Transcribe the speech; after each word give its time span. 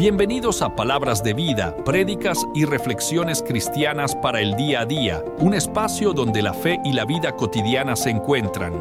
Bienvenidos 0.00 0.62
a 0.62 0.74
Palabras 0.74 1.22
de 1.22 1.34
Vida, 1.34 1.76
prédicas 1.84 2.46
y 2.54 2.64
reflexiones 2.64 3.42
cristianas 3.42 4.16
para 4.16 4.40
el 4.40 4.56
día 4.56 4.80
a 4.80 4.86
día, 4.86 5.22
un 5.40 5.52
espacio 5.52 6.14
donde 6.14 6.40
la 6.40 6.54
fe 6.54 6.80
y 6.86 6.94
la 6.94 7.04
vida 7.04 7.36
cotidiana 7.36 7.94
se 7.96 8.08
encuentran. 8.08 8.72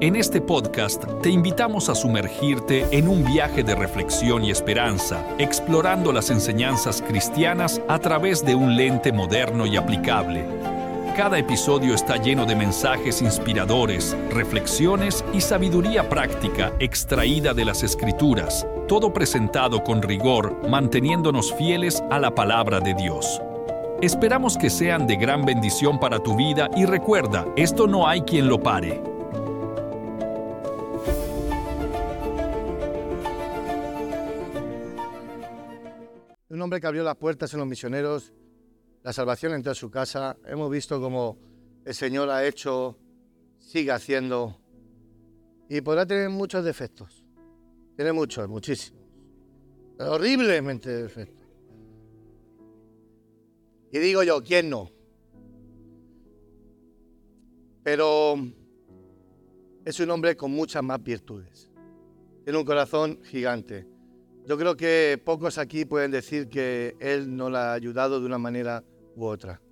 En 0.00 0.14
este 0.14 0.40
podcast 0.40 1.02
te 1.20 1.30
invitamos 1.30 1.88
a 1.88 1.96
sumergirte 1.96 2.86
en 2.96 3.08
un 3.08 3.24
viaje 3.24 3.64
de 3.64 3.74
reflexión 3.74 4.44
y 4.44 4.52
esperanza, 4.52 5.26
explorando 5.38 6.12
las 6.12 6.30
enseñanzas 6.30 7.02
cristianas 7.02 7.80
a 7.88 7.98
través 7.98 8.44
de 8.44 8.54
un 8.54 8.76
lente 8.76 9.10
moderno 9.10 9.66
y 9.66 9.76
aplicable. 9.76 10.46
Cada 11.16 11.40
episodio 11.40 11.92
está 11.92 12.18
lleno 12.18 12.46
de 12.46 12.54
mensajes 12.54 13.20
inspiradores, 13.20 14.16
reflexiones 14.30 15.24
y 15.34 15.40
sabiduría 15.40 16.08
práctica 16.08 16.72
extraída 16.78 17.52
de 17.52 17.64
las 17.64 17.82
escrituras, 17.82 18.64
todo 18.86 19.12
presentado 19.12 19.82
con 19.82 20.02
rigor, 20.02 20.56
manteniéndonos 20.68 21.54
fieles 21.54 22.02
a 22.10 22.18
la 22.18 22.34
palabra 22.34 22.80
de 22.80 22.94
Dios. 22.94 23.40
Esperamos 24.00 24.56
que 24.56 24.70
sean 24.70 25.06
de 25.06 25.16
gran 25.16 25.44
bendición 25.44 25.98
para 25.98 26.18
tu 26.18 26.36
vida 26.36 26.70
y 26.76 26.86
recuerda, 26.86 27.46
esto 27.56 27.86
no 27.86 28.08
hay 28.08 28.22
quien 28.22 28.48
lo 28.48 28.62
pare. 28.62 29.02
Un 36.48 36.62
hombre 36.62 36.80
que 36.80 36.86
abrió 36.86 37.02
las 37.02 37.16
puertas 37.16 37.52
en 37.52 37.60
los 37.60 37.68
misioneros 37.68 38.32
la 39.06 39.12
salvación 39.12 39.54
entró 39.54 39.70
a 39.70 39.74
su 39.76 39.88
casa. 39.88 40.36
Hemos 40.46 40.68
visto 40.68 41.00
cómo 41.00 41.38
el 41.84 41.94
Señor 41.94 42.28
ha 42.28 42.44
hecho, 42.44 42.98
sigue 43.56 43.92
haciendo 43.92 44.60
y 45.68 45.80
podrá 45.80 46.04
tener 46.04 46.28
muchos 46.28 46.64
defectos. 46.64 47.25
Tiene 47.96 48.12
muchos, 48.12 48.48
muchísimos. 48.48 49.02
Horriblemente 49.98 50.90
defectos. 50.90 51.46
Y 53.90 53.98
digo 53.98 54.22
yo, 54.22 54.42
¿quién 54.42 54.68
no? 54.68 54.90
Pero 57.82 58.36
es 59.84 60.00
un 60.00 60.10
hombre 60.10 60.36
con 60.36 60.50
muchas 60.50 60.82
más 60.82 61.02
virtudes. 61.02 61.70
Tiene 62.44 62.58
un 62.58 62.64
corazón 62.64 63.20
gigante. 63.24 63.86
Yo 64.46 64.58
creo 64.58 64.76
que 64.76 65.20
pocos 65.24 65.56
aquí 65.56 65.86
pueden 65.86 66.10
decir 66.10 66.48
que 66.48 66.96
Él 67.00 67.34
no 67.34 67.48
la 67.48 67.70
ha 67.70 67.74
ayudado 67.74 68.20
de 68.20 68.26
una 68.26 68.38
manera 68.38 68.84
u 69.16 69.24
otra. 69.24 69.62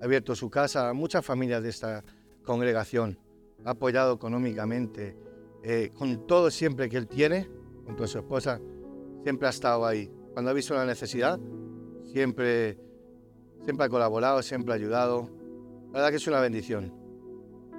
Ha 0.00 0.04
abierto 0.04 0.34
su 0.34 0.50
casa 0.50 0.88
a 0.88 0.92
muchas 0.92 1.24
familias 1.24 1.62
de 1.62 1.68
esta 1.68 2.04
congregación, 2.42 3.18
ha 3.64 3.70
apoyado 3.70 4.14
económicamente, 4.14 5.16
eh, 5.62 5.90
con 5.94 6.26
todo 6.26 6.50
siempre 6.50 6.88
que 6.88 6.96
él 6.96 7.08
tiene, 7.08 7.48
junto 7.88 8.04
a 8.04 8.06
su 8.06 8.18
esposa, 8.18 8.60
siempre 9.22 9.48
ha 9.48 9.50
estado 9.50 9.86
ahí. 9.86 10.12
Cuando 10.34 10.50
ha 10.50 10.54
visto 10.54 10.74
la 10.74 10.84
necesidad, 10.84 11.40
siempre, 12.12 12.78
siempre 13.64 13.86
ha 13.86 13.88
colaborado, 13.88 14.42
siempre 14.42 14.72
ha 14.72 14.76
ayudado. 14.76 15.30
La 15.86 15.92
verdad 15.94 16.10
que 16.10 16.16
es 16.16 16.26
una 16.26 16.40
bendición. 16.40 16.92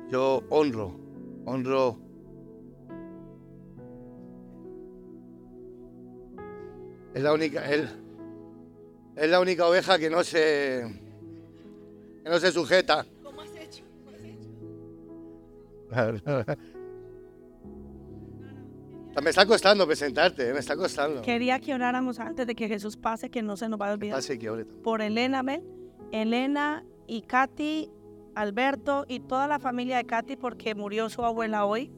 Yo 0.09 0.43
honro, 0.49 0.99
honro 1.45 1.99
Es 7.13 7.23
la 7.23 7.33
única, 7.33 7.69
él, 7.69 7.89
es 9.15 9.29
la 9.29 9.39
única 9.39 9.67
oveja 9.67 9.97
que 9.97 10.09
no 10.09 10.23
se 10.23 10.83
que 12.23 12.29
no 12.29 12.39
se 12.39 12.51
sujeta. 12.51 13.05
¿Cómo 13.23 13.41
has 13.41 13.55
hecho? 13.55 13.83
Me 19.21 19.31
está 19.31 19.45
costando 19.45 19.85
presentarte, 19.85 20.49
eh, 20.49 20.53
me 20.53 20.59
está 20.59 20.77
costando. 20.77 21.21
Quería 21.21 21.59
que 21.59 21.73
oráramos 21.73 22.19
antes 22.19 22.47
de 22.47 22.55
que 22.55 22.67
Jesús 22.67 22.95
pase, 22.95 23.29
que 23.29 23.41
no 23.41 23.57
se 23.57 23.67
nos 23.67 23.79
va 23.79 23.89
a 23.89 23.93
olvidar. 23.93 24.21
Por 24.83 25.01
Elena, 25.01 25.43
¿ven? 25.43 25.63
Elena 26.11 26.85
y 27.07 27.21
Katy, 27.23 27.89
Alberto 28.35 29.05
y 29.07 29.19
toda 29.19 29.47
la 29.47 29.59
familia 29.59 29.97
de 29.97 30.05
Katy 30.05 30.37
porque 30.37 30.75
murió 30.75 31.09
su 31.09 31.25
abuela 31.25 31.65
hoy. 31.65 31.91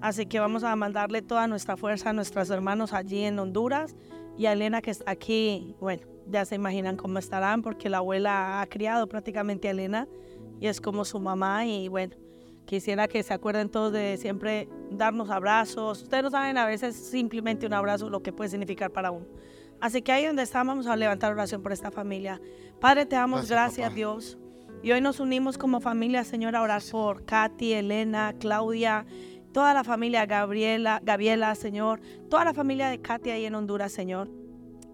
Así 0.00 0.26
que 0.26 0.38
vamos 0.38 0.64
a 0.64 0.74
mandarle 0.76 1.22
toda 1.22 1.48
nuestra 1.48 1.76
fuerza 1.76 2.10
a 2.10 2.12
nuestros 2.12 2.48
hermanos 2.50 2.92
allí 2.92 3.24
en 3.24 3.38
Honduras 3.38 3.96
y 4.36 4.46
a 4.46 4.52
Elena 4.52 4.80
que 4.80 4.92
está 4.92 5.10
aquí, 5.10 5.74
bueno, 5.80 6.06
ya 6.28 6.44
se 6.44 6.54
imaginan 6.54 6.96
cómo 6.96 7.18
estarán 7.18 7.62
porque 7.62 7.88
la 7.88 7.98
abuela 7.98 8.60
ha 8.60 8.66
criado 8.68 9.08
prácticamente 9.08 9.68
a 9.68 9.72
Elena 9.72 10.08
y 10.60 10.68
es 10.68 10.80
como 10.80 11.04
su 11.04 11.18
mamá 11.18 11.66
y 11.66 11.88
bueno, 11.88 12.16
quisiera 12.68 13.08
que 13.08 13.22
se 13.22 13.32
acuerden 13.32 13.70
todos 13.70 13.94
de 13.94 14.18
siempre 14.18 14.68
darnos 14.90 15.30
abrazos. 15.30 16.02
Ustedes 16.02 16.22
no 16.22 16.30
saben 16.30 16.58
a 16.58 16.66
veces 16.66 16.94
simplemente 16.94 17.66
un 17.66 17.72
abrazo 17.72 18.10
lo 18.10 18.22
que 18.22 18.30
puede 18.30 18.50
significar 18.50 18.90
para 18.92 19.10
uno. 19.10 19.26
Así 19.80 20.02
que 20.02 20.12
ahí 20.12 20.26
donde 20.26 20.42
estamos 20.42 20.72
vamos 20.72 20.86
a 20.86 20.94
levantar 20.94 21.32
oración 21.32 21.62
por 21.62 21.72
esta 21.72 21.90
familia. 21.90 22.42
Padre, 22.78 23.06
te 23.06 23.16
damos 23.16 23.48
gracias, 23.48 23.94
Dios. 23.94 24.38
Y 24.82 24.92
hoy 24.92 25.00
nos 25.00 25.18
unimos 25.18 25.56
como 25.56 25.80
familia, 25.80 26.24
Señor, 26.24 26.54
a 26.56 26.62
orar 26.62 26.82
por 26.90 27.24
Katy, 27.24 27.72
Elena, 27.72 28.34
Claudia, 28.38 29.06
toda 29.52 29.72
la 29.72 29.82
familia 29.82 30.26
Gabriela, 30.26 31.00
Gabriela, 31.02 31.54
Señor, 31.54 32.00
toda 32.28 32.44
la 32.44 32.52
familia 32.52 32.88
de 32.90 33.00
Katy 33.00 33.30
ahí 33.30 33.46
en 33.46 33.54
Honduras, 33.54 33.92
Señor. 33.92 34.30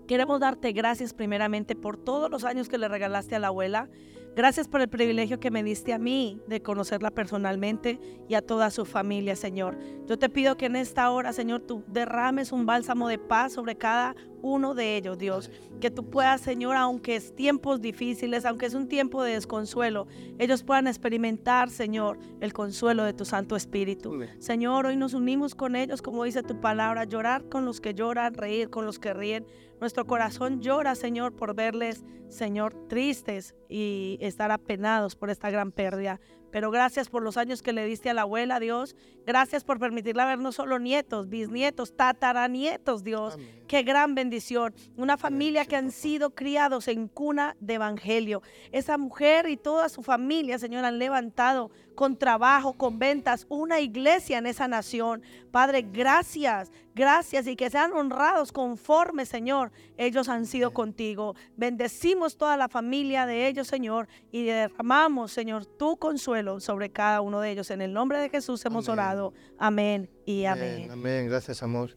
Queremos 0.07 0.39
darte 0.39 0.71
gracias 0.71 1.13
primeramente 1.13 1.75
por 1.75 1.97
todos 1.97 2.31
los 2.31 2.45
años 2.45 2.69
que 2.69 2.79
le 2.79 2.87
regalaste 2.87 3.35
a 3.35 3.41
la 3.41 3.49
abuela. 3.49 3.89
Gracias 4.37 4.67
por 4.67 4.81
el 4.81 4.89
privilegio 4.89 5.39
que 5.39 5.53
me 5.53 5.63
diste 5.63 5.93
a 5.93 5.99
mí 5.99 6.41
de 6.49 6.61
conocerla 6.61 7.13
personalmente 7.13 8.01
y 8.29 8.35
a 8.35 8.43
toda 8.43 8.71
su 8.71 8.85
familia, 8.85 9.37
Señor. 9.37 9.79
Yo 10.07 10.19
te 10.19 10.29
pido 10.29 10.57
que 10.57 10.67
en 10.67 10.75
esta 10.75 11.09
hora, 11.11 11.33
Señor, 11.33 11.61
tú 11.61 11.85
derrames 11.87 12.51
un 12.51 12.67
bálsamo 12.67 13.07
de 13.07 13.19
paz 13.19 13.53
sobre 13.53 13.77
cada 13.77 14.17
uno 14.43 14.75
de 14.75 14.97
ellos, 14.97 15.19
Dios. 15.19 15.53
Que 15.81 15.91
tú 15.91 16.11
puedas, 16.11 16.41
Señor, 16.41 16.75
aunque 16.75 17.15
es 17.15 17.35
tiempos 17.37 17.81
difíciles, 17.81 18.45
aunque 18.45 18.67
es 18.67 18.75
un 18.75 18.89
tiempo 18.89 19.23
de 19.23 19.35
desconsuelo, 19.35 20.09
ellos 20.39 20.65
puedan 20.65 20.89
experimentar, 20.89 21.71
Señor, 21.71 22.19
el 22.41 22.53
consuelo 22.53 23.05
de 23.05 23.13
tu 23.13 23.25
Santo 23.25 23.55
Espíritu. 23.55 24.19
Señor, 24.41 24.87
hoy 24.87 24.97
nos 24.97 25.15
unimos 25.15 25.55
con 25.55 25.77
ellos, 25.77 26.03
como 26.03 26.25
dice 26.25 26.43
tu 26.43 26.61
palabra, 26.61 27.05
llorar 27.05 27.49
con 27.49 27.65
los 27.65 27.81
que 27.81 27.95
lloran, 27.95 28.35
reír 28.35 28.69
con 28.69 28.85
los 28.85 28.99
que 28.99 29.15
ríen. 29.15 29.47
Nuestro 29.81 30.07
corazón 30.07 30.61
llora, 30.61 30.95
Señor, 30.95 31.35
por 31.35 31.55
verles, 31.55 32.05
Señor, 32.29 32.75
tristes 32.89 33.55
y 33.69 34.19
estar 34.21 34.51
apenados 34.51 35.17
por 35.17 35.31
esta 35.31 35.51
gran 35.51 35.73
pérdida 35.73 36.21
pero 36.55 36.71
gracias 36.71 37.09
por 37.09 37.25
los 37.25 37.37
años 37.37 37.63
que 37.63 37.73
le 37.73 37.85
diste 37.85 38.11
a 38.11 38.15
la 38.15 38.23
abuela, 38.23 38.61
Dios. 38.61 38.95
Gracias 39.27 39.65
por 39.65 39.81
permitirle 39.81 40.25
ver 40.25 40.39
no 40.39 40.53
solo 40.53 40.79
nietos, 40.79 41.29
bisnietos, 41.29 41.97
tataranietos, 41.97 43.03
Dios. 43.03 43.37
Qué 43.67 43.83
gran 43.83 44.15
bendición. 44.15 44.73
Una 44.97 45.17
familia 45.17 45.65
que 45.65 45.75
han 45.75 45.91
sido 45.91 46.31
criados 46.31 46.87
en 46.87 47.09
cuna 47.09 47.57
de 47.59 47.75
evangelio. 47.75 48.41
Esa 48.71 48.99
mujer 48.99 49.49
y 49.49 49.57
toda 49.57 49.89
su 49.89 50.05
familia, 50.05 50.61
Señor, 50.61 50.85
han 50.85 51.01
levantado 51.01 51.73
con 51.95 52.17
trabajo, 52.17 52.75
con 52.75 52.99
ventas, 52.99 53.47
una 53.49 53.81
iglesia 53.81 54.39
en 54.39 54.47
esa 54.47 54.69
nación. 54.69 55.23
Padre, 55.51 55.83
gracias, 55.83 56.71
gracias 56.95 57.47
y 57.47 57.57
que 57.57 57.71
sean 57.71 57.93
honrados 57.93 58.53
conforme, 58.53 59.27
Señor, 59.27 59.73
ellos 59.97 60.29
han 60.29 60.47
sido 60.47 60.73
contigo. 60.73 61.35
Bendecimos 61.57 62.37
toda 62.37 62.57
la 62.57 62.69
familia 62.69 63.27
de 63.27 63.47
ellos, 63.47 63.67
Señor, 63.67 64.09
y 64.33 64.45
derramamos, 64.45 65.33
Señor, 65.33 65.67
tu 65.67 65.97
consuelo 65.97 66.61
sobre 66.61 66.91
cada 66.91 67.21
uno 67.21 67.41
de 67.41 67.51
ellos. 67.51 67.71
En 67.71 67.81
el 67.81 67.93
nombre 67.93 68.19
de 68.19 68.29
Jesús 68.29 68.65
hemos 68.65 68.89
orado. 68.89 69.33
Amén 69.59 70.11
y 70.27 70.45
amén. 70.45 70.91
Amén, 70.91 71.29
gracias, 71.29 71.63
amor. 71.63 71.97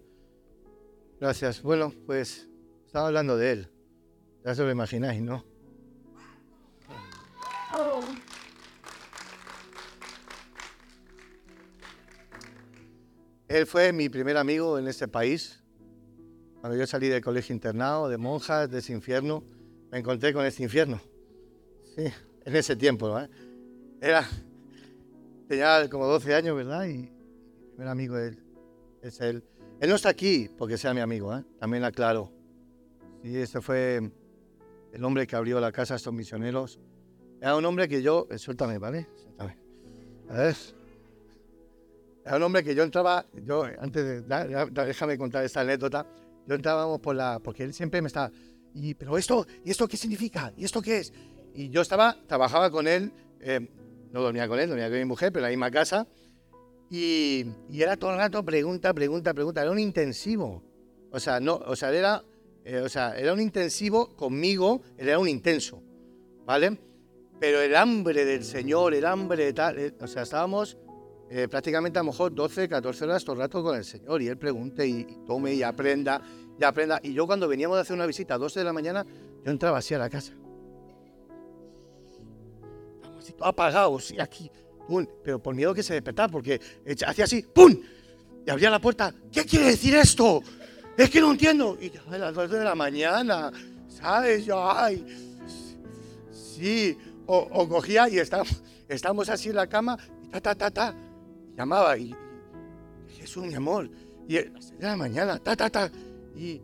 Gracias. 1.19 1.61
Bueno, 1.61 1.93
pues 2.05 2.47
estaba 2.85 3.07
hablando 3.07 3.37
de 3.37 3.51
él. 3.51 3.71
Ya 4.45 4.55
se 4.55 4.63
lo 4.63 4.71
imagináis, 4.71 5.21
¿no? 5.21 5.43
Oh. 7.73 8.01
Él 13.47 13.65
fue 13.65 13.93
mi 13.93 14.09
primer 14.09 14.35
amigo 14.35 14.77
en 14.77 14.87
este 14.87 15.07
país. 15.07 15.63
Cuando 16.59 16.77
yo 16.77 16.85
salí 16.85 17.07
del 17.07 17.21
colegio 17.21 17.53
internado, 17.53 18.09
de 18.09 18.17
monjas, 18.17 18.69
de 18.69 18.79
ese 18.79 18.91
infierno, 18.91 19.44
me 19.89 19.99
encontré 19.99 20.33
con 20.33 20.45
este 20.45 20.63
infierno. 20.63 20.99
Sí, 21.95 22.05
en 22.45 22.55
ese 22.55 22.75
tiempo. 22.75 23.17
Era, 24.01 24.27
tenía 25.47 25.89
como 25.89 26.07
12 26.07 26.35
años, 26.35 26.57
¿verdad? 26.57 26.85
Y 26.88 26.97
mi 26.97 27.67
primer 27.69 27.88
amigo 27.88 28.17
él, 28.17 28.44
es 29.01 29.21
él. 29.21 29.44
Él 29.79 29.89
no 29.89 29.95
está 29.95 30.09
aquí 30.09 30.50
porque 30.57 30.77
sea 30.77 30.93
mi 30.93 31.00
amigo, 31.00 31.35
¿eh? 31.35 31.45
también 31.59 31.85
aclaro. 31.85 32.31
Sí, 33.23 33.38
este 33.38 33.61
fue 33.61 34.11
el 34.91 35.03
hombre 35.05 35.25
que 35.25 35.35
abrió 35.38 35.59
la 35.61 35.71
casa 35.71 35.93
a 35.93 35.97
estos 35.97 36.13
misioneros. 36.13 36.79
Era 37.39 37.55
un 37.55 37.63
hombre 37.63 37.88
que 37.88 38.01
yo, 38.01 38.27
suéltame, 38.38 38.77
¿vale? 38.77 39.07
Suéltame. 39.15 39.57
A. 40.29 40.53
Era 42.27 42.38
un 42.38 42.44
hombre 42.44 42.63
que 42.63 42.75
yo 42.75 42.83
entraba, 42.83 43.25
yo 43.33 43.63
antes 43.79 44.27
de, 44.27 44.68
déjame 44.85 45.18
contar 45.18 45.45
esta 45.45 45.62
anécdota, 45.62 46.06
yo 46.45 46.56
entrábamos 46.56 47.00
por 47.00 47.15
la, 47.15 47.39
porque 47.39 47.63
él 47.63 47.74
siempre 47.74 48.01
me 48.01 48.07
estaba, 48.07 48.31
y, 48.74 48.94
pero 48.94 49.18
esto, 49.18 49.47
¿y 49.63 49.71
esto 49.71 49.88
qué 49.88 49.95
significa? 49.95 50.51
¿Y 50.57 50.65
esto 50.65 50.81
qué 50.81 50.97
es? 50.97 51.13
Y 51.53 51.69
yo 51.69 51.81
estaba, 51.81 52.18
trabajaba 52.27 52.69
con 52.69 52.85
él, 52.88 53.12
eh, 53.39 53.62
no 54.12 54.21
dormía 54.21 54.47
con 54.47 54.59
él, 54.59 54.68
dormía 54.68 54.89
con 54.89 54.97
mi 55.00 55.06
mujer, 55.06 55.31
pero 55.31 55.45
en 55.45 55.51
la 55.51 55.56
misma 55.56 55.71
casa, 55.71 56.06
y, 56.89 57.45
y, 57.69 57.81
era 57.81 57.95
todo 57.95 58.12
el 58.12 58.18
rato 58.18 58.44
pregunta, 58.44 58.94
pregunta, 58.94 59.33
pregunta, 59.33 59.62
era 59.62 59.71
un 59.71 59.79
intensivo. 59.79 60.63
O 61.12 61.19
sea, 61.19 61.39
no, 61.39 61.56
o 61.56 61.75
sea, 61.75 61.91
era 61.91 62.21
Eh, 62.69 62.81
o 62.81 62.89
sea, 62.89 63.18
era 63.18 63.31
un 63.31 63.39
intensivo 63.39 64.13
conmigo, 64.18 64.81
era 64.97 65.18
un 65.19 65.29
intenso, 65.29 65.81
¿vale? 66.45 66.77
Pero 67.39 67.62
el 67.62 67.74
hambre 67.74 68.25
del 68.25 68.44
Señor, 68.44 68.94
el 68.94 69.06
hambre 69.06 69.45
de 69.45 69.53
tal, 69.53 69.79
eh, 69.79 69.94
o 70.01 70.06
sea, 70.06 70.24
estábamos 70.24 70.77
eh, 71.29 71.47
prácticamente 71.50 72.00
a 72.00 72.03
lo 72.03 72.12
mejor 72.12 72.33
12, 72.33 72.69
14 72.69 73.03
horas 73.03 73.24
todo 73.24 73.33
el 73.33 73.41
rato 73.41 73.62
con 73.62 73.75
el 73.75 73.83
Señor 73.83 74.21
y 74.21 74.27
Él 74.27 74.38
pregunte 74.38 74.88
y, 74.88 75.03
tome 75.25 75.53
y 75.53 75.63
aprenda 75.63 76.21
y 76.57 76.63
aprenda. 76.63 77.00
Y 77.03 77.13
yo 77.13 77.27
cuando 77.27 77.47
veníamos 77.47 77.77
de 77.77 77.81
hacer 77.81 77.95
una 77.95 78.06
visita 78.06 78.35
a 78.35 78.38
12 78.38 78.59
de 78.59 78.65
la 78.65 78.71
mañana, 78.71 79.06
yo 79.44 79.51
entraba 79.51 79.79
así 79.79 79.94
a 79.94 79.97
la 79.97 80.09
casa. 80.09 80.33
Estamos 82.95 83.24
así 83.24 83.35
apagados 83.41 84.12
y 84.12 84.21
aquí, 84.21 84.50
pero 85.21 85.44
por 85.44 85.53
miedo 85.53 85.74
que 85.74 85.83
se 85.83 85.95
despertara, 85.95 86.29
porque 86.31 86.62
hacía 87.06 87.25
así, 87.25 87.41
¡pum! 87.41 87.75
Y 88.45 88.50
abría 88.50 88.69
la 88.69 88.79
puerta, 88.79 89.13
¿qué 89.29 89.44
quiere 89.44 89.65
decir 89.65 89.95
esto? 89.95 90.41
Es 90.97 91.09
que 91.09 91.19
no 91.19 91.31
entiendo. 91.31 91.77
Y 91.81 91.89
ya 91.89 92.01
a 92.09 92.18
las 92.18 92.33
2 92.33 92.50
de 92.50 92.63
la 92.63 92.74
mañana, 92.74 93.51
¿sabes? 93.89 94.45
Yo, 94.45 94.71
ay, 94.71 95.06
sí. 96.31 96.97
O, 97.25 97.68
cogía 97.68 98.07
y 98.07 98.19
estábamos, 98.19 98.63
estábamos 98.88 99.27
así 99.27 99.50
en 99.50 99.57
la 99.57 99.68
cama, 99.68 99.97
y 100.24 100.29
ta, 100.29 100.39
ta, 100.39 100.56
ta, 100.56 100.71
ta 100.71 101.06
llamaba 101.57 101.98
y, 101.98 102.15
Jesús, 103.09 103.45
mi 103.45 103.56
amor, 103.56 103.89
y 104.27 104.38
a 104.38 104.45
las 104.45 104.77
de 104.77 104.86
la 104.86 104.95
mañana, 104.95 105.39
ta, 105.39 105.56
ta, 105.56 105.69
ta, 105.69 105.92
y 106.36 106.62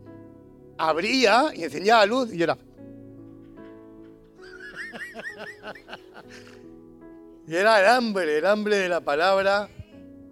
abría 0.78 1.50
y 1.54 1.64
encendía 1.64 1.98
la 1.98 2.06
luz 2.06 2.32
y 2.32 2.42
era... 2.42 2.56
y 7.46 7.54
era 7.54 7.80
el 7.80 7.86
hambre, 7.86 8.38
el 8.38 8.46
hambre 8.46 8.76
de 8.76 8.88
la 8.88 9.00
palabra. 9.00 9.68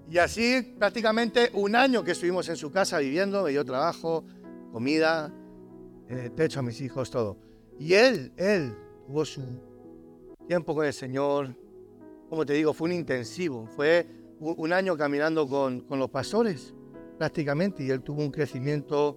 Y 0.08 0.18
así 0.18 0.62
prácticamente 0.78 1.50
un 1.54 1.74
año 1.74 2.04
que 2.04 2.12
estuvimos 2.12 2.48
en 2.48 2.56
su 2.56 2.70
casa 2.70 2.98
viviendo, 2.98 3.42
me 3.42 3.50
dio 3.50 3.64
trabajo, 3.64 4.24
comida, 4.70 5.32
eh, 6.08 6.30
techo 6.36 6.60
a 6.60 6.62
mis 6.62 6.80
hijos, 6.80 7.10
todo. 7.10 7.36
Y 7.78 7.94
él, 7.94 8.32
él 8.36 8.74
tuvo 9.06 9.24
su 9.24 9.42
tiempo 10.46 10.74
con 10.74 10.86
el 10.86 10.92
Señor. 10.92 11.56
Como 12.28 12.46
te 12.46 12.52
digo, 12.52 12.72
fue 12.72 12.88
un 12.88 12.94
intensivo, 12.94 13.66
fue 13.66 14.06
un 14.42 14.72
año 14.72 14.96
caminando 14.96 15.46
con, 15.48 15.84
los 15.88 16.10
pastores, 16.10 16.74
prácticamente, 17.16 17.84
y 17.84 17.90
él 17.90 18.02
tuvo 18.02 18.22
un 18.22 18.30
crecimiento 18.30 19.16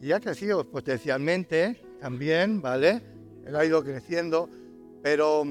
y 0.00 0.12
ha 0.12 0.20
crecido 0.20 0.64
potencialmente 0.70 1.80
también, 2.00 2.62
¿vale? 2.62 3.02
Él 3.44 3.56
ha 3.56 3.64
ido 3.64 3.82
creciendo, 3.82 4.48
pero 5.02 5.44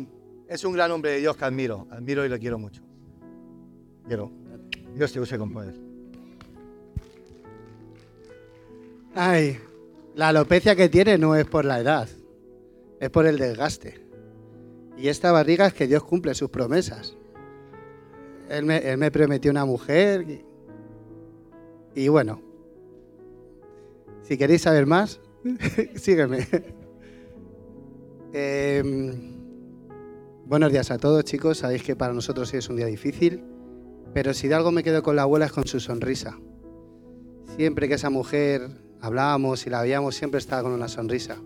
es 0.47 0.63
un 0.63 0.73
gran 0.73 0.91
hombre 0.91 1.11
de 1.11 1.19
Dios 1.19 1.35
que 1.35 1.45
admiro, 1.45 1.87
admiro 1.91 2.25
y 2.25 2.29
le 2.29 2.39
quiero 2.39 2.57
mucho. 2.57 2.81
Quiero. 4.07 4.31
Dios 4.95 5.11
te 5.11 5.19
use 5.19 5.37
con 5.37 5.51
poder. 5.51 5.75
Ay, 9.13 9.59
la 10.15 10.29
alopecia 10.29 10.75
que 10.75 10.87
tiene 10.87 11.17
no 11.17 11.35
es 11.35 11.45
por 11.45 11.65
la 11.65 11.79
edad, 11.79 12.07
es 12.99 13.09
por 13.09 13.27
el 13.27 13.37
desgaste. 13.37 14.07
Y 14.97 15.09
esta 15.09 15.31
barriga 15.31 15.67
es 15.67 15.73
que 15.73 15.87
Dios 15.87 16.03
cumple 16.03 16.33
sus 16.33 16.49
promesas. 16.49 17.18
Él 18.49 18.65
me, 18.65 19.11
prometió 19.11 19.51
una 19.51 19.63
mujer. 19.63 20.43
Y, 21.93 22.07
bueno, 22.07 22.41
si 24.23 24.37
queréis 24.37 24.63
saber 24.63 24.87
más, 24.87 25.21
sígueme. 25.95 26.47
Em, 28.33 29.37
buenos 30.45 30.71
días 30.71 30.89
a 30.89 30.97
todos, 30.97 31.23
chicos. 31.23 31.59
Sabéis 31.59 31.83
que 31.83 31.95
para 31.95 32.13
nosotros 32.13 32.51
es 32.53 32.69
un 32.69 32.77
día 32.77 32.87
difícil, 32.87 33.43
pero 34.13 34.33
si 34.33 34.47
de 34.47 34.55
algo 34.55 34.71
me 34.71 34.83
quedo 34.83 35.03
con 35.03 35.15
la 35.15 35.23
abuela 35.23 35.45
es 35.45 35.51
con 35.51 35.67
su 35.67 35.79
sonrisa. 35.79 36.39
Siempre 37.55 37.87
que 37.87 37.95
esa 37.95 38.09
mujer 38.09 38.67
hablábamos 38.99 39.67
y 39.67 39.69
la 39.69 39.81
veíamos, 39.81 40.15
siempre 40.15 40.39
estaba 40.39 40.63
con 40.63 40.71
una 40.71 40.87
sonrisa. 40.87 41.37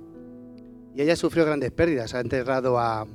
Y 0.96 1.02
ella 1.02 1.18
sufrió 1.18 1.46
grandes 1.46 1.72
pérdidas. 1.72 2.14
Ha 2.14 2.22
enterrado 2.22 2.80
a, 2.80 3.08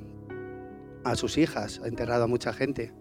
a 1.03 1.15
sus 1.15 1.39
hijas, 1.39 1.81
ha 1.83 1.87
enterrado 1.87 2.25
a 2.25 2.27
mucha 2.27 2.53
gente. 2.53 2.91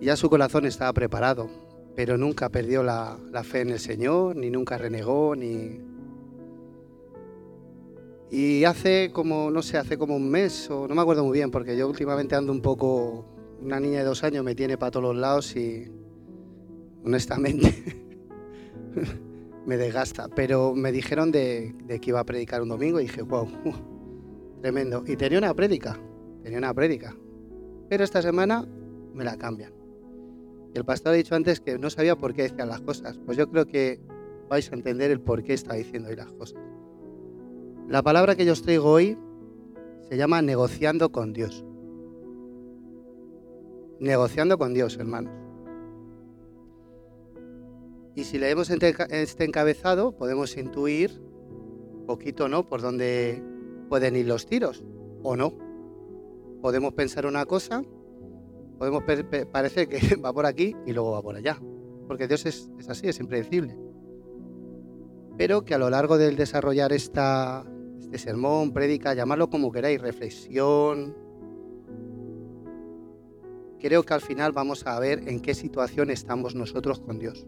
Ya 0.00 0.16
su 0.16 0.30
corazón 0.30 0.64
estaba 0.64 0.92
preparado, 0.94 1.50
pero 1.94 2.16
nunca 2.16 2.48
perdió 2.48 2.82
la, 2.82 3.18
fe 3.44 3.60
en 3.60 3.70
el 3.70 3.78
Señor, 3.78 4.34
ni 4.34 4.50
nunca 4.50 4.78
renegó, 4.78 5.36
ni... 5.36 5.80
Y 8.30 8.64
hace 8.64 9.10
como, 9.12 9.50
no 9.50 9.60
sé, 9.60 9.76
hace 9.76 9.98
como 9.98 10.16
un 10.16 10.30
mes, 10.30 10.70
o 10.70 10.88
no 10.88 10.94
me 10.94 11.02
acuerdo 11.02 11.24
muy 11.24 11.36
bien, 11.36 11.50
porque 11.50 11.76
yo 11.76 11.88
últimamente 11.88 12.34
ando 12.34 12.52
un 12.52 12.62
poco... 12.62 13.26
Una 13.60 13.78
niña 13.78 13.98
de 13.98 14.04
dos 14.04 14.24
años 14.24 14.42
me 14.42 14.54
tiene 14.54 14.78
para 14.78 14.90
todos 14.90 15.12
los 15.12 15.16
lados 15.16 15.54
y 15.54 15.92
honestamente 17.04 17.74
me 19.66 19.76
desgasta. 19.76 20.28
Pero 20.28 20.74
me 20.74 20.92
dijeron 20.92 21.30
de, 21.30 21.74
de, 21.84 22.00
que 22.00 22.08
iba 22.08 22.20
a 22.20 22.24
predicar 22.24 22.62
un 22.62 22.70
domingo 22.70 23.00
y 23.00 23.02
dije, 23.02 23.20
wow, 23.20 23.46
tremendo. 24.62 25.04
Y 25.06 25.16
tenía 25.16 25.36
una 25.36 25.52
prédica, 25.52 26.00
tenía 26.42 26.56
una 26.56 26.72
prédica. 26.72 27.14
Pero 27.90 28.02
esta 28.02 28.22
semana 28.22 28.66
me 29.12 29.24
la 29.24 29.36
cambian. 29.36 29.79
El 30.74 30.84
pastor 30.84 31.12
ha 31.12 31.16
dicho 31.16 31.34
antes 31.34 31.60
que 31.60 31.78
no 31.78 31.90
sabía 31.90 32.16
por 32.16 32.34
qué 32.34 32.42
decían 32.42 32.68
las 32.68 32.80
cosas. 32.80 33.18
Pues 33.24 33.36
yo 33.36 33.50
creo 33.50 33.66
que 33.66 34.00
vais 34.48 34.70
a 34.70 34.74
entender 34.74 35.10
el 35.10 35.20
por 35.20 35.42
qué 35.42 35.54
está 35.54 35.74
diciendo 35.74 36.08
hoy 36.08 36.16
las 36.16 36.32
cosas. 36.32 36.60
La 37.88 38.02
palabra 38.02 38.36
que 38.36 38.44
yo 38.44 38.52
os 38.52 38.62
traigo 38.62 38.90
hoy 38.90 39.18
se 40.08 40.16
llama 40.16 40.42
negociando 40.42 41.10
con 41.10 41.32
Dios. 41.32 41.64
Negociando 43.98 44.58
con 44.58 44.74
Dios, 44.74 44.96
hermanos. 44.96 45.32
Y 48.14 48.24
si 48.24 48.38
leemos 48.38 48.70
este 48.70 49.44
encabezado, 49.44 50.16
podemos 50.16 50.56
intuir 50.56 51.20
poquito, 52.06 52.48
¿no? 52.48 52.68
Por 52.68 52.82
dónde 52.82 53.42
pueden 53.88 54.16
ir 54.16 54.26
los 54.26 54.46
tiros, 54.46 54.84
o 55.22 55.36
no. 55.36 55.54
Podemos 56.60 56.92
pensar 56.94 57.24
una 57.24 57.46
cosa 57.46 57.82
podemos 58.80 59.04
parecer 59.52 59.88
que 59.88 60.16
va 60.24 60.32
por 60.32 60.46
aquí 60.46 60.74
y 60.86 60.94
luego 60.94 61.10
va 61.10 61.20
por 61.20 61.36
allá. 61.36 61.60
Porque 62.08 62.26
Dios 62.26 62.46
es, 62.46 62.70
así, 62.88 63.08
es 63.08 63.20
impredecible. 63.20 63.76
Pero 65.36 65.66
que 65.66 65.74
a 65.74 65.78
lo 65.78 65.90
largo 65.90 66.16
del 66.16 66.34
desarrollar 66.34 66.90
esta, 66.94 67.62
este 68.00 68.16
sermón, 68.16 68.72
prédica, 68.72 69.12
llamarlo 69.12 69.50
como 69.50 69.70
queráis, 69.70 70.00
reflexión, 70.00 71.14
creo 73.78 74.02
que 74.02 74.14
al 74.14 74.22
final 74.22 74.52
vamos 74.52 74.86
a 74.86 74.98
ver 74.98 75.28
en 75.28 75.40
qué 75.40 75.54
situación 75.54 76.08
estamos 76.08 76.54
nosotros 76.54 77.00
con 77.00 77.18
Dios. 77.18 77.46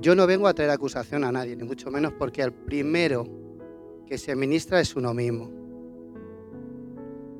Yo 0.00 0.16
no 0.16 0.26
vengo 0.26 0.48
a 0.48 0.54
traer 0.54 0.72
acusación 0.72 1.22
a 1.22 1.30
nadie, 1.30 1.54
ni 1.54 1.62
mucho 1.62 1.92
menos 1.92 2.12
porque 2.14 2.42
el 2.42 2.52
primero 2.52 3.28
que 4.08 4.18
se 4.18 4.34
ministra 4.34 4.80
es 4.80 4.96
uno 4.96 5.14
mismo. 5.14 5.52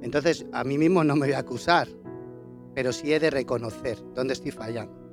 Entonces, 0.02 0.46
a 0.52 0.62
mí 0.62 0.78
mismo 0.78 1.02
no 1.02 1.16
me 1.16 1.26
voy 1.26 1.32
a 1.32 1.40
acusar, 1.40 1.88
pero 2.74 2.92
sí 2.92 3.12
he 3.12 3.20
de 3.20 3.30
reconocer 3.30 3.98
dónde 4.14 4.34
estoy 4.34 4.50
fallando. 4.50 5.04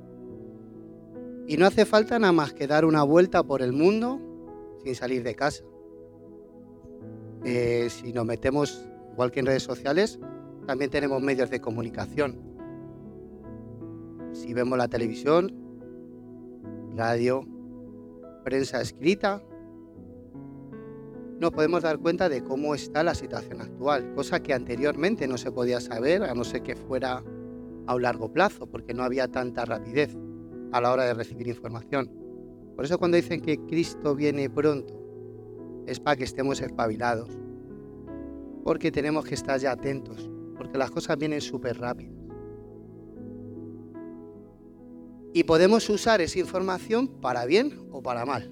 Y 1.48 1.58
no 1.58 1.65
hace 1.65 1.86
falta 1.86 2.18
nada 2.18 2.34
más 2.34 2.53
que 2.53 2.68
dar 2.68 2.86
una 2.86 3.03
vuelta 3.03 3.44
por 3.44 3.62
el 3.62 3.74
mundo 3.74 4.20
sin 4.84 4.96
salir 4.96 5.24
de 5.24 5.36
casa. 5.36 5.63
Eh, 7.44 7.89
si 7.89 8.13
nos 8.13 8.25
metemos, 8.25 8.86
igual 9.12 9.32
que 9.32 9.39
en 9.41 9.48
redes 9.48 9.63
sociales, 9.63 10.20
también 10.65 10.91
tenemos 10.91 11.22
medios 11.22 11.50
de 11.50 11.60
comunicación. 11.60 12.39
Si 14.34 14.53
vemos 14.53 14.77
la 14.77 14.88
televisión, 14.88 15.53
radio, 16.96 17.46
prensa 18.44 18.82
escrita, 18.82 19.44
nos 21.39 21.51
podemos 21.51 21.82
dar 21.82 21.98
cuenta 21.98 22.30
de 22.30 22.44
cómo 22.44 22.75
está 22.75 23.03
la 23.03 23.15
situación 23.15 23.62
actual, 23.62 24.13
cosa 24.13 24.41
que 24.41 24.53
anteriormente 24.53 25.27
no 25.27 25.38
se 25.38 25.51
podía 25.51 25.82
saber, 25.82 26.24
a 26.24 26.36
no 26.36 26.44
ser 26.44 26.62
que 26.62 26.75
fuera 26.75 27.24
a 27.88 27.96
un 27.96 28.02
largo 28.02 28.32
plazo, 28.32 28.68
porque 28.68 28.94
no 28.94 29.04
había 29.04 29.28
tanta 29.28 29.66
rapidez 29.66 30.16
a 30.72 30.82
la 30.82 30.92
hora 30.92 31.06
de 31.06 31.14
recibir 31.14 31.48
información. 31.48 32.12
Por 32.76 32.86
eso 32.86 32.98
cuando 32.98 33.18
dicen 33.18 33.42
que 33.42 33.58
Cristo 33.58 34.16
viene 34.16 34.50
pronto, 34.50 35.02
es 35.88 36.00
para 36.00 36.16
que 36.16 36.24
estemos 36.24 36.62
espabilados, 36.62 37.30
porque 38.64 38.92
tenemos 38.92 39.26
que 39.26 39.36
estar 39.36 39.60
ya 39.60 39.72
atentos, 39.72 40.30
porque 40.56 40.78
las 40.78 40.92
cosas 40.92 41.18
vienen 41.18 41.42
súper 41.42 41.80
rápido. 41.80 42.14
Y 45.34 45.44
podemos 45.44 45.90
usar 45.90 46.22
esa 46.22 46.40
información 46.40 47.08
para 47.08 47.46
bien 47.46 47.88
o 47.92 48.02
para 48.02 48.26
mal, 48.26 48.52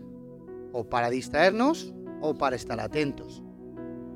o 0.71 0.87
para 0.87 1.09
distraernos 1.09 1.93
o 2.21 2.37
para 2.37 2.55
estar 2.55 2.79
atentos. 2.79 3.43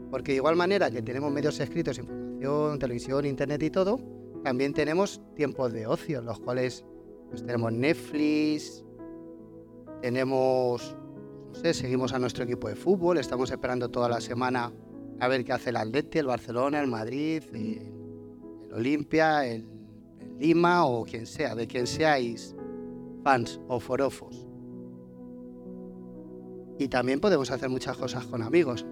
Porque 0.09 0.31
de 0.33 0.37
igual 0.37 0.55
manera 0.55 0.89
que 0.91 1.01
tenemos 1.01 1.31
medios 1.31 1.59
escritos, 1.59 1.97
información, 1.97 2.79
televisión, 2.79 3.25
internet 3.25 3.63
y 3.63 3.69
todo, 3.69 3.99
también 4.43 4.73
tenemos 4.73 5.21
tiempos 5.35 5.71
de 5.71 5.87
ocio, 5.87 6.21
los 6.21 6.39
cuales 6.39 6.85
pues, 7.29 7.41
tenemos 7.45 7.71
Netflix, 7.71 8.83
tenemos, 10.01 10.95
no 11.47 11.55
sé, 11.55 11.73
seguimos 11.73 12.13
a 12.13 12.19
nuestro 12.19 12.43
equipo 12.43 12.67
de 12.67 12.75
fútbol, 12.75 13.17
estamos 13.17 13.49
esperando 13.51 13.89
toda 13.89 14.09
la 14.09 14.19
semana 14.19 14.71
a 15.19 15.27
ver 15.27 15.45
qué 15.45 15.53
hace 15.53 15.69
el 15.69 15.77
Atleti, 15.77 16.19
el 16.19 16.27
Barcelona, 16.27 16.81
el 16.81 16.87
Madrid, 16.87 17.43
el, 17.53 18.73
Olimpia, 18.73 19.45
el, 19.45 19.65
el, 20.19 20.37
Lima 20.39 20.85
o 20.85 21.05
quien 21.05 21.25
sea, 21.25 21.55
de 21.55 21.67
quien 21.67 21.87
seáis 21.87 22.55
fans 23.23 23.61
o 23.67 23.79
forofos. 23.79 24.45
Y 26.79 26.87
también 26.89 27.21
podemos 27.21 27.49
hacer 27.51 27.69
muchas 27.69 27.95
cosas 27.95 28.25
con 28.25 28.41
amigos. 28.41 28.85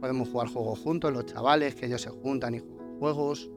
Podemos 0.00 0.28
jugar 0.28 0.48
juegos 0.48 0.78
juntos, 0.80 1.12
los 1.12 1.26
chavales, 1.26 1.74
que 1.74 1.86
ellos 1.86 2.02
se 2.02 2.10
juntan 2.10 2.54
y 2.54 2.58
juegan 2.60 2.98
juegos. 2.98 3.50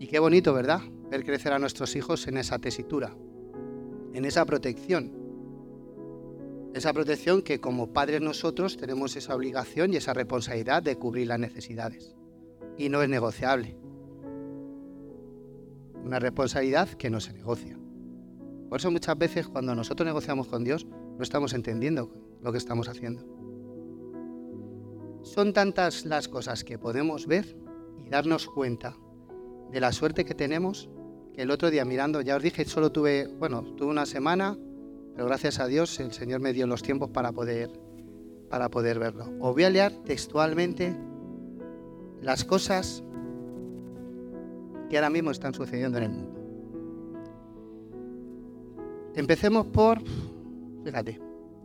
Y 0.00 0.06
qué 0.06 0.20
bonito, 0.20 0.54
¿verdad? 0.54 0.80
Ver 1.10 1.24
crecer 1.24 1.52
a 1.52 1.58
nuestros 1.58 1.96
hijos 1.96 2.28
en 2.28 2.38
esa 2.38 2.58
tesitura, 2.58 3.16
en 4.12 4.24
esa 4.24 4.44
protección. 4.44 5.12
Esa 6.72 6.92
protección 6.92 7.42
que 7.42 7.60
como 7.60 7.92
padres 7.92 8.20
nosotros 8.20 8.76
tenemos 8.76 9.16
esa 9.16 9.34
obligación 9.34 9.92
y 9.92 9.96
esa 9.96 10.14
responsabilidad 10.14 10.82
de 10.84 10.96
cubrir 10.96 11.26
las 11.26 11.40
necesidades. 11.40 12.14
Y 12.76 12.90
no 12.90 13.02
es 13.02 13.08
negociable. 13.08 13.76
Una 16.04 16.20
responsabilidad 16.20 16.88
que 16.90 17.10
no 17.10 17.18
se 17.18 17.32
negocia. 17.32 17.76
Por 18.68 18.78
eso 18.78 18.92
muchas 18.92 19.18
veces 19.18 19.48
cuando 19.48 19.74
nosotros 19.74 20.06
negociamos 20.06 20.46
con 20.46 20.62
Dios 20.62 20.86
no 20.86 21.22
estamos 21.22 21.54
entendiendo 21.54 22.12
lo 22.40 22.52
que 22.52 22.58
estamos 22.58 22.88
haciendo. 22.88 23.26
Son 25.22 25.52
tantas 25.52 26.04
las 26.04 26.28
cosas 26.28 26.62
que 26.62 26.78
podemos 26.78 27.26
ver 27.26 27.56
y 27.98 28.08
darnos 28.08 28.46
cuenta 28.46 28.96
de 29.70 29.80
la 29.80 29.92
suerte 29.92 30.24
que 30.24 30.34
tenemos 30.34 30.88
que 31.34 31.42
el 31.42 31.50
otro 31.50 31.70
día 31.70 31.84
mirando, 31.84 32.20
ya 32.20 32.36
os 32.36 32.42
dije, 32.42 32.64
solo 32.64 32.90
tuve, 32.90 33.26
bueno, 33.26 33.62
tuve 33.76 33.90
una 33.90 34.06
semana, 34.06 34.56
pero 35.14 35.26
gracias 35.26 35.60
a 35.60 35.66
Dios 35.66 36.00
el 36.00 36.12
Señor 36.12 36.40
me 36.40 36.52
dio 36.52 36.66
los 36.66 36.82
tiempos 36.82 37.10
para 37.10 37.32
poder, 37.32 37.70
para 38.48 38.70
poder 38.70 38.98
verlo. 38.98 39.26
Os 39.40 39.54
voy 39.54 39.64
a 39.64 39.70
leer 39.70 39.92
textualmente 40.04 40.96
las 42.22 42.44
cosas 42.44 43.02
que 44.88 44.96
ahora 44.96 45.10
mismo 45.10 45.30
están 45.30 45.54
sucediendo 45.54 45.98
en 45.98 46.04
el 46.04 46.10
mundo. 46.10 46.38
Empecemos 49.14 49.66
por, 49.66 50.02
fíjate, 50.84 51.20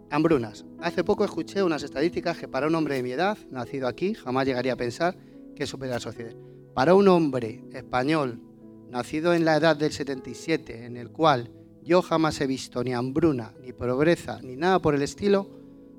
hambrunas. 0.10 0.66
Hace 0.80 1.04
poco 1.04 1.24
escuché 1.24 1.64
unas 1.64 1.84
estadísticas 1.84 2.38
que 2.38 2.48
para 2.48 2.68
un 2.68 2.76
hombre 2.76 2.96
de 2.96 3.04
mi 3.04 3.12
edad, 3.12 3.38
nacido 3.50 3.88
aquí, 3.88 4.14
jamás 4.14 4.46
llegaría 4.46 4.74
a 4.74 4.78
pensar 4.78 5.16
que 5.56 5.66
supera 5.66 5.94
la 5.94 6.00
sociedad. 6.00 6.34
Para 6.74 6.96
un 6.96 7.08
hombre 7.08 7.64
español, 7.74 8.42
nacido 8.90 9.34
en 9.34 9.46
la 9.46 9.58
edad 9.58 9.76
del 9.76 9.92
77, 9.92 10.86
en 10.86 10.98
el 10.98 11.12
cual 11.12 11.52
yo 11.84 12.02
jamás 12.02 12.42
he 12.42 12.48
visto 12.48 12.84
ni 12.84 12.94
hambruna, 12.94 13.54
ni 13.62 13.74
pobreza, 13.74 14.42
ni 14.42 14.56
nada 14.56 14.80
por 14.80 14.96
el 14.96 15.04
estilo, 15.04 15.48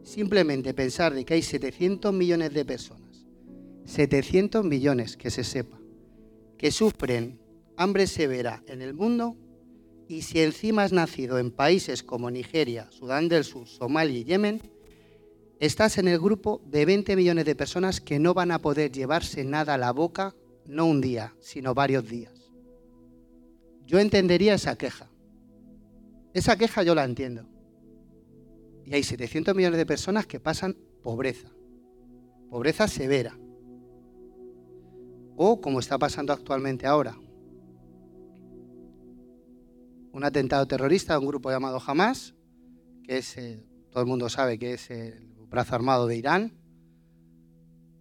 simplemente 0.03 0.75
pensar 0.75 1.15
de 1.15 1.25
que 1.25 1.35
hay 1.35 1.43
700 1.43 2.13
millones 2.13 2.53
de 2.53 2.65
personas, 2.65 3.25
700 3.85 4.65
millones 4.65 5.17
que 5.17 5.31
se 5.31 5.45
sepa, 5.45 5.79
que 6.59 6.73
sufren 6.73 7.39
hambre 7.77 8.07
severa 8.07 8.63
en 8.67 8.83
el 8.83 8.95
mundo 8.95 9.37
y 10.09 10.23
si 10.23 10.41
encima 10.41 10.83
has 10.83 10.93
nacido 10.93 11.39
en 11.39 11.51
países 11.51 12.03
como 12.03 12.31
Nigeria, 12.31 12.91
Sudán 12.91 13.29
del 13.29 13.45
Sur, 13.45 13.69
Somalia 13.69 14.19
y 14.19 14.25
Yemen, 14.25 14.61
estás 15.61 15.99
en 15.99 16.09
el 16.09 16.19
grupo 16.19 16.61
de 16.67 16.85
20 16.85 17.17
millones 17.17 17.45
de 17.45 17.55
personas 17.55 18.01
que 18.01 18.19
no 18.19 18.35
van 18.35 18.51
a 18.51 18.61
poder 18.61 18.93
llevarse 18.93 19.45
nada 19.45 19.75
a 19.75 19.79
la 19.79 19.93
boca, 19.93 20.35
no 20.67 20.87
un 20.87 21.01
día, 21.01 21.35
sino 21.41 21.75
varios 21.75 22.09
días. 22.09 22.33
Yo 23.87 23.99
entendería 23.99 24.55
esa 24.55 24.77
queja. 24.77 25.11
Esa 26.33 26.57
queja 26.57 26.83
yo 26.83 26.95
la 26.95 27.05
entiendo. 27.05 27.47
Y 28.85 28.95
hay 28.95 29.03
700 29.03 29.55
millones 29.55 29.79
de 29.79 29.87
personas 29.87 30.27
que 30.27 30.41
pasan 30.41 30.77
pobreza, 31.03 31.49
pobreza 32.51 32.89
severa. 32.89 33.39
O 35.37 35.61
como 35.61 35.81
está 35.81 35.99
pasando 35.99 36.33
actualmente 36.33 36.87
ahora, 36.87 37.17
un 40.13 40.25
atentado 40.25 40.67
terrorista 40.67 41.15
a 41.15 41.19
un 41.19 41.27
grupo 41.27 41.51
llamado 41.51 41.83
Hamas, 41.85 42.35
que 43.03 43.19
es, 43.19 43.37
todo 43.91 44.03
el 44.03 44.09
mundo 44.09 44.29
sabe 44.29 44.59
que 44.59 44.75
es 44.75 44.91
el 44.91 45.27
brazo 45.49 45.75
armado 45.75 46.07
de 46.07 46.17
Irán, 46.17 46.53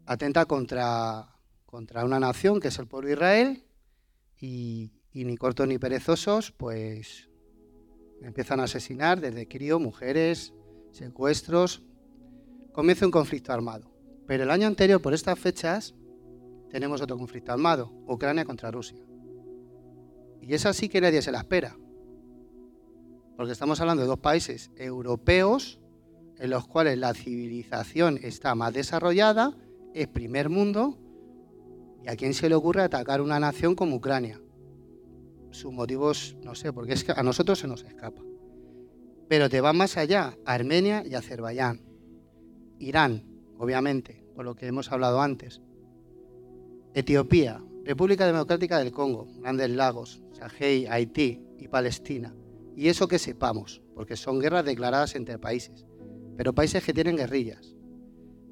atenta 0.06 0.46
contra, 0.46 1.33
contra 1.74 2.06
una 2.06 2.20
nación 2.20 2.60
que 2.60 2.68
es 2.68 2.78
el 2.78 2.86
pueblo 2.86 3.08
de 3.08 3.14
Israel 3.16 3.64
y, 4.40 4.92
ni 5.12 5.38
cortos 5.38 5.68
ni 5.68 5.80
perezosos, 5.80 6.52
pues 6.52 7.32
empiezan 8.22 8.60
a 8.60 8.66
asesinar 8.66 9.20
desde 9.20 9.48
crío, 9.48 9.80
mujeres, 9.80 10.54
secuestros. 10.92 11.82
Comienza 12.74 13.08
un 13.08 13.12
conflicto 13.12 13.52
armado. 13.52 13.92
Pero 14.28 14.44
el 14.44 14.52
año 14.52 14.68
anterior, 14.68 15.02
por 15.02 15.16
estas 15.16 15.40
fechas, 15.40 15.96
tenemos 16.70 17.02
otro 17.02 17.18
conflicto 17.18 17.52
armado, 17.52 17.92
Ucrania 18.08 18.46
contra 18.46 18.70
Rusia. 18.70 19.04
Y 20.44 20.54
es 20.54 20.68
así 20.68 20.90
que 20.90 21.02
nadie 21.02 21.24
se 21.24 21.32
la 21.32 21.40
espera 21.40 21.76
porque 23.36 23.52
estamos 23.52 23.82
hablando 23.82 24.04
de 24.04 24.10
dos 24.10 24.20
países 24.20 24.70
europeos 24.76 25.80
en 26.38 26.52
los 26.52 26.68
cuales 26.68 27.00
la 27.00 27.16
civilización 27.16 28.20
está 28.22 28.54
más 28.54 28.74
desarrollada, 28.74 29.58
es 29.96 30.08
primer 30.08 30.50
mundo, 30.50 31.00
y 32.04 32.10
a 32.10 32.16
quién 32.16 32.34
se 32.34 32.50
le 32.50 32.56
ocurre 32.56 32.82
atacar 32.82 33.22
una 33.22 33.40
nación 33.40 33.76
como 33.76 33.96
Ucrania. 33.96 34.42
Sus 35.52 35.72
motivos, 35.72 36.36
no 36.44 36.56
sé, 36.56 36.74
porque 36.74 36.94
es 36.94 37.04
que 37.04 37.14
a 37.14 37.24
nosotros 37.24 37.60
se 37.60 37.68
nos 37.68 37.84
escapa. 37.84 38.22
Pero 39.30 39.50
te 39.50 39.62
va 39.62 39.72
más 39.74 39.98
allá, 39.98 40.38
Armenia 40.46 41.04
y 41.06 41.16
Azerbaiyán. 41.16 41.82
Irán, 42.80 43.24
obviamente, 43.58 44.26
por 44.36 44.46
lo 44.46 44.56
que 44.56 44.68
hemos 44.68 44.92
hablado 44.92 45.22
antes. 45.22 45.62
Etiopía, 46.94 47.64
República 47.86 48.26
Democrática 48.26 48.80
del 48.80 48.92
Congo, 48.92 49.28
Grandes 49.40 49.70
Lagos, 49.70 50.22
Sahel, 50.34 50.88
Haití 50.90 51.42
y 51.58 51.68
Palestina. 51.68 52.36
Y 52.76 52.88
eso 52.90 53.08
que 53.08 53.20
sepamos, 53.20 53.82
porque 53.96 54.16
son 54.16 54.40
guerras 54.40 54.66
declaradas 54.66 55.16
entre 55.16 55.40
países, 55.40 55.86
pero 56.36 56.54
países 56.54 56.84
que 56.84 56.94
tienen 56.94 57.18
guerrillas, 57.18 57.76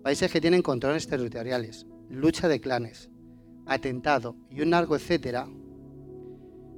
países 0.03 0.31
que 0.31 0.41
tienen 0.41 0.62
controles 0.62 1.08
territoriales, 1.08 1.86
lucha 2.10 2.48
de 2.48 2.62
clanes, 2.62 3.11
atentado 3.74 4.36
y 4.50 4.62
un 4.62 4.70
largo 4.70 4.96
etcétera, 4.96 5.48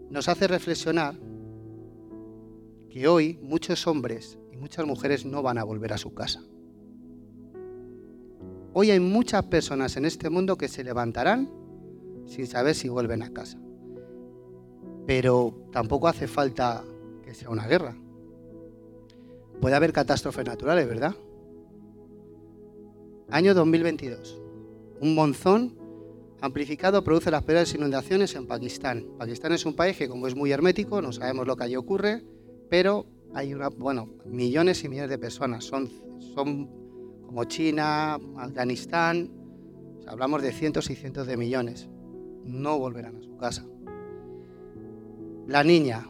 nos 0.10 0.28
hace 0.30 0.48
reflexionar 0.48 1.16
que 2.90 3.08
hoy 3.08 3.40
muchos 3.42 3.88
hombres 3.88 4.38
y 4.52 4.58
muchas 4.58 4.86
mujeres 4.86 5.26
no 5.26 5.42
van 5.42 5.58
a 5.58 5.64
volver 5.64 5.94
a 5.94 5.98
su 5.98 6.14
casa. 6.14 6.42
Hoy 8.74 8.92
hay 8.92 9.00
muchas 9.00 9.44
personas 9.44 9.98
en 9.98 10.06
este 10.06 10.30
mundo 10.30 10.58
que 10.58 10.68
se 10.68 10.84
levantarán 10.84 11.50
sin 12.26 12.48
saber 12.48 12.76
si 12.76 12.90
vuelven 12.90 13.22
a 13.22 13.32
casa. 13.32 13.60
Pero 15.06 15.68
tampoco 15.72 16.08
hace 16.08 16.28
falta 16.28 16.84
sea 17.34 17.50
una 17.50 17.68
guerra. 17.68 17.96
Puede 19.62 19.76
haber 19.76 19.94
catástrofes 19.94 20.46
naturales, 20.46 20.88
¿verdad? 20.88 21.16
Año 23.30 23.54
2022. 23.54 24.42
Un 25.02 25.16
monzón 25.16 25.76
amplificado 26.44 27.06
produce 27.06 27.32
las 27.32 27.44
peores 27.44 27.74
inundaciones 27.74 28.36
en 28.36 28.46
Pakistán. 28.46 29.06
Pakistán 29.18 29.54
es 29.54 29.66
un 29.66 29.76
país 29.76 29.96
que 29.96 30.10
como 30.10 30.28
es 30.28 30.36
muy 30.36 30.52
hermético, 30.52 31.02
no 31.02 31.14
sabemos 31.14 31.48
lo 31.48 31.56
que 31.56 31.64
allí 31.64 31.78
ocurre, 31.78 32.22
pero 32.70 33.06
hay 33.34 33.54
una, 33.54 33.70
bueno, 33.70 34.10
millones 34.26 34.84
y 34.84 34.90
millones 34.90 35.10
de 35.10 35.18
personas. 35.18 35.64
Son, 35.64 35.90
son 36.36 36.70
como 37.26 37.46
China, 37.46 38.20
Afganistán, 38.36 39.32
hablamos 40.06 40.42
de 40.42 40.52
cientos 40.52 40.90
y 40.90 40.96
cientos 40.96 41.28
de 41.28 41.38
millones. 41.38 41.88
No 42.44 42.78
volverán 42.78 43.16
a 43.16 43.22
su 43.22 43.38
casa. 43.38 43.66
La 45.48 45.64
niña, 45.64 46.10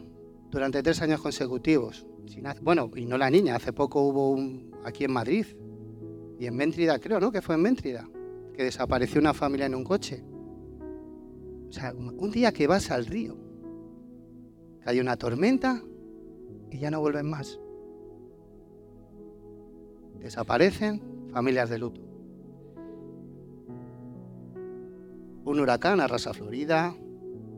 durante 0.50 0.82
tres 0.82 1.00
años 1.00 1.20
consecutivos. 1.20 2.08
Bueno, 2.60 2.90
y 2.96 3.06
no 3.06 3.18
la 3.18 3.30
niña, 3.30 3.54
hace 3.54 3.72
poco 3.72 4.00
hubo 4.00 4.30
un 4.30 4.72
aquí 4.84 5.04
en 5.04 5.12
Madrid 5.12 5.46
y 6.40 6.46
en 6.46 6.56
Méntrida, 6.56 6.98
creo, 6.98 7.20
¿no? 7.20 7.30
Que 7.30 7.40
fue 7.40 7.54
en 7.54 7.62
Méntrida, 7.62 8.08
que 8.54 8.64
desapareció 8.64 9.20
una 9.20 9.34
familia 9.34 9.66
en 9.66 9.74
un 9.74 9.84
coche. 9.84 10.24
O 11.68 11.72
sea, 11.72 11.92
un 11.92 12.30
día 12.30 12.52
que 12.52 12.66
vas 12.66 12.90
al 12.90 13.06
río, 13.06 13.36
que 14.82 14.90
hay 14.90 15.00
una 15.00 15.16
tormenta 15.16 15.82
y 16.70 16.78
ya 16.78 16.90
no 16.90 17.00
vuelven 17.00 17.28
más. 17.28 17.58
Desaparecen 20.18 21.02
familias 21.32 21.68
de 21.68 21.78
luto. 21.78 22.00
Un 25.44 25.60
huracán 25.60 26.00
arrasa 26.00 26.32
Florida, 26.32 26.96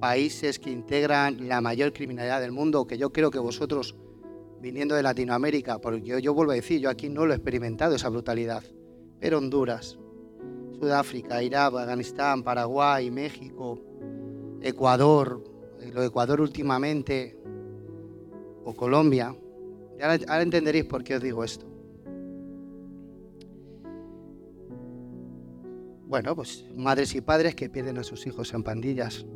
países 0.01 0.59
que 0.59 0.71
integran 0.71 1.49
la 1.49 1.61
mayor 1.61 1.93
criminalidad 1.93 2.41
del 2.41 2.53
mundo, 2.53 2.87
que 2.87 2.99
yo 2.99 3.13
creo 3.13 3.31
que 3.31 3.39
vosotros, 3.39 3.97
viniendo 4.61 4.95
de 4.95 5.03
Latinoamérica, 5.03 5.79
porque 5.79 6.21
yo, 6.21 6.35
vuelvo 6.35 6.53
a 6.53 6.57
decir, 6.57 6.81
yo 6.81 6.91
aquí 6.91 7.09
no 7.09 7.27
lo 7.27 7.33
he 7.33 7.37
experimentado 7.37 7.95
esa 7.95 8.09
brutalidad, 8.09 8.65
pero 9.21 9.39
Honduras, 9.39 9.99
Sudáfrica, 10.79 11.43
Irak, 11.43 11.75
Afganistán, 11.75 12.43
Paraguay, 12.43 13.11
México, 13.11 13.79
Ecuador, 14.61 15.43
eh, 15.81 15.91
lo 15.93 16.01
de 16.01 16.07
Ecuador 16.09 16.41
últimamente, 16.41 17.39
o 18.65 18.75
Colombia, 18.75 19.35
ahora, 20.03 20.19
ahora 20.29 20.43
entenderéis 20.43 20.85
por 20.85 21.05
qué 21.05 21.17
os 21.17 21.23
digo 21.23 21.45
esto. 21.45 21.67
Bueno, 26.07 26.37
pues 26.37 26.65
madres 26.77 27.15
y 27.15 27.21
padres 27.21 27.55
que 27.55 27.69
pierden 27.69 27.99
a 27.99 28.05
sus 28.05 28.27
hijos 28.27 28.55
en 28.55 28.63
pandillas, 28.63 29.27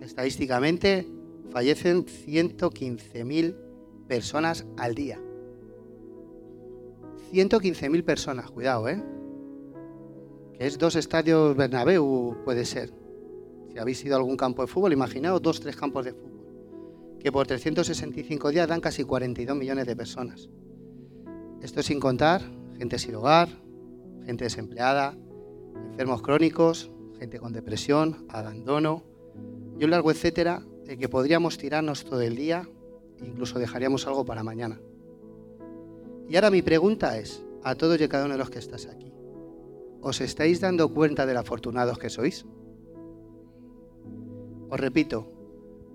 Estadísticamente 0.00 1.06
fallecen 1.50 2.04
115.000 2.06 3.54
personas 4.08 4.66
al 4.76 4.94
día. 4.94 5.20
115.000 7.32 8.04
personas, 8.04 8.50
cuidado, 8.50 8.88
¿eh? 8.88 9.02
Que 10.54 10.66
es 10.66 10.78
dos 10.78 10.96
estadios 10.96 11.56
Bernabéu, 11.56 12.36
puede 12.44 12.64
ser. 12.64 12.92
Si 13.70 13.78
habéis 13.78 14.04
ido 14.04 14.14
a 14.14 14.18
algún 14.18 14.36
campo 14.36 14.62
de 14.62 14.68
fútbol, 14.68 14.92
imaginaos 14.92 15.40
dos, 15.40 15.60
tres 15.60 15.76
campos 15.76 16.04
de 16.04 16.12
fútbol. 16.12 16.30
Que 17.20 17.30
por 17.30 17.46
365 17.46 18.50
días 18.50 18.68
dan 18.68 18.80
casi 18.80 19.04
42 19.04 19.56
millones 19.56 19.86
de 19.86 19.96
personas. 19.96 20.48
Esto 21.62 21.82
sin 21.82 22.00
contar 22.00 22.42
gente 22.80 22.98
sin 22.98 23.14
hogar, 23.14 23.50
gente 24.24 24.44
desempleada, 24.44 25.14
enfermos 25.90 26.22
crónicos, 26.22 26.90
gente 27.18 27.38
con 27.38 27.52
depresión, 27.52 28.24
abandono 28.30 29.04
y 29.78 29.84
un 29.84 29.90
largo 29.90 30.10
etcétera 30.10 30.62
de 30.86 30.96
que 30.96 31.10
podríamos 31.10 31.58
tirarnos 31.58 32.06
todo 32.06 32.22
el 32.22 32.36
día 32.36 32.66
incluso 33.22 33.58
dejaríamos 33.58 34.06
algo 34.06 34.24
para 34.24 34.42
mañana. 34.42 34.80
Y 36.30 36.36
ahora 36.36 36.52
mi 36.52 36.62
pregunta 36.62 37.18
es, 37.18 37.44
a 37.64 37.74
todos 37.74 38.00
y 38.00 38.04
a 38.04 38.08
cada 38.08 38.26
uno 38.26 38.34
de 38.34 38.38
los 38.38 38.50
que 38.50 38.60
estás 38.60 38.86
aquí, 38.86 39.12
¿os 40.00 40.20
estáis 40.20 40.60
dando 40.60 40.94
cuenta 40.94 41.26
de 41.26 41.34
lo 41.34 41.40
afortunados 41.40 41.98
que 41.98 42.08
sois? 42.08 42.46
Os 44.68 44.78
repito, 44.78 45.26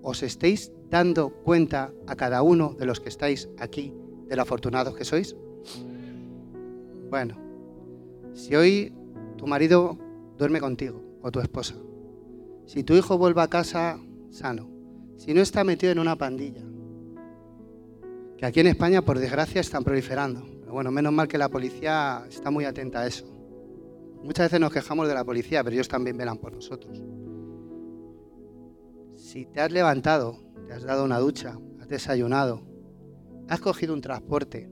¿os 0.02 0.22
estáis 0.22 0.70
dando 0.90 1.30
cuenta 1.30 1.90
a 2.06 2.16
cada 2.16 2.42
uno 2.42 2.74
de 2.78 2.84
los 2.84 3.00
que 3.00 3.08
estáis 3.08 3.48
aquí 3.56 3.94
de 4.28 4.36
lo 4.36 4.42
afortunados 4.42 4.94
que 4.94 5.06
sois? 5.06 5.34
Bueno, 7.08 7.38
si 8.34 8.54
hoy 8.56 8.92
tu 9.38 9.46
marido 9.46 9.96
duerme 10.36 10.60
contigo 10.60 11.02
o 11.22 11.30
tu 11.30 11.40
esposa, 11.40 11.76
si 12.66 12.84
tu 12.84 12.92
hijo 12.92 13.16
vuelve 13.16 13.40
a 13.40 13.48
casa 13.48 13.98
sano, 14.28 14.68
si 15.16 15.32
no 15.32 15.40
está 15.40 15.64
metido 15.64 15.92
en 15.92 15.98
una 15.98 16.16
pandilla, 16.16 16.62
que 18.36 18.46
aquí 18.46 18.60
en 18.60 18.66
España 18.66 19.02
por 19.02 19.18
desgracia 19.18 19.60
están 19.60 19.82
proliferando, 19.82 20.44
pero 20.60 20.72
bueno, 20.72 20.90
menos 20.90 21.12
mal 21.12 21.26
que 21.26 21.38
la 21.38 21.48
policía 21.48 22.24
está 22.28 22.50
muy 22.50 22.64
atenta 22.64 23.00
a 23.00 23.06
eso. 23.06 23.24
Muchas 24.22 24.46
veces 24.46 24.60
nos 24.60 24.72
quejamos 24.72 25.08
de 25.08 25.14
la 25.14 25.24
policía, 25.24 25.62
pero 25.64 25.74
ellos 25.74 25.88
también 25.88 26.16
velan 26.16 26.38
por 26.38 26.52
nosotros. 26.52 27.02
Si 29.14 29.46
te 29.46 29.60
has 29.60 29.72
levantado, 29.72 30.38
te 30.66 30.74
has 30.74 30.82
dado 30.82 31.04
una 31.04 31.18
ducha, 31.18 31.58
has 31.80 31.88
desayunado, 31.88 32.62
has 33.48 33.60
cogido 33.60 33.94
un 33.94 34.00
transporte, 34.00 34.68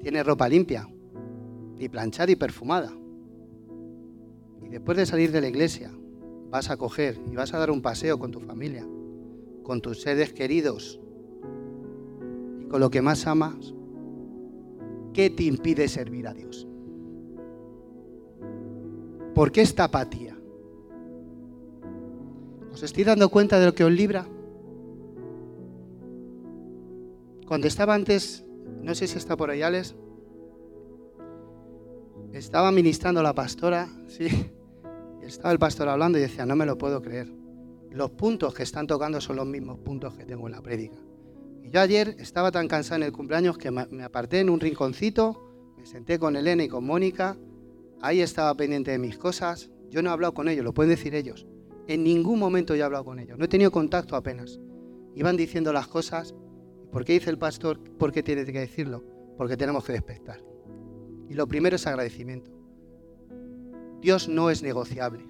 tienes 0.00 0.24
ropa 0.24 0.48
limpia, 0.48 0.88
y 1.78 1.88
planchada 1.88 2.32
y 2.32 2.36
perfumada. 2.36 2.92
Y 4.62 4.68
después 4.68 4.96
de 4.96 5.06
salir 5.06 5.32
de 5.32 5.40
la 5.40 5.48
iglesia, 5.48 5.92
vas 6.48 6.70
a 6.70 6.76
coger 6.76 7.20
y 7.30 7.34
vas 7.34 7.52
a 7.52 7.58
dar 7.58 7.70
un 7.70 7.82
paseo 7.82 8.18
con 8.18 8.30
tu 8.30 8.40
familia, 8.40 8.86
con 9.62 9.80
tus 9.80 10.00
seres 10.00 10.32
queridos 10.32 11.00
lo 12.80 12.90
que 12.90 13.02
más 13.02 13.26
amas. 13.26 13.74
¿Qué 15.12 15.30
te 15.30 15.44
impide 15.44 15.88
servir 15.88 16.26
a 16.26 16.34
Dios? 16.34 16.66
¿Por 19.34 19.52
qué 19.52 19.62
esta 19.62 19.84
apatía? 19.84 20.36
¿Os 22.72 22.82
estoy 22.82 23.04
dando 23.04 23.28
cuenta 23.28 23.58
de 23.58 23.66
lo 23.66 23.74
que 23.74 23.84
os 23.84 23.92
libra? 23.92 24.26
Cuando 27.46 27.66
estaba 27.66 27.94
antes, 27.94 28.44
no 28.82 28.94
sé 28.94 29.06
si 29.06 29.18
está 29.18 29.36
por 29.36 29.50
ahí 29.50 29.62
Alex, 29.62 29.94
estaba 32.32 32.72
ministrando 32.72 33.22
la 33.22 33.34
pastora, 33.34 33.88
sí, 34.08 34.26
estaba 35.22 35.52
el 35.52 35.58
pastor 35.58 35.88
hablando 35.88 36.18
y 36.18 36.22
decía, 36.22 36.46
no 36.46 36.56
me 36.56 36.66
lo 36.66 36.76
puedo 36.76 37.00
creer. 37.00 37.32
Los 37.90 38.10
puntos 38.10 38.54
que 38.54 38.64
están 38.64 38.88
tocando 38.88 39.20
son 39.20 39.36
los 39.36 39.46
mismos 39.46 39.78
puntos 39.78 40.14
que 40.14 40.24
tengo 40.24 40.46
en 40.46 40.52
la 40.52 40.60
prédica. 40.60 40.98
Y 41.64 41.70
yo 41.70 41.80
ayer 41.80 42.14
estaba 42.18 42.52
tan 42.52 42.68
cansado 42.68 42.96
en 42.96 43.04
el 43.04 43.12
cumpleaños 43.12 43.56
que 43.56 43.70
me 43.70 44.04
aparté 44.04 44.40
en 44.40 44.50
un 44.50 44.60
rinconcito, 44.60 45.74
me 45.78 45.86
senté 45.86 46.18
con 46.18 46.36
Elena 46.36 46.62
y 46.62 46.68
con 46.68 46.84
Mónica, 46.84 47.38
ahí 48.02 48.20
estaba 48.20 48.54
pendiente 48.54 48.90
de 48.90 48.98
mis 48.98 49.16
cosas, 49.16 49.70
yo 49.88 50.02
no 50.02 50.10
he 50.10 50.12
hablado 50.12 50.34
con 50.34 50.48
ellos, 50.48 50.62
lo 50.62 50.74
pueden 50.74 50.90
decir 50.90 51.14
ellos. 51.14 51.46
En 51.88 52.04
ningún 52.04 52.38
momento 52.38 52.74
yo 52.74 52.82
he 52.82 52.84
hablado 52.84 53.06
con 53.06 53.18
ellos, 53.18 53.38
no 53.38 53.46
he 53.46 53.48
tenido 53.48 53.72
contacto 53.72 54.14
apenas. 54.14 54.60
Iban 55.14 55.38
diciendo 55.38 55.72
las 55.72 55.88
cosas. 55.88 56.34
¿Por 56.92 57.04
qué 57.04 57.14
dice 57.14 57.30
el 57.30 57.38
pastor? 57.38 57.80
¿Por 57.96 58.12
qué 58.12 58.22
tiene 58.22 58.44
que 58.44 58.60
decirlo? 58.60 59.02
Porque 59.38 59.56
tenemos 59.56 59.84
que 59.84 59.92
despertar. 59.92 60.44
Y 61.30 61.34
lo 61.34 61.46
primero 61.46 61.76
es 61.76 61.86
agradecimiento. 61.86 62.50
Dios 64.00 64.28
no 64.28 64.50
es 64.50 64.62
negociable. 64.62 65.24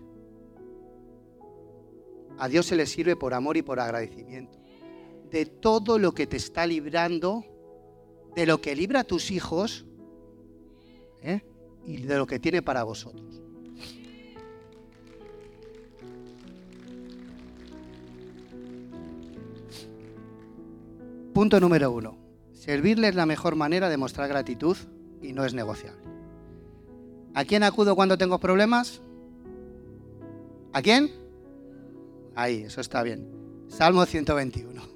A 2.39 2.49
Dios 2.49 2.67
se 2.67 2.75
le 2.77 2.87
sirve 2.87 3.15
por 3.15 3.35
amor 3.35 3.57
y 3.57 3.63
por 3.63 3.79
agradecimiento. 3.79 4.64
De 5.31 5.47
todo 5.47 5.99
lo 5.99 6.13
que 6.13 6.27
te 6.27 6.37
está 6.37 6.67
librando, 6.67 7.45
de 8.35 8.47
lo 8.47 8.61
que 8.61 8.75
libra 8.77 9.01
a 9.01 9.05
tus 9.05 9.31
hijos 9.31 9.85
¿eh? 11.23 11.43
y 11.87 11.99
de 11.99 12.17
lo 12.17 12.27
que 12.27 12.39
tiene 12.39 12.63
para 12.63 12.85
vosotros. 12.85 13.41
Punto 21.33 21.59
número 21.59 21.91
uno. 21.91 22.17
Servirle 22.53 23.09
es 23.09 23.17
la 23.17 23.27
mejor 23.27 23.57
manera 23.57 23.89
de 23.89 23.97
mostrar 23.97 24.29
gratitud 24.29 24.77
y 25.21 25.33
no 25.33 25.45
es 25.45 25.53
negociable. 25.53 26.01
¿A 27.35 27.45
quién 27.45 27.65
acudo 27.65 27.97
cuando 27.97 28.17
tengo 28.17 28.39
problemas? 28.39 29.03
¿A 30.73 30.81
quién? 30.81 31.11
Ahí, 32.37 32.63
eso 32.63 32.81
está 32.81 33.03
bien. 33.03 33.29
Salmo 33.69 34.07
121. 34.07 34.94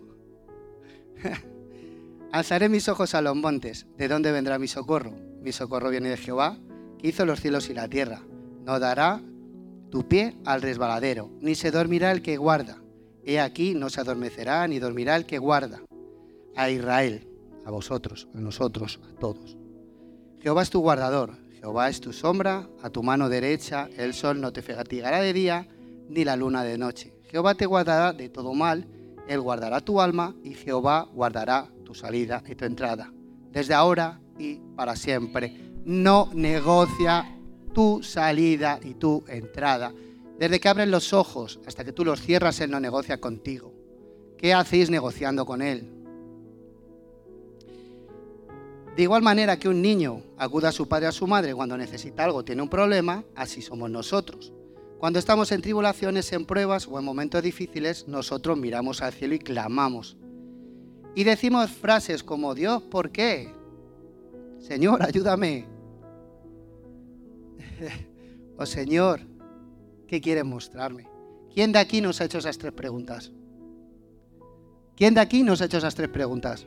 Alzaré 2.32 2.68
mis 2.68 2.88
ojos 2.88 3.14
a 3.14 3.22
los 3.22 3.36
montes. 3.36 3.86
¿De 3.96 4.08
dónde 4.08 4.32
vendrá 4.32 4.58
mi 4.58 4.68
socorro? 4.68 5.14
Mi 5.42 5.52
socorro 5.52 5.90
viene 5.90 6.10
de 6.10 6.16
Jehová, 6.16 6.58
que 6.98 7.08
hizo 7.08 7.24
los 7.24 7.40
cielos 7.40 7.70
y 7.70 7.74
la 7.74 7.88
tierra. 7.88 8.22
No 8.64 8.78
dará 8.78 9.22
tu 9.90 10.06
pie 10.06 10.36
al 10.44 10.62
resbaladero, 10.62 11.30
ni 11.40 11.54
se 11.54 11.70
dormirá 11.70 12.12
el 12.12 12.22
que 12.22 12.36
guarda. 12.36 12.82
He 13.24 13.40
aquí, 13.40 13.74
no 13.74 13.90
se 13.90 14.00
adormecerá, 14.00 14.66
ni 14.68 14.78
dormirá 14.78 15.16
el 15.16 15.26
que 15.26 15.38
guarda. 15.38 15.80
A 16.56 16.70
Israel, 16.70 17.26
a 17.64 17.70
vosotros, 17.70 18.28
a 18.34 18.38
nosotros, 18.38 19.00
a 19.10 19.18
todos. 19.18 19.56
Jehová 20.40 20.62
es 20.62 20.70
tu 20.70 20.80
guardador, 20.80 21.32
Jehová 21.52 21.88
es 21.88 22.00
tu 22.00 22.12
sombra, 22.12 22.68
a 22.82 22.90
tu 22.90 23.02
mano 23.02 23.28
derecha, 23.28 23.88
el 23.96 24.14
sol 24.14 24.40
no 24.40 24.52
te 24.52 24.62
fatigará 24.62 25.20
de 25.20 25.32
día, 25.32 25.68
ni 26.08 26.24
la 26.24 26.36
luna 26.36 26.62
de 26.64 26.78
noche. 26.78 27.12
Jehová 27.30 27.54
te 27.54 27.66
guardará 27.66 28.12
de 28.12 28.28
todo 28.28 28.54
mal, 28.54 28.86
Él 29.28 29.40
guardará 29.40 29.80
tu 29.80 30.00
alma, 30.00 30.34
y 30.42 30.54
Jehová 30.54 31.08
guardará 31.12 31.68
tu 31.84 31.94
salida 31.94 32.42
y 32.46 32.54
tu 32.54 32.64
entrada, 32.64 33.12
desde 33.52 33.74
ahora 33.74 34.20
y 34.38 34.56
para 34.74 34.96
siempre. 34.96 35.54
No 35.84 36.30
negocia 36.34 37.38
tu 37.72 38.02
salida 38.02 38.80
y 38.82 38.94
tu 38.94 39.24
entrada. 39.28 39.92
Desde 40.38 40.60
que 40.60 40.68
abres 40.68 40.88
los 40.88 41.12
ojos 41.12 41.60
hasta 41.66 41.84
que 41.84 41.92
tú 41.92 42.04
los 42.04 42.20
cierras, 42.20 42.60
Él 42.60 42.70
no 42.70 42.80
negocia 42.80 43.20
contigo. 43.20 43.72
¿Qué 44.36 44.54
hacéis 44.54 44.88
negociando 44.88 45.44
con 45.44 45.62
Él? 45.62 45.90
De 48.96 49.02
igual 49.02 49.22
manera 49.22 49.58
que 49.58 49.68
un 49.68 49.80
niño 49.80 50.22
acuda 50.36 50.70
a 50.70 50.72
su 50.72 50.88
padre 50.88 51.06
o 51.06 51.08
a 51.10 51.12
su 51.12 51.26
madre 51.26 51.54
cuando 51.54 51.76
necesita 51.76 52.24
algo, 52.24 52.44
tiene 52.44 52.62
un 52.62 52.68
problema, 52.68 53.24
así 53.36 53.62
somos 53.62 53.90
nosotros. 53.90 54.52
Cuando 54.98 55.20
estamos 55.20 55.52
en 55.52 55.62
tribulaciones, 55.62 56.32
en 56.32 56.44
pruebas 56.44 56.88
o 56.88 56.98
en 56.98 57.04
momentos 57.04 57.42
difíciles, 57.42 58.08
nosotros 58.08 58.58
miramos 58.58 59.00
al 59.00 59.12
cielo 59.12 59.34
y 59.34 59.38
clamamos. 59.38 60.16
Y 61.14 61.24
decimos 61.24 61.70
frases 61.70 62.24
como, 62.24 62.54
Dios, 62.54 62.82
¿por 62.82 63.10
qué? 63.10 63.52
Señor, 64.58 65.02
ayúdame. 65.02 65.66
o 68.56 68.66
Señor, 68.66 69.20
¿qué 70.08 70.20
quieres 70.20 70.44
mostrarme? 70.44 71.08
¿Quién 71.54 71.72
de 71.72 71.78
aquí 71.78 72.00
nos 72.00 72.20
ha 72.20 72.24
hecho 72.24 72.38
esas 72.38 72.58
tres 72.58 72.72
preguntas? 72.72 73.32
¿Quién 74.96 75.14
de 75.14 75.20
aquí 75.20 75.44
nos 75.44 75.62
ha 75.62 75.66
hecho 75.66 75.78
esas 75.78 75.94
tres 75.94 76.08
preguntas? 76.08 76.66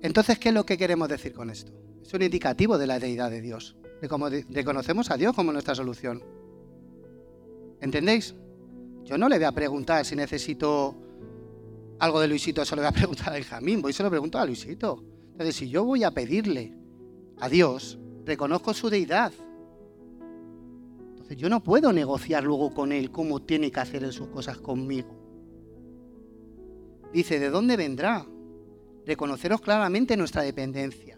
Entonces, 0.00 0.38
¿qué 0.38 0.48
es 0.50 0.54
lo 0.54 0.64
que 0.64 0.78
queremos 0.78 1.08
decir 1.08 1.32
con 1.32 1.50
esto? 1.50 1.72
Es 2.02 2.14
un 2.14 2.22
indicativo 2.22 2.78
de 2.78 2.86
la 2.86 2.98
deidad 2.98 3.30
de 3.30 3.40
Dios, 3.40 3.76
reconocemos 4.08 5.10
a 5.10 5.16
Dios 5.16 5.34
como 5.34 5.52
nuestra 5.52 5.74
solución. 5.74 6.22
¿Entendéis? 7.80 8.34
Yo 9.04 9.18
no 9.18 9.28
le 9.28 9.36
voy 9.36 9.44
a 9.44 9.52
preguntar 9.52 10.04
si 10.04 10.14
necesito 10.14 10.96
algo 11.98 12.20
de 12.20 12.28
Luisito, 12.28 12.62
eso 12.62 12.76
le 12.76 12.82
voy 12.82 12.88
a 12.88 12.92
preguntar 12.92 13.30
a 13.30 13.32
Benjamín, 13.32 13.82
voy 13.82 13.90
y 13.90 13.94
se 13.94 14.02
lo 14.02 14.10
pregunto 14.10 14.38
a 14.38 14.46
Luisito. 14.46 15.02
Entonces, 15.32 15.56
si 15.56 15.68
yo 15.68 15.84
voy 15.84 16.04
a 16.04 16.10
pedirle 16.10 16.72
a 17.40 17.48
Dios, 17.48 17.98
reconozco 18.24 18.74
su 18.74 18.90
deidad. 18.90 19.32
Entonces, 21.10 21.36
yo 21.36 21.48
no 21.48 21.62
puedo 21.62 21.92
negociar 21.92 22.44
luego 22.44 22.72
con 22.74 22.92
Él 22.92 23.10
cómo 23.10 23.40
tiene 23.40 23.70
que 23.70 23.80
hacer 23.80 24.12
sus 24.12 24.28
cosas 24.28 24.58
conmigo. 24.58 25.18
Dice, 27.12 27.38
¿de 27.38 27.50
dónde 27.50 27.76
vendrá? 27.76 28.26
reconoceros 29.06 29.60
claramente 29.60 30.16
nuestra 30.16 30.42
dependencia. 30.42 31.11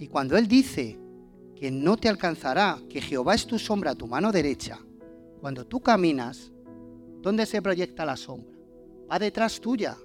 Y 0.00 0.08
cuando 0.08 0.38
Él 0.38 0.48
dice 0.48 0.98
que 1.54 1.70
no 1.70 1.98
te 1.98 2.08
alcanzará, 2.08 2.78
que 2.88 3.02
Jehová 3.02 3.34
es 3.34 3.46
tu 3.46 3.58
sombra, 3.58 3.94
tu 3.94 4.06
mano 4.06 4.32
derecha, 4.32 4.80
cuando 5.42 5.66
tú 5.66 5.80
caminas, 5.80 6.50
¿dónde 7.20 7.44
se 7.44 7.60
proyecta 7.60 8.06
la 8.06 8.16
sombra? 8.16 8.56
Va 9.12 9.18
detrás 9.18 9.60
tuya. 9.60 9.98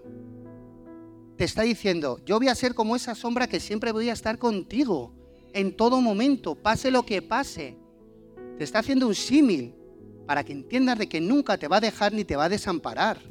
Te 1.38 1.46
está 1.46 1.62
diciendo, 1.62 2.20
yo 2.26 2.40
voy 2.40 2.50
a 2.50 2.56
ser 2.56 2.76
como 2.76 2.98
esa 2.98 3.16
sombra 3.16 3.48
que 3.48 3.62
siempre 3.62 3.94
voy 3.94 4.10
a 4.10 4.14
estar 4.14 4.38
contigo, 4.38 5.14
en 5.54 5.78
todo 5.78 6.02
momento, 6.02 6.56
pase 6.56 6.92
lo 6.92 7.06
que 7.06 7.22
pase. 7.22 7.78
Te 8.58 8.66
está 8.66 8.80
haciendo 8.80 9.08
un 9.08 9.16
símil 9.16 9.74
para 10.28 10.44
que 10.44 10.52
entiendas 10.52 11.00
de 11.00 11.08
que 11.08 11.22
nunca 11.22 11.58
te 11.58 11.70
va 11.70 11.78
a 11.78 11.82
dejar 11.82 12.12
ni 12.12 12.26
te 12.26 12.36
va 12.36 12.46
a 12.46 12.50
desamparar. 12.50 13.22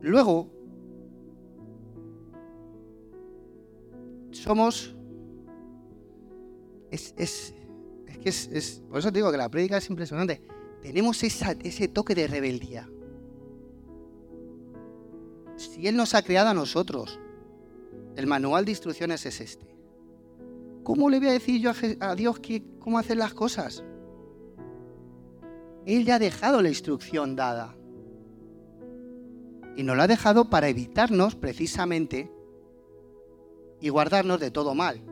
Luego, 0.00 0.61
somos... 4.32 4.94
Es, 6.90 7.14
es, 7.16 7.54
que 8.22 8.28
es, 8.28 8.82
Por 8.88 8.98
eso 8.98 9.10
te 9.10 9.18
digo 9.18 9.30
que 9.30 9.38
la 9.38 9.48
prédica 9.48 9.78
es 9.78 9.88
impresionante. 9.88 10.42
Tenemos 10.82 11.22
ese 11.22 11.88
toque 11.88 12.14
de 12.14 12.26
rebeldía. 12.26 12.88
Si 15.56 15.86
Él 15.86 15.96
nos 15.96 16.14
ha 16.14 16.22
creado 16.22 16.50
a 16.50 16.54
nosotros, 16.54 17.20
el 18.16 18.26
manual 18.26 18.64
de 18.64 18.72
instrucciones 18.72 19.24
es 19.26 19.40
este. 19.40 19.72
¿Cómo 20.82 21.08
le 21.08 21.18
voy 21.18 21.28
a 21.28 21.32
decir 21.32 21.60
yo 21.60 21.70
a, 22.00 22.14
Dios 22.14 22.40
que, 22.40 22.64
cómo 22.80 22.98
hacer 22.98 23.16
las 23.16 23.34
cosas? 23.34 23.84
Él 25.86 26.04
ya 26.04 26.16
ha 26.16 26.18
dejado 26.18 26.60
la 26.62 26.68
instrucción 26.68 27.36
dada. 27.36 27.76
Y 29.76 29.84
nos 29.84 29.96
lo 29.96 30.02
ha 30.02 30.08
dejado 30.08 30.50
para 30.50 30.68
evitarnos 30.68 31.36
precisamente 31.36 32.30
y 33.82 33.88
guardarnos 33.88 34.40
de 34.40 34.50
todo 34.50 34.74
mal. 34.74 35.02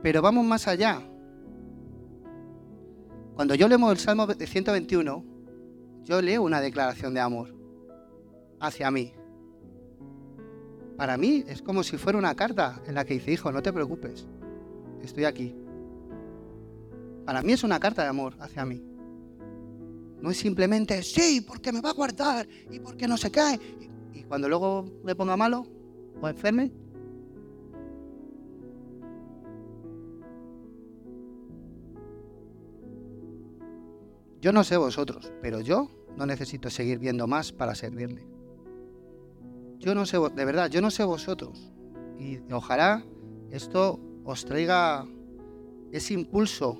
Pero 0.00 0.22
vamos 0.22 0.46
más 0.46 0.66
allá. 0.68 1.02
Cuando 3.34 3.54
yo 3.56 3.68
leo 3.68 3.90
el 3.90 3.98
Salmo 3.98 4.26
121, 4.26 5.24
yo 6.04 6.22
leo 6.22 6.42
una 6.42 6.60
declaración 6.60 7.12
de 7.14 7.20
amor 7.20 7.54
hacia 8.60 8.90
mí. 8.92 9.12
Para 10.96 11.16
mí 11.16 11.44
es 11.48 11.62
como 11.62 11.82
si 11.82 11.98
fuera 11.98 12.16
una 12.16 12.36
carta 12.36 12.80
en 12.86 12.94
la 12.94 13.04
que 13.04 13.14
dice, 13.14 13.32
hijo, 13.32 13.50
no 13.50 13.60
te 13.60 13.72
preocupes, 13.72 14.26
estoy 15.02 15.24
aquí. 15.24 15.54
Para 17.24 17.42
mí 17.42 17.52
es 17.52 17.64
una 17.64 17.80
carta 17.80 18.02
de 18.02 18.08
amor 18.08 18.36
hacia 18.38 18.64
mí. 18.64 18.84
No 20.20 20.30
es 20.30 20.36
simplemente, 20.36 21.02
sí, 21.02 21.40
porque 21.40 21.72
me 21.72 21.80
va 21.80 21.90
a 21.90 21.94
guardar 21.94 22.46
y 22.70 22.78
porque 22.78 23.08
no 23.08 23.16
se 23.16 23.32
cae. 23.32 23.58
Y 24.12 24.24
cuando 24.24 24.48
luego 24.48 24.84
me 25.04 25.14
ponga 25.14 25.36
malo 25.36 25.66
o 26.20 26.28
enferme. 26.28 26.72
Yo 34.40 34.52
no 34.52 34.64
sé 34.64 34.76
vosotros, 34.76 35.32
pero 35.40 35.60
yo 35.60 35.88
no 36.16 36.26
necesito 36.26 36.68
seguir 36.68 36.98
viendo 36.98 37.26
más 37.26 37.52
para 37.52 37.74
servirle. 37.74 38.26
Yo 39.78 39.94
no 39.94 40.04
sé, 40.04 40.18
de 40.18 40.44
verdad, 40.44 40.68
yo 40.68 40.80
no 40.80 40.90
sé 40.90 41.04
vosotros. 41.04 41.72
Y 42.18 42.38
ojalá 42.52 43.04
esto 43.50 44.00
os 44.24 44.44
traiga 44.44 45.06
ese 45.92 46.14
impulso 46.14 46.78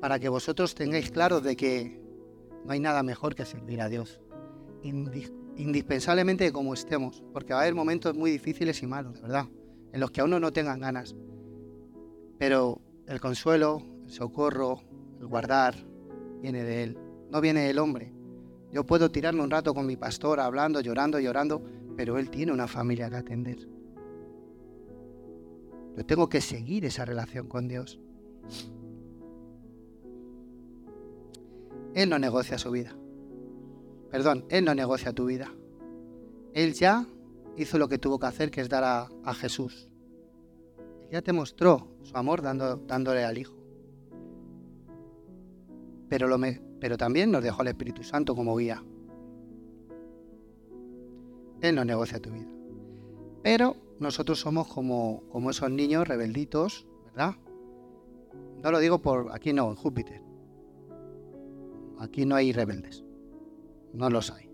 para 0.00 0.18
que 0.18 0.28
vosotros 0.28 0.74
tengáis 0.74 1.10
claro 1.10 1.40
de 1.40 1.56
que 1.56 2.00
no 2.64 2.72
hay 2.72 2.80
nada 2.80 3.02
mejor 3.02 3.34
que 3.34 3.44
servir 3.44 3.80
a 3.82 3.88
Dios. 3.88 4.20
Indispensablemente 4.82 6.52
como 6.52 6.74
estemos, 6.74 7.22
porque 7.32 7.52
va 7.52 7.60
a 7.60 7.62
haber 7.62 7.74
momentos 7.74 8.16
muy 8.16 8.30
difíciles 8.30 8.82
y 8.82 8.86
malos, 8.86 9.14
de 9.14 9.22
verdad, 9.22 9.46
en 9.92 10.00
los 10.00 10.10
que 10.10 10.20
a 10.20 10.24
uno 10.24 10.40
no 10.40 10.52
tengan 10.52 10.80
ganas. 10.80 11.14
Pero 12.38 12.80
el 13.06 13.20
consuelo, 13.20 13.82
el 14.04 14.10
socorro, 14.10 14.80
el 15.20 15.26
guardar, 15.26 15.74
viene 16.40 16.64
de 16.64 16.82
Él, 16.84 16.98
no 17.30 17.40
viene 17.40 17.60
del 17.66 17.78
hombre. 17.78 18.12
Yo 18.72 18.86
puedo 18.86 19.10
tirarme 19.10 19.42
un 19.42 19.50
rato 19.50 19.74
con 19.74 19.86
mi 19.86 19.96
pastor 19.96 20.40
hablando, 20.40 20.80
llorando, 20.80 21.18
llorando, 21.18 21.62
pero 21.96 22.18
Él 22.18 22.30
tiene 22.30 22.52
una 22.52 22.68
familia 22.68 23.10
que 23.10 23.16
atender. 23.16 23.58
Yo 25.96 26.06
tengo 26.06 26.28
que 26.28 26.40
seguir 26.40 26.84
esa 26.84 27.04
relación 27.04 27.48
con 27.48 27.68
Dios. 27.68 28.00
Él 31.94 32.08
no 32.08 32.18
negocia 32.18 32.56
su 32.56 32.70
vida. 32.70 32.96
Perdón, 34.10 34.44
Él 34.48 34.64
no 34.64 34.74
negocia 34.74 35.12
tu 35.12 35.26
vida. 35.26 35.52
Él 36.52 36.74
ya 36.74 37.06
hizo 37.56 37.78
lo 37.78 37.88
que 37.88 37.98
tuvo 37.98 38.18
que 38.18 38.26
hacer, 38.26 38.50
que 38.50 38.60
es 38.60 38.68
dar 38.68 39.10
a, 39.24 39.34
Jesús. 39.34 39.88
Él 41.02 41.10
ya 41.12 41.22
te 41.22 41.32
mostró 41.32 41.88
su 42.02 42.16
amor 42.16 42.42
dando, 42.42 42.76
dándole 42.76 43.24
al 43.24 43.38
Hijo. 43.38 43.54
Pero, 46.08 46.26
lo 46.26 46.38
pero 46.80 46.96
también 46.96 47.30
nos 47.30 47.42
dejó 47.42 47.62
el 47.62 47.68
Espíritu 47.68 48.02
Santo 48.02 48.34
como 48.34 48.56
guía. 48.56 48.82
Él 51.60 51.74
no 51.76 51.84
negocia 51.84 52.20
tu 52.20 52.30
vida. 52.30 52.48
Pero 53.42 53.76
nosotros 54.00 54.40
somos 54.40 54.66
como, 54.66 55.22
como 55.30 55.50
esos 55.50 55.70
niños 55.70 56.08
rebelditos, 56.08 56.86
¿verdad? 57.04 57.36
No 58.62 58.70
lo 58.70 58.78
digo 58.78 58.98
por 58.98 59.32
aquí 59.32 59.52
no, 59.52 59.70
en 59.70 59.76
Júpiter. 59.76 60.22
Aquí 61.98 62.24
no 62.24 62.34
hay 62.34 62.52
rebeldes. 62.52 63.04
No 63.92 64.10
los 64.10 64.30
hay. 64.30 64.50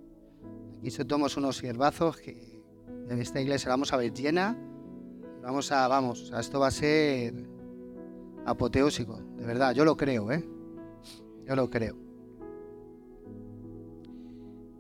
Aquí 0.79 0.91
somos 0.91 1.37
unos 1.37 1.57
siervazos 1.57 2.17
que 2.17 2.63
en 3.09 3.21
esta 3.21 3.41
iglesia 3.41 3.69
vamos 3.69 3.93
a 3.93 3.97
ver 3.97 4.13
llena. 4.13 4.57
Vamos 5.43 5.71
a, 5.73 5.87
vamos, 5.89 6.33
esto 6.37 6.61
va 6.61 6.69
a 6.69 6.73
ser 6.73 7.35
apoteósico, 8.47 9.21
de 9.37 9.45
verdad, 9.45 9.75
yo 9.75 9.85
lo 9.85 9.97
creo, 9.97 10.31
¿eh? 10.33 10.45
Yo 11.45 11.57
lo 11.57 11.69
creo. 11.69 11.97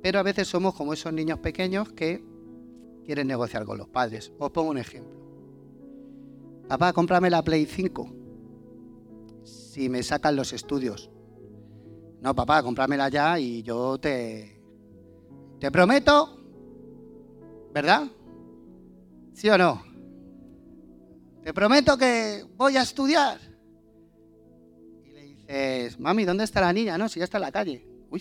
Pero 0.03 0.21
a 0.21 0.23
veces 0.23 0.49
somos 0.49 0.75
como 0.75 0.92
esos 0.92 1.12
niños 1.12 1.40
pequeños 1.40 1.92
que 1.92 2.25
quieren 3.05 3.27
negociar 3.27 3.64
con 3.64 3.79
los 3.79 3.88
padres. 3.88 4.33
Os 4.38 4.51
pongo 4.51 4.71
un 4.71 4.79
ejemplo. 4.79 5.16
Papá, 6.69 6.92
cómprame 6.92 7.31
la 7.31 7.42
Play 7.42 7.66
5 7.66 8.12
si 9.42 9.88
me 9.88 10.03
sacan 10.03 10.37
los 10.37 10.53
estudios. 10.53 11.11
No, 12.27 12.35
papá, 12.35 12.61
cómpramela 12.61 13.09
ya 13.09 13.39
y 13.39 13.62
yo 13.62 13.99
te. 13.99 14.61
Te 15.61 15.71
prometo. 15.71 16.37
¿Verdad? 17.73 18.09
¿Sí 19.33 19.49
o 19.49 19.57
no? 19.57 19.81
Te 21.45 21.55
prometo 21.55 21.97
que 21.97 22.45
voy 22.57 22.77
a 22.77 22.83
estudiar. 22.83 23.39
Y 25.05 25.11
le 25.11 25.23
dices, 25.23 26.01
mami, 26.01 26.25
¿dónde 26.25 26.43
está 26.43 26.62
la 26.62 26.73
niña? 26.73 26.99
No, 26.99 27.09
si 27.09 27.21
ya 27.21 27.27
está 27.27 27.39
en 27.39 27.43
la 27.43 27.53
calle. 27.53 27.87
Uy. 28.11 28.21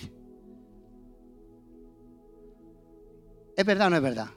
¿Es 3.58 3.66
verdad 3.66 3.88
o 3.88 3.90
no 3.90 3.96
es 3.96 4.04
verdad? 4.04 4.28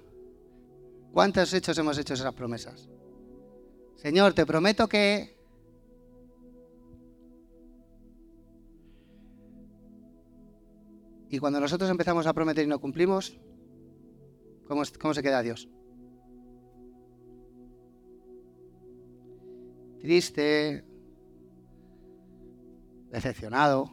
¿Cuántos 1.13 1.53
hechos 1.53 1.77
hemos 1.77 1.99
hecho 1.99 2.15
esas 2.15 2.33
promesas? 2.33 2.89
Señor, 3.97 4.33
te 4.33 4.47
prometo 4.47 4.89
que 4.89 5.38
Y 11.31 11.39
cuando 11.39 11.61
nosotros 11.61 11.91
empezamos 11.91 12.27
a 12.27 12.33
prometer 12.33 12.65
y 12.65 12.69
no 12.69 12.81
cumplimos, 12.81 13.39
¿cómo, 14.67 14.85
se 14.85 15.23
queda 15.23 15.43
Dios? 15.43 15.69
Triste, 20.01 20.85
decepcionado, 23.11 23.91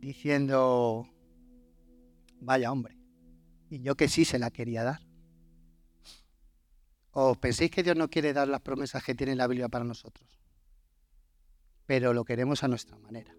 diciendo, 0.00 1.08
vaya 2.40 2.70
hombre, 2.70 2.98
y 3.70 3.80
yo 3.80 3.96
que 3.96 4.08
sí 4.08 4.24
se 4.24 4.38
la 4.38 4.50
quería 4.50 4.84
dar. 4.84 5.00
¿O 7.12 7.34
penséis 7.34 7.70
que 7.70 7.82
Dios 7.82 7.96
no 7.96 8.10
quiere 8.10 8.32
dar 8.34 8.48
las 8.48 8.60
promesas 8.60 9.02
que 9.02 9.14
tiene 9.14 9.34
la 9.34 9.46
Biblia 9.46 9.68
para 9.68 9.84
nosotros? 9.84 10.28
Pero 11.86 12.12
lo 12.12 12.24
queremos 12.24 12.62
a 12.62 12.68
nuestra 12.68 12.98
manera. 12.98 13.37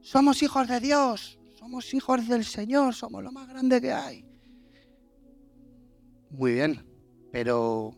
Somos 0.00 0.42
hijos 0.42 0.68
de 0.68 0.80
Dios, 0.80 1.38
somos 1.58 1.92
hijos 1.94 2.28
del 2.28 2.44
Señor, 2.44 2.94
somos 2.94 3.22
lo 3.22 3.32
más 3.32 3.48
grande 3.48 3.80
que 3.80 3.92
hay. 3.92 4.24
Muy 6.30 6.52
bien, 6.52 6.84
pero 7.32 7.96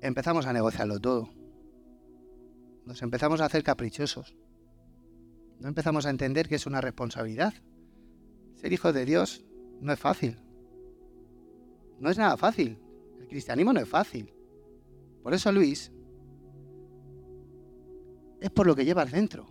empezamos 0.00 0.46
a 0.46 0.52
negociarlo 0.52 0.98
todo. 1.00 1.30
Nos 2.86 3.02
empezamos 3.02 3.40
a 3.40 3.46
hacer 3.46 3.62
caprichosos. 3.62 4.36
No 5.58 5.68
empezamos 5.68 6.06
a 6.06 6.10
entender 6.10 6.48
que 6.48 6.54
es 6.54 6.66
una 6.66 6.80
responsabilidad. 6.80 7.54
Ser 8.56 8.72
hijo 8.72 8.92
de 8.92 9.04
Dios 9.04 9.44
no 9.80 9.92
es 9.92 9.98
fácil. 9.98 10.38
No 11.98 12.10
es 12.10 12.16
nada 12.16 12.36
fácil. 12.36 12.78
El 13.20 13.28
cristianismo 13.28 13.72
no 13.72 13.80
es 13.80 13.88
fácil. 13.88 14.32
Por 15.22 15.34
eso 15.34 15.52
Luis 15.52 15.92
es 18.40 18.50
por 18.50 18.66
lo 18.66 18.74
que 18.74 18.84
llevas 18.84 19.10
dentro. 19.10 19.46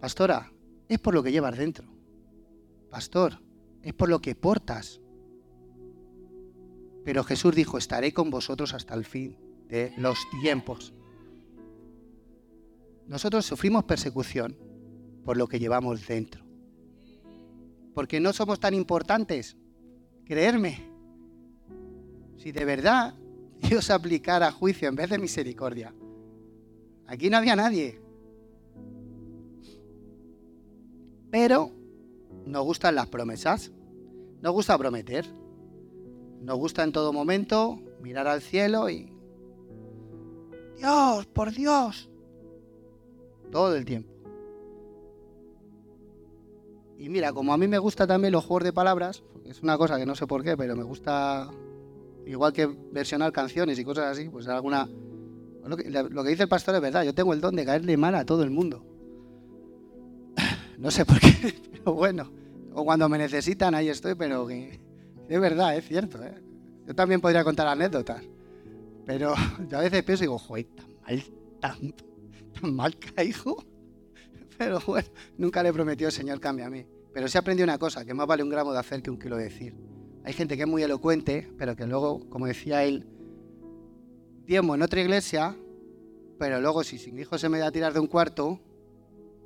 Pastora, 0.00 0.52
es 0.88 0.98
por 0.98 1.14
lo 1.14 1.22
que 1.22 1.32
llevas 1.32 1.56
dentro. 1.56 1.86
Pastor, 2.90 3.40
es 3.82 3.94
por 3.94 4.08
lo 4.08 4.20
que 4.20 4.34
portas. 4.34 5.00
pero 7.04 7.24
Jesús 7.24 7.54
dijo, 7.54 7.78
estaré 7.78 8.12
con 8.12 8.28
vosotros 8.28 8.74
hasta 8.74 8.94
el 8.94 9.04
fin 9.04 9.36
de 9.66 9.92
los 9.96 10.18
tiempos. 10.42 10.92
Nosotros 13.06 13.46
sufrimos 13.46 13.84
persecución 13.84 14.56
por 15.24 15.38
lo 15.38 15.48
que 15.48 15.58
llevamos 15.58 16.06
dentro. 16.06 16.44
Porque 17.94 18.20
no 18.20 18.34
somos 18.34 18.60
tan 18.60 18.74
importantes. 18.74 19.56
Creerme. 20.26 20.90
Si 22.36 22.52
de 22.52 22.64
verdad 22.66 23.14
Dios 23.58 23.90
aplicara 23.90 24.52
juicio 24.52 24.88
en 24.88 24.94
vez 24.94 25.08
de 25.08 25.18
misericordia, 25.18 25.94
aquí 27.08 27.28
no 27.28 27.38
había 27.38 27.56
nadie. 27.56 28.00
Pero 31.30 31.72
nos 32.46 32.64
gustan 32.64 32.94
las 32.94 33.08
promesas. 33.08 33.72
Nos 34.40 34.52
gusta 34.52 34.78
prometer. 34.78 35.26
Nos 36.40 36.56
gusta 36.56 36.84
en 36.84 36.92
todo 36.92 37.12
momento 37.12 37.80
mirar 38.00 38.28
al 38.28 38.40
cielo 38.40 38.88
y... 38.88 39.12
Dios, 40.76 41.26
por 41.26 41.50
Dios. 41.50 42.08
Todo 43.50 43.74
el 43.74 43.84
tiempo. 43.84 44.12
Y 46.98 47.08
mira, 47.08 47.32
como 47.32 47.52
a 47.52 47.58
mí 47.58 47.68
me 47.68 47.78
gusta 47.78 48.06
también 48.06 48.32
los 48.32 48.44
juegos 48.44 48.64
de 48.64 48.72
palabras, 48.72 49.22
es 49.44 49.62
una 49.62 49.78
cosa 49.78 49.98
que 49.98 50.06
no 50.06 50.14
sé 50.14 50.26
por 50.26 50.42
qué, 50.42 50.56
pero 50.56 50.74
me 50.76 50.82
gusta, 50.82 51.48
igual 52.26 52.52
que 52.52 52.66
versionar 52.66 53.32
canciones 53.32 53.78
y 53.78 53.84
cosas 53.84 54.06
así, 54.06 54.28
pues 54.28 54.48
alguna... 54.48 54.88
Lo 55.68 55.76
que, 55.76 55.90
lo 55.90 56.24
que 56.24 56.30
dice 56.30 56.44
el 56.44 56.48
pastor 56.48 56.74
es 56.76 56.80
verdad, 56.80 57.04
yo 57.04 57.14
tengo 57.14 57.32
el 57.32 57.40
don 57.40 57.54
de 57.54 57.64
caerle 57.64 57.96
mal 57.96 58.14
a 58.14 58.24
todo 58.24 58.42
el 58.42 58.50
mundo. 58.50 58.84
No 60.78 60.92
sé 60.92 61.04
por 61.04 61.18
qué, 61.18 61.54
pero 61.72 61.94
bueno. 61.94 62.30
O 62.72 62.84
cuando 62.84 63.08
me 63.08 63.18
necesitan, 63.18 63.74
ahí 63.74 63.88
estoy, 63.88 64.14
pero 64.14 64.48
es 65.28 65.40
verdad, 65.40 65.76
es 65.76 65.86
cierto. 65.86 66.22
¿eh? 66.22 66.34
Yo 66.86 66.94
también 66.94 67.20
podría 67.20 67.42
contar 67.44 67.66
anécdotas. 67.66 68.22
Pero 69.04 69.34
yo 69.68 69.78
a 69.78 69.80
veces 69.80 70.02
pienso 70.04 70.24
y 70.24 70.26
digo, 70.26 70.38
joder, 70.38 70.66
tan 70.66 70.86
mal, 71.00 71.24
tan, 71.60 71.94
tan 72.52 72.74
mal 72.74 72.96
caigo. 72.98 73.64
Pero 74.56 74.80
bueno, 74.86 75.08
nunca 75.36 75.62
le 75.62 75.72
prometió 75.72 76.06
el 76.08 76.12
Señor 76.12 76.40
cambia 76.40 76.66
a 76.66 76.70
mí. 76.70 76.86
Pero 77.12 77.26
se 77.26 77.38
aprendió 77.38 77.64
una 77.64 77.78
cosa, 77.78 78.04
que 78.04 78.14
más 78.14 78.26
vale 78.26 78.42
un 78.42 78.50
gramo 78.50 78.72
de 78.72 78.78
hacer 78.78 79.02
que 79.02 79.10
un 79.10 79.18
kilo 79.18 79.36
de 79.36 79.44
decir. 79.44 79.74
Hay 80.24 80.32
gente 80.32 80.56
que 80.56 80.62
es 80.62 80.68
muy 80.68 80.82
elocuente, 80.82 81.50
pero 81.58 81.74
que 81.74 81.86
luego, 81.86 82.28
como 82.28 82.46
decía 82.46 82.84
él, 82.84 83.06
diezmo 84.48 84.74
en 84.74 84.80
otra 84.80 85.02
iglesia, 85.02 85.54
pero 86.38 86.58
luego 86.58 86.82
si 86.82 86.96
sin 86.98 87.18
hijo 87.18 87.36
se 87.36 87.50
me 87.50 87.58
da 87.58 87.66
a 87.66 87.70
tirar 87.70 87.92
de 87.92 88.00
un 88.00 88.06
cuarto, 88.06 88.58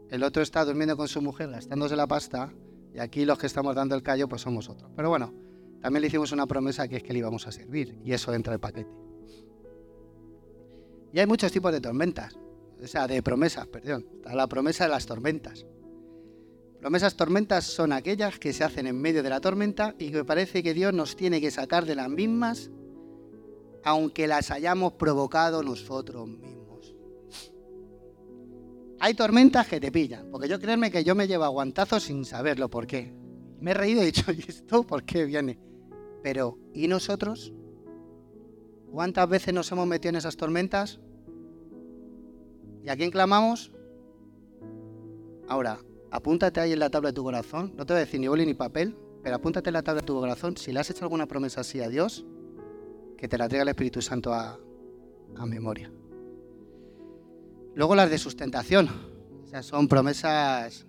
el 0.08 0.22
otro 0.22 0.44
está 0.44 0.64
durmiendo 0.64 0.96
con 0.96 1.08
su 1.08 1.20
mujer 1.20 1.50
gastándose 1.50 1.96
la 1.96 2.06
pasta 2.06 2.54
y 2.94 3.00
aquí 3.00 3.24
los 3.24 3.36
que 3.36 3.48
estamos 3.48 3.74
dando 3.74 3.96
el 3.96 4.02
callo 4.04 4.28
pues 4.28 4.42
somos 4.42 4.68
otros. 4.68 4.92
Pero 4.94 5.08
bueno, 5.08 5.34
también 5.80 6.02
le 6.02 6.06
hicimos 6.06 6.30
una 6.30 6.46
promesa 6.46 6.86
que 6.86 6.98
es 6.98 7.02
que 7.02 7.12
le 7.12 7.18
íbamos 7.18 7.48
a 7.48 7.52
servir 7.52 7.98
y 8.04 8.12
eso 8.12 8.32
entra 8.32 8.54
el 8.54 8.60
paquete. 8.60 8.92
Y 11.12 11.18
hay 11.18 11.26
muchos 11.26 11.50
tipos 11.50 11.72
de 11.72 11.80
tormentas, 11.80 12.38
o 12.80 12.86
sea, 12.86 13.08
de 13.08 13.22
promesas, 13.24 13.66
perdón. 13.66 14.06
Está 14.18 14.36
la 14.36 14.46
promesa 14.46 14.84
de 14.84 14.90
las 14.90 15.04
tormentas. 15.04 15.66
Promesas 16.78 17.16
tormentas 17.16 17.64
son 17.64 17.92
aquellas 17.92 18.38
que 18.38 18.52
se 18.52 18.62
hacen 18.62 18.86
en 18.86 19.00
medio 19.00 19.24
de 19.24 19.30
la 19.30 19.40
tormenta 19.40 19.96
y 19.98 20.12
que 20.12 20.24
parece 20.24 20.62
que 20.62 20.74
Dios 20.74 20.94
nos 20.94 21.16
tiene 21.16 21.40
que 21.40 21.50
sacar 21.50 21.86
de 21.86 21.96
las 21.96 22.08
mismas 22.08 22.70
aunque 23.84 24.26
las 24.26 24.50
hayamos 24.50 24.94
provocado 24.94 25.62
nosotros 25.62 26.28
mismos. 26.28 26.94
Hay 29.00 29.14
tormentas 29.14 29.66
que 29.66 29.80
te 29.80 29.90
pillan, 29.90 30.30
porque 30.30 30.48
yo 30.48 30.60
créeme 30.60 30.90
que 30.90 31.02
yo 31.02 31.14
me 31.14 31.26
llevo 31.26 31.44
aguantazos 31.44 32.04
sin 32.04 32.24
saberlo 32.24 32.68
por 32.68 32.86
qué. 32.86 33.12
Me 33.60 33.72
he 33.72 33.74
reído 33.74 34.00
y 34.00 34.04
he 34.04 34.06
dicho, 34.06 34.30
¿y 34.32 34.44
esto 34.46 34.84
por 34.84 35.04
qué 35.04 35.24
viene? 35.24 35.58
Pero, 36.22 36.58
¿y 36.72 36.86
nosotros? 36.86 37.52
¿Cuántas 38.92 39.28
veces 39.28 39.54
nos 39.54 39.70
hemos 39.72 39.86
metido 39.86 40.10
en 40.10 40.16
esas 40.16 40.36
tormentas? 40.36 41.00
¿Y 42.84 42.88
a 42.88 42.96
quién 42.96 43.10
clamamos? 43.10 43.72
Ahora, 45.48 45.78
apúntate 46.10 46.60
ahí 46.60 46.72
en 46.72 46.78
la 46.78 46.90
tabla 46.90 47.08
de 47.08 47.14
tu 47.14 47.24
corazón. 47.24 47.72
No 47.76 47.84
te 47.86 47.92
voy 47.94 48.02
a 48.02 48.04
decir 48.04 48.20
ni 48.20 48.28
boli 48.28 48.46
ni 48.46 48.54
papel, 48.54 48.96
pero 49.22 49.36
apúntate 49.36 49.70
en 49.70 49.74
la 49.74 49.82
tabla 49.82 50.02
de 50.02 50.06
tu 50.06 50.14
corazón. 50.14 50.56
Si 50.56 50.72
le 50.72 50.80
has 50.80 50.90
hecho 50.90 51.04
alguna 51.04 51.26
promesa 51.26 51.62
así 51.62 51.80
a 51.80 51.88
Dios, 51.88 52.24
que 53.22 53.28
te 53.28 53.38
la 53.38 53.48
traiga 53.48 53.62
el 53.62 53.68
Espíritu 53.68 54.02
Santo 54.02 54.34
a, 54.34 54.58
memoria. 55.46 55.92
Luego 57.76 57.94
las 57.94 58.10
de 58.10 58.18
sustentación. 58.18 58.88
O 59.44 59.46
sea, 59.46 59.62
son 59.62 59.86
promesas 59.86 60.88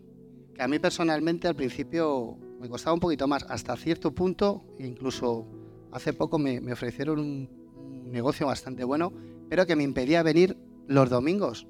que 0.56 0.64
a 0.64 0.68
mí 0.68 0.80
personalmente 0.80 1.48
al 1.48 1.56
principio 1.56 2.36
me 2.60 2.68
costaba 2.70 2.96
un 2.96 3.00
poquito 3.00 3.28
más, 3.28 3.46
hasta 3.50 3.78
cierto 3.78 4.16
punto, 4.16 4.64
incluso 4.80 5.46
hace 5.92 6.12
poco 6.12 6.40
me, 6.40 6.58
ofrecieron 6.74 7.20
un, 7.20 8.12
negocio 8.12 8.48
bastante 8.48 8.84
bueno, 8.84 9.14
pero 9.48 9.68
que 9.68 9.76
me 9.76 9.84
impedía 9.84 10.24
venir 10.24 10.58
los 10.88 11.12
domingos. 11.12 11.68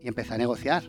Y 0.00 0.06
empecé 0.06 0.34
a 0.34 0.38
negociar. 0.38 0.84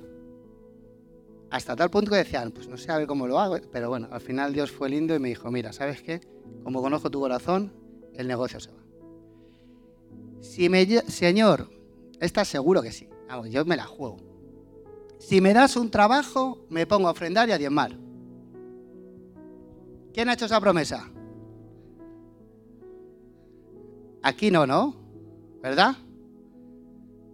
Hasta 1.49 1.75
tal 1.75 1.89
punto 1.89 2.11
que 2.11 2.17
decían, 2.17 2.51
pues 2.51 2.67
no 2.67 2.77
sé 2.77 2.91
cómo 3.07 3.25
lo 3.25 3.39
hago, 3.39 3.57
pero 3.71 3.89
bueno, 3.89 4.09
al 4.11 4.21
final 4.21 4.53
Dios 4.53 4.71
fue 4.71 4.89
lindo 4.89 5.15
y 5.15 5.19
me 5.19 5.29
dijo, 5.29 5.49
mira, 5.49 5.73
¿sabes 5.73 6.03
qué? 6.03 6.21
Como 6.63 6.83
conozco 6.83 7.09
tu 7.09 7.19
corazón, 7.19 7.73
el 8.13 8.27
negocio 8.27 8.59
se 8.59 8.69
va. 8.71 8.80
Si 10.41 10.67
me, 10.69 10.85
señor, 11.07 11.69
¿estás 12.19 12.47
seguro 12.47 12.81
que 12.81 12.91
sí? 12.91 13.07
yo 13.49 13.63
me 13.63 13.77
la 13.77 13.85
juego. 13.85 14.17
Si 15.19 15.39
me 15.39 15.53
das 15.53 15.77
un 15.77 15.89
trabajo, 15.89 16.65
me 16.69 16.85
pongo 16.85 17.07
a 17.07 17.11
ofrendar 17.11 17.47
y 17.47 17.51
a 17.53 17.57
diezmar. 17.57 17.97
¿Quién 20.13 20.27
ha 20.27 20.33
hecho 20.33 20.45
esa 20.45 20.59
promesa? 20.59 21.09
Aquí 24.23 24.51
no, 24.51 24.67
¿no? 24.67 24.95
¿Verdad? 25.61 25.95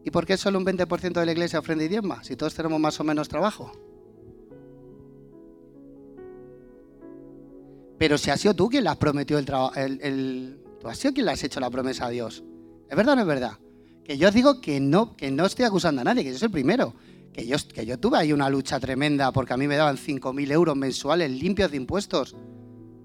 ¿Y 0.04 0.12
por 0.12 0.26
qué 0.26 0.38
solo 0.38 0.60
un 0.60 0.66
20% 0.66 1.14
de 1.14 1.26
la 1.26 1.32
iglesia 1.32 1.60
ofrenda 1.60 1.86
y 1.86 1.88
diezma? 1.88 2.24
Si 2.24 2.36
todos 2.36 2.54
tenemos 2.54 2.80
más 2.80 3.00
o 3.00 3.04
menos 3.04 3.28
trabajo. 3.28 3.72
Pero 7.98 8.18
si 8.18 8.30
has 8.30 8.40
sido 8.40 8.54
tú 8.54 8.70
quien 8.70 8.84
le 8.84 8.90
has 8.90 8.98
prometido 8.98 9.40
el 9.40 9.46
trabajo, 9.46 9.74
tú 10.80 10.88
has 10.88 10.98
sido 10.98 11.14
quien 11.14 11.26
le 11.26 11.32
has 11.32 11.44
hecho 11.44 11.60
la 11.60 11.70
promesa 11.70 12.06
a 12.06 12.10
Dios. 12.10 12.44
¿Es 12.90 12.96
verdad 12.96 13.14
o 13.14 13.16
no 13.18 13.22
es 13.24 13.28
verdad? 13.28 13.58
Que 14.04 14.18
yo 14.18 14.32
digo 14.32 14.62
que 14.62 14.80
no, 14.80 15.16
que 15.16 15.32
no 15.32 15.46
estoy 15.46 15.66
acusando 15.66 16.02
a 16.02 16.04
nadie, 16.04 16.24
que 16.24 16.32
yo 16.32 16.38
soy 16.38 16.48
el 16.48 16.52
primero. 16.52 16.94
Que 17.34 17.46
yo, 17.46 17.58
que 17.74 17.86
yo 17.86 18.00
tuve 18.00 18.18
ahí 18.18 18.34
una 18.34 18.50
lucha 18.50 18.80
tremenda 18.80 19.32
porque 19.32 19.54
a 19.54 19.58
mí 19.58 19.68
me 19.68 19.76
daban 19.76 19.98
5.000 19.98 20.52
euros 20.52 20.76
mensuales 20.76 21.30
limpios 21.30 21.70
de 21.72 21.78
impuestos. 21.78 22.36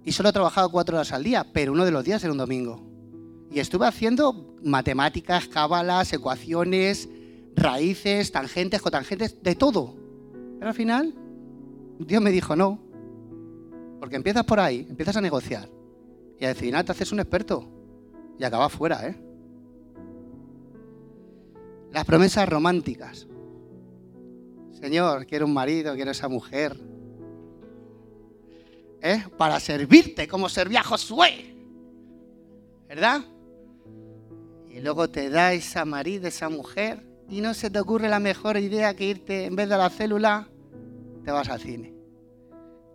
Y 0.05 0.13
solo 0.13 0.33
trabajaba 0.33 0.69
cuatro 0.69 0.97
horas 0.97 1.13
al 1.13 1.25
día, 1.25 1.47
pero 1.53 1.73
uno 1.73 1.85
de 1.85 1.91
los 1.91 2.05
días 2.05 2.23
era 2.23 2.33
un 2.33 2.39
domingo. 2.39 2.83
Y 3.51 3.61
estuve 3.61 3.87
haciendo 3.87 4.57
matemáticas, 4.65 5.49
cábalas, 5.49 6.13
ecuaciones, 6.13 7.09
raíces, 7.55 8.33
tangentes, 8.33 8.81
cotangentes, 8.81 9.43
de 9.43 9.55
todo. 9.55 9.95
Pero 10.59 10.69
al 10.69 10.75
final, 10.75 11.15
Dios 11.99 12.23
me 12.23 12.31
dijo 12.31 12.57
no. 12.57 12.81
Porque 14.01 14.17
empiezas 14.17 14.45
por 14.45 14.59
ahí, 14.59 14.87
empiezas 14.89 15.17
a 15.17 15.21
negociar. 15.21 15.69
Y 16.41 16.45
al 16.45 16.55
final 16.55 16.85
te 16.85 16.93
haces 16.93 17.13
un 17.13 17.21
experto. 17.21 17.69
Y 18.39 18.45
acabas 18.45 18.73
fuera, 18.73 19.07
¿eh? 19.07 19.32
Las 21.93 22.05
promesas 22.07 22.49
románticas. 22.49 23.27
Señor, 24.73 25.27
quiero 25.27 25.47
un 25.47 25.53
marido, 25.53 25.95
quiero 25.95 26.11
esa 26.11 26.29
mujer. 26.29 26.77
¿Eh? 29.03 29.23
Para 29.37 29.61
servirte 29.61 30.27
como 30.27 30.49
servía 30.49 30.83
Josué. 30.83 31.55
¿Verdad? 32.89 33.23
Y 34.71 34.81
luego 34.81 35.11
te 35.11 35.29
da 35.29 35.53
esa 35.53 35.85
marido, 35.85 36.29
esa 36.29 36.49
mujer, 36.49 37.07
y 37.29 37.43
no 37.43 37.53
se 37.53 37.69
te 37.69 37.79
ocurre 37.79 38.09
la 38.09 38.21
mejor 38.21 38.57
idea 38.57 38.95
que 38.95 39.05
irte, 39.05 39.45
en 39.45 39.55
vez 39.55 39.69
de 39.69 39.75
a 39.75 39.79
la 39.79 39.91
célula, 39.91 40.49
te 41.25 41.31
vas 41.31 41.49
al 41.49 41.61
cine. 41.61 41.93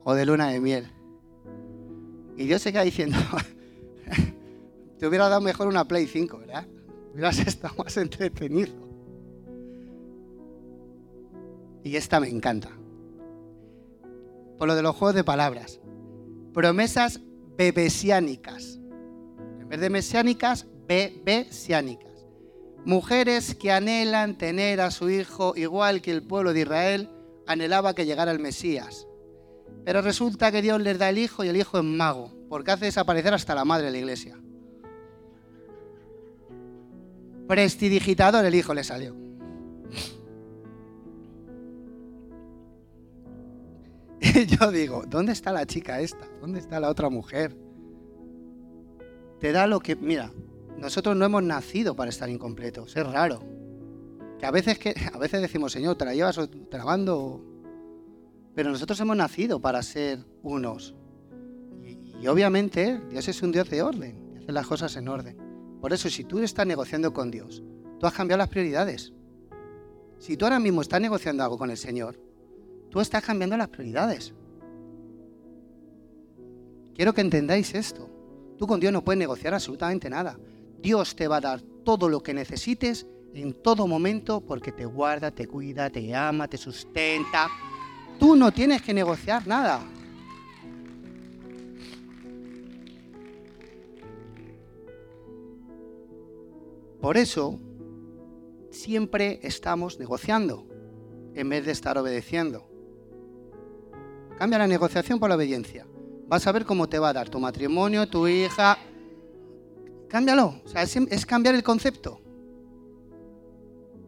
O 0.03 0.15
de 0.15 0.25
luna 0.25 0.49
de 0.49 0.59
miel. 0.59 0.91
Y 2.35 2.45
Dios 2.45 2.61
se 2.61 2.71
queda 2.71 2.83
diciendo, 2.83 3.17
te 4.99 5.07
hubiera 5.07 5.29
dado 5.29 5.41
mejor 5.41 5.67
una 5.67 5.87
Play 5.87 6.07
5, 6.07 6.39
¿verdad? 6.39 6.65
Hubieras 7.13 7.39
estado 7.47 7.75
más 7.83 7.95
entretenido. 7.97 8.86
Y 11.87 11.95
esta 11.95 12.19
me 12.19 12.27
encanta. 12.27 12.69
Por 14.57 14.67
lo 14.67 14.75
de 14.75 14.81
los 14.81 14.93
juegos 14.93 15.15
de 15.15 15.23
palabras. 15.23 15.79
Promesas 16.53 17.21
bebesiánicas. 17.55 18.81
En 19.61 19.69
vez 19.69 19.79
de 19.79 19.89
mesiánicas, 19.89 20.67
bebesiánicas. 20.85 22.27
Mujeres 22.83 23.55
que 23.55 23.71
anhelan 23.71 24.37
tener 24.37 24.81
a 24.81 24.91
su 24.91 25.09
hijo 25.09 25.53
igual 25.55 26.01
que 26.01 26.11
el 26.11 26.23
pueblo 26.23 26.51
de 26.51 26.61
Israel 26.61 27.09
anhelaba 27.45 27.95
que 27.95 28.05
llegara 28.05 28.33
el 28.33 28.39
Mesías. 28.39 29.07
Pero 29.85 30.01
resulta 30.01 30.51
que 30.51 30.61
Dios 30.61 30.81
les 30.81 30.99
da 30.99 31.07
el 31.07 31.19
hijo 31.19 31.45
y 31.45 31.47
el 31.47 31.55
hijo 31.55 31.77
es 31.77 31.85
mago, 31.85 32.33
porque 32.49 32.71
hace 32.71 32.85
desaparecer 32.85 33.33
hasta 33.33 33.55
la 33.55 33.63
madre 33.63 33.85
de 33.85 33.91
la 33.93 33.97
iglesia. 33.99 34.37
Prestidigitador 37.47 38.43
el 38.43 38.55
hijo 38.55 38.73
le 38.73 38.83
salió. 38.83 39.15
Y 44.35 44.45
yo 44.45 44.71
digo, 44.71 45.03
¿dónde 45.07 45.31
está 45.31 45.51
la 45.51 45.65
chica 45.65 45.99
esta? 46.01 46.27
¿Dónde 46.41 46.59
está 46.59 46.79
la 46.79 46.89
otra 46.89 47.09
mujer? 47.09 47.55
te 49.39 49.51
da 49.51 49.67
lo 49.67 49.79
que, 49.79 49.95
mira, 49.95 50.31
nosotros 50.77 51.15
no 51.15 51.25
hemos 51.25 51.43
nacido 51.43 51.95
para 51.95 52.09
estar 52.09 52.29
incompletos, 52.29 52.95
es 52.95 53.07
raro. 53.07 53.43
Que 54.39 54.45
a 54.45 54.51
veces, 54.51 54.77
que, 54.77 54.93
a 55.13 55.17
veces 55.17 55.41
decimos, 55.41 55.71
Señor, 55.71 55.95
te 55.95 56.05
la 56.05 56.13
llevas 56.13 56.37
o 56.37 56.47
te 56.49 56.77
la 56.77 56.85
mando. 56.85 57.43
Pero 58.55 58.71
nosotros 58.71 58.99
hemos 58.99 59.15
nacido 59.15 59.59
para 59.59 59.81
ser 59.83 60.25
unos. 60.43 60.95
Y, 61.83 62.27
obviamente 62.27 62.99
Dios 63.09 63.27
es 63.27 63.41
un 63.41 63.51
Dios 63.51 63.69
de 63.69 63.81
orden, 63.81 64.39
hace 64.41 64.51
las 64.51 64.67
cosas 64.67 64.95
en 64.95 65.07
orden. 65.07 65.37
Por 65.81 65.93
eso, 65.93 66.09
si 66.09 66.23
tú 66.23 66.39
estás 66.39 66.65
negociando 66.65 67.13
con 67.13 67.29
Dios, 67.29 67.63
tú 67.99 68.07
has 68.07 68.13
cambiado 68.13 68.39
las 68.39 68.49
prioridades. 68.49 69.13
Si 70.17 70.35
tú 70.35 70.45
ahora 70.45 70.59
mismo 70.59 70.81
estás 70.81 70.99
negociando 70.99 71.43
algo 71.43 71.59
con 71.59 71.69
el 71.69 71.77
Señor, 71.77 72.19
tú 72.89 72.99
estás 72.99 73.23
cambiando 73.23 73.57
las 73.57 73.69
prioridades. 73.69 74.33
Quiero 76.95 77.13
que 77.13 77.21
entendáis 77.21 77.75
esto. 77.75 78.09
Tú 78.57 78.65
con 78.65 78.79
Dios 78.79 78.91
no 78.91 79.03
puedes 79.03 79.19
negociar 79.19 79.53
absolutamente 79.53 80.09
nada. 80.09 80.39
Dios 80.81 81.15
te 81.15 81.27
va 81.27 81.37
a 81.37 81.41
dar 81.41 81.61
todo 81.61 82.09
lo 82.09 82.21
que 82.21 82.33
necesites 82.33 83.05
en 83.33 83.53
todo 83.53 83.85
momento 83.87 84.41
porque 84.41 84.71
te 84.71 84.85
guarda, 84.85 85.29
te 85.29 85.47
cuida, 85.47 85.89
te 85.89 86.15
ama, 86.15 86.47
te 86.47 86.57
sustenta. 86.57 87.49
Tú 88.19 88.35
no 88.35 88.51
tienes 88.51 88.81
que 88.81 88.93
negociar 88.93 89.45
nada. 89.45 89.79
Por 96.99 97.15
eso, 97.15 97.59
siempre 98.71 99.39
estamos 99.43 99.99
negociando 99.99 100.67
en 101.35 101.47
vez 101.47 101.65
de 101.65 101.71
estar 101.71 101.97
obedeciendo. 101.97 102.66
Cambia 104.37 104.59
la 104.59 104.67
negociación 104.67 105.19
por 105.19 105.29
la 105.29 105.35
obediencia 105.35 105.85
vas 106.27 106.45
a 106.45 106.51
ver 106.51 106.65
cómo 106.65 106.87
te 106.87 106.99
va 106.99 107.09
a 107.09 107.13
dar 107.13 107.29
tu 107.29 107.39
matrimonio, 107.39 108.07
tu 108.07 108.27
hija. 108.27 108.77
Cámbialo, 110.09 110.61
o 110.63 110.67
sea, 110.67 110.83
es, 110.83 111.25
cambiar 111.25 111.55
el 111.55 111.63
concepto. 111.63 112.21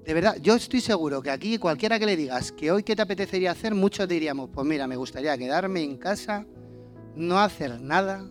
De 0.06 0.14
verdad, 0.14 0.38
yo 0.42 0.56
estoy 0.56 0.82
seguro 0.82 1.22
que 1.22 1.30
aquí 1.30 1.58
cualquiera 1.58 2.00
que 2.00 2.06
le 2.06 2.16
digas 2.16 2.52
que 2.52 2.72
hoy 2.72 2.84
qué 2.84 2.96
te 2.96 3.02
apetecería 3.02 3.52
hacer, 3.52 3.76
muchos 3.76 4.08
diríamos, 4.08 4.50
pues 4.52 4.66
mira, 4.66 4.88
me 4.88 4.96
gustaría 4.96 5.38
quedarme 5.38 5.84
en 5.84 5.98
casa, 5.98 6.46
no 7.16 7.40
hacer 7.40 7.80
nada, 7.82 8.26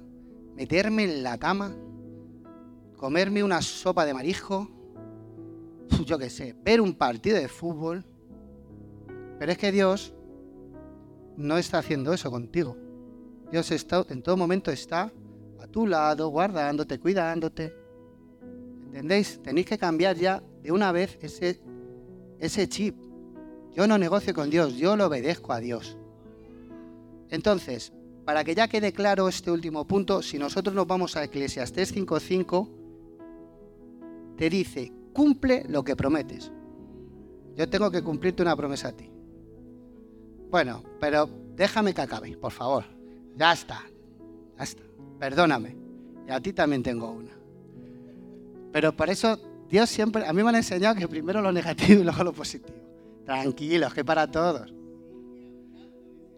meterme 0.56 1.04
en 1.04 1.22
la 1.22 1.38
cama, 1.38 1.76
comerme 2.96 3.44
una 3.44 3.62
sopa 3.62 4.04
de 4.06 4.14
marisco, 4.14 4.68
yo 6.04 6.18
qué 6.18 6.30
sé, 6.30 6.56
ver 6.64 6.80
un 6.80 6.94
partido 6.94 7.36
de 7.36 7.48
fútbol. 7.48 8.04
Pero 9.38 9.52
es 9.52 9.58
que 9.58 9.70
Dios 9.70 10.14
no 11.38 11.56
está 11.56 11.78
haciendo 11.78 12.12
eso 12.12 12.30
contigo. 12.30 12.76
Dios 13.50 13.70
está, 13.70 14.04
en 14.10 14.22
todo 14.22 14.36
momento 14.36 14.70
está 14.70 15.10
a 15.60 15.66
tu 15.68 15.86
lado, 15.86 16.28
guardándote, 16.28 16.98
cuidándote. 16.98 17.72
¿Entendéis? 18.86 19.40
Tenéis 19.42 19.66
que 19.66 19.78
cambiar 19.78 20.16
ya 20.16 20.42
de 20.62 20.72
una 20.72 20.92
vez 20.92 21.16
ese, 21.22 21.60
ese 22.38 22.68
chip. 22.68 22.96
Yo 23.72 23.86
no 23.86 23.96
negocio 23.96 24.34
con 24.34 24.50
Dios, 24.50 24.74
yo 24.74 24.96
lo 24.96 25.06
obedezco 25.06 25.52
a 25.52 25.60
Dios. 25.60 25.96
Entonces, 27.30 27.92
para 28.24 28.42
que 28.42 28.54
ya 28.54 28.66
quede 28.66 28.92
claro 28.92 29.28
este 29.28 29.50
último 29.50 29.86
punto, 29.86 30.22
si 30.22 30.38
nosotros 30.38 30.74
nos 30.74 30.86
vamos 30.86 31.16
a 31.16 31.22
Eclesiastes 31.22 31.94
5.5, 31.94 32.68
te 34.36 34.50
dice, 34.50 34.92
cumple 35.12 35.64
lo 35.68 35.84
que 35.84 35.94
prometes. 35.94 36.50
Yo 37.54 37.68
tengo 37.68 37.90
que 37.90 38.02
cumplirte 38.02 38.42
una 38.42 38.56
promesa 38.56 38.88
a 38.88 38.92
ti. 38.92 39.07
Bueno, 40.50 40.82
pero 41.00 41.28
déjame 41.54 41.92
que 41.94 42.02
acabe, 42.02 42.36
por 42.36 42.52
favor. 42.52 42.84
Ya 43.36 43.52
está, 43.52 43.82
ya 44.56 44.64
está. 44.64 44.82
Perdóname. 45.18 45.76
Y 46.26 46.30
a 46.30 46.40
ti 46.40 46.52
también 46.52 46.82
tengo 46.82 47.10
una. 47.10 47.32
Pero 48.72 48.94
por 48.94 49.10
eso 49.10 49.38
Dios 49.68 49.88
siempre, 49.90 50.26
a 50.26 50.32
mí 50.32 50.42
me 50.42 50.48
han 50.48 50.56
enseñado 50.56 50.94
que 50.94 51.06
primero 51.08 51.42
lo 51.42 51.52
negativo 51.52 52.00
y 52.00 52.04
luego 52.04 52.24
lo 52.24 52.32
positivo. 52.32 52.78
Tranquilos, 53.24 53.92
que 53.92 54.04
para 54.04 54.30
todos. 54.30 54.72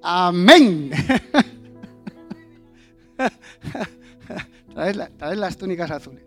Amén. 0.03 0.91
traes, 4.75 4.97
las 5.37 5.57
túnicas 5.57 5.91
azules. 5.91 6.25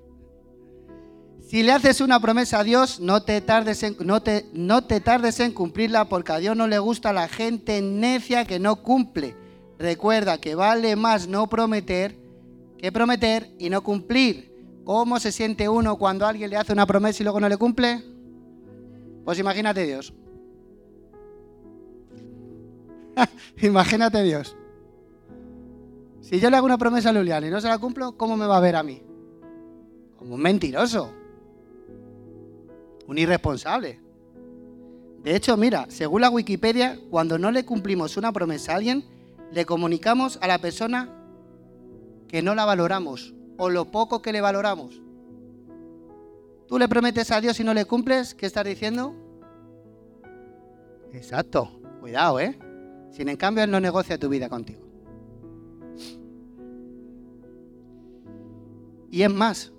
Si 1.44 1.62
le 1.62 1.72
haces 1.72 2.02
una 2.02 2.20
promesa 2.20 2.60
a 2.60 2.64
Dios, 2.64 3.00
no 3.00 3.22
te, 3.22 3.42
tardes 3.42 3.84
en, 3.84 3.94
cumplirla 5.54 6.10
porque 6.10 6.32
a 6.32 6.38
Dios 6.38 6.56
no 6.56 6.68
le 6.68 6.80
gusta 6.80 7.14
la 7.14 7.28
gente 7.28 7.82
necia 7.82 8.46
que 8.46 8.60
no 8.60 8.78
cumple. 8.78 9.36
Recuerda 9.78 10.40
que 10.40 10.56
vale 10.56 10.96
más 10.96 11.28
no 11.28 11.48
prometer 11.48 12.18
que 12.78 12.92
prometer 12.92 13.50
y 13.60 13.70
no 13.70 13.82
cumplir. 13.82 14.52
¿Cómo 14.84 15.20
se 15.20 15.32
siente 15.32 15.70
uno 15.70 15.98
cuando 15.98 16.26
alguien 16.26 16.50
le 16.50 16.58
hace 16.58 16.74
una 16.74 16.86
promesa 16.86 17.22
y 17.22 17.24
luego 17.24 17.40
no 17.40 17.48
le 17.48 17.56
cumple? 17.56 18.04
Pues 19.24 19.40
imagínate 19.40 19.86
Dios. 19.86 20.14
imagínate 23.62 24.22
Dios. 24.24 24.58
Si 26.20 26.40
yo 26.40 26.50
le 26.50 26.58
hago 26.58 26.66
una 26.66 26.78
promesa 26.78 27.10
a 27.10 27.14
Luliana 27.14 27.48
y 27.48 27.52
no 27.52 27.62
se 27.62 27.68
la 27.68 27.78
cumplo, 27.78 28.18
¿cómo 28.18 28.36
me 28.36 28.48
va 28.48 28.58
a 28.58 28.62
ver 28.62 28.76
a 28.76 28.84
mí? 28.84 29.02
Como 30.18 30.36
un 30.36 30.42
mentiroso. 30.42 31.23
Un 33.08 33.18
irresponsable. 33.18 34.00
De 35.24 35.36
hecho, 35.36 35.56
mira, 35.56 35.86
según 35.90 36.22
la 36.22 36.30
Wikipedia, 36.30 37.00
cuando 37.10 37.38
no 37.38 37.52
le 37.52 37.66
cumplimos 37.66 38.18
una 38.18 38.32
promesa 38.32 38.74
a 38.74 38.76
alguien, 38.76 39.06
le 39.52 39.66
comunicamos 39.66 40.38
a 40.42 40.48
la 40.48 40.60
persona 40.60 41.10
que 42.28 42.42
no 42.42 42.56
la 42.56 42.66
valoramos 42.66 43.34
o 43.58 43.70
lo 43.70 43.86
poco 43.86 44.22
que 44.22 44.34
le 44.34 44.42
valoramos. 44.42 45.02
Tú 46.68 46.78
le 46.80 46.88
prometes 46.88 47.32
a 47.32 47.40
Dios 47.40 47.60
y 47.60 47.64
no 47.64 47.74
le 47.74 47.86
cumples, 47.86 48.34
¿qué 48.34 48.46
estás 48.46 48.66
diciendo? 48.66 49.14
Exacto, 51.14 51.70
cuidado, 52.02 52.40
¿eh? 52.40 52.58
Sin 53.12 53.30
en 53.30 53.38
cambio, 53.38 53.64
Él 53.64 53.72
no 53.72 53.80
negocia 53.80 54.18
tu 54.18 54.28
vida 54.28 54.50
contigo. 54.50 54.82
Y 59.12 59.22
es 59.22 59.32
más, 59.32 59.72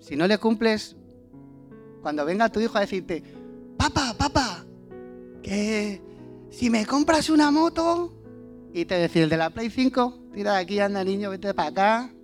si 0.00 0.16
no 0.16 0.26
le 0.26 0.36
cumples, 0.38 0.96
cuando 2.02 2.24
venga 2.24 2.48
tu 2.48 2.60
hijo 2.60 2.78
a 2.78 2.82
decirte, 2.82 3.22
papá, 3.76 4.14
papá, 4.16 4.64
que 5.42 6.00
si 6.50 6.70
me 6.70 6.86
compras 6.86 7.30
una 7.30 7.50
moto, 7.50 8.12
y 8.72 8.84
te 8.84 8.94
decía, 8.94 9.24
el 9.24 9.30
de 9.30 9.36
la 9.36 9.50
Play 9.50 9.70
5, 9.70 10.30
tira 10.32 10.54
de 10.54 10.58
aquí, 10.60 10.78
anda 10.78 11.02
niño, 11.02 11.30
vete 11.30 11.52
para 11.54 11.68
acá. 11.68 12.14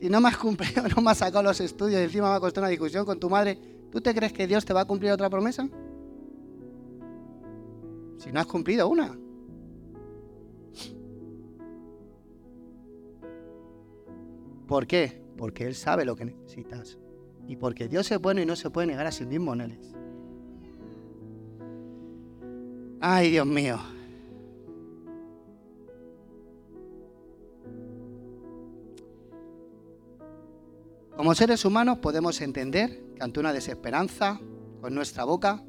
Si 0.00 0.08
no 0.08 0.20
me 0.20 0.28
has 0.28 0.36
cumplido, 0.36 0.82
no 0.96 1.02
me 1.02 1.10
has 1.10 1.18
sacado 1.18 1.42
los 1.42 1.60
estudios 1.60 2.00
y 2.00 2.04
encima 2.04 2.30
me 2.30 2.36
ha 2.36 2.40
costado 2.40 2.64
una 2.64 2.70
discusión 2.70 3.04
con 3.04 3.20
tu 3.20 3.28
madre, 3.28 3.58
¿tú 3.90 4.00
te 4.00 4.14
crees 4.14 4.32
que 4.32 4.46
Dios 4.46 4.64
te 4.64 4.72
va 4.72 4.82
a 4.82 4.84
cumplir 4.84 5.12
otra 5.12 5.28
promesa? 5.28 5.68
Si 8.18 8.32
no 8.32 8.40
has 8.40 8.46
cumplido 8.46 8.88
una. 8.88 9.16
¿Por 14.66 14.86
qué? 14.86 15.22
Porque 15.36 15.64
Él 15.64 15.74
sabe 15.74 16.04
lo 16.04 16.16
que 16.16 16.24
necesitas. 16.24 16.98
Y 17.48 17.56
porque 17.56 17.88
Dios 17.88 18.10
es 18.10 18.20
bueno 18.20 18.40
y 18.40 18.46
no 18.46 18.56
se 18.56 18.70
puede 18.70 18.88
negar 18.88 19.06
a 19.06 19.12
sí 19.12 19.24
mismo, 19.24 19.54
Neles. 19.54 19.94
Ay, 23.00 23.30
Dios 23.30 23.46
mío. 23.46 23.78
Como 31.16 31.34
seres 31.34 31.64
humanos 31.64 31.98
podemos 31.98 32.40
entender 32.40 33.02
que 33.14 33.22
ante 33.22 33.40
una 33.40 33.52
desesperanza, 33.52 34.38
con 34.80 34.94
nuestra 34.94 35.24
boca, 35.24 35.62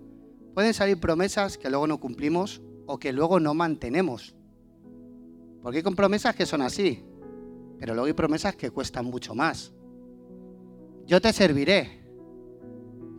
pueden 0.53 0.73
salir 0.73 0.99
promesas 0.99 1.57
que 1.57 1.69
luego 1.69 1.87
no 1.87 1.99
cumplimos 1.99 2.61
o 2.85 2.97
que 2.97 3.13
luego 3.13 3.39
no 3.39 3.53
mantenemos. 3.53 4.35
Porque 5.61 5.77
hay 5.77 5.95
promesas 5.95 6.35
que 6.35 6.45
son 6.45 6.61
así, 6.61 7.03
pero 7.79 7.93
luego 7.93 8.07
hay 8.07 8.13
promesas 8.13 8.55
que 8.55 8.71
cuestan 8.71 9.05
mucho 9.05 9.35
más. 9.35 9.73
Yo 11.07 11.21
te 11.21 11.31
serviré. 11.31 12.01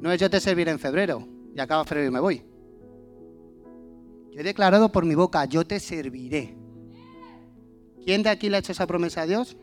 No 0.01 0.13
es 0.13 0.21
yo 0.21 0.29
te 0.29 0.41
serviré 0.41 0.71
en 0.71 0.79
febrero 0.79 1.27
y 1.55 1.59
acaba 1.59 1.85
febrero 1.85 2.09
y 2.09 2.13
me 2.13 2.21
voy. 2.21 2.45
Yo 4.31 4.41
he 4.41 4.45
declarado 4.45 4.93
por 4.93 5.07
mi 5.07 5.15
boca, 5.15 5.47
yo 5.47 5.67
te 5.67 5.81
serviré. 5.81 6.55
¿Quién 8.05 8.23
de 8.23 8.29
aquí 8.29 8.51
le 8.51 8.57
ha 8.57 8.61
hecho 8.61 8.73
esa 8.73 8.87
promesa 8.87 9.23
a 9.23 9.27
Dios? 9.27 9.57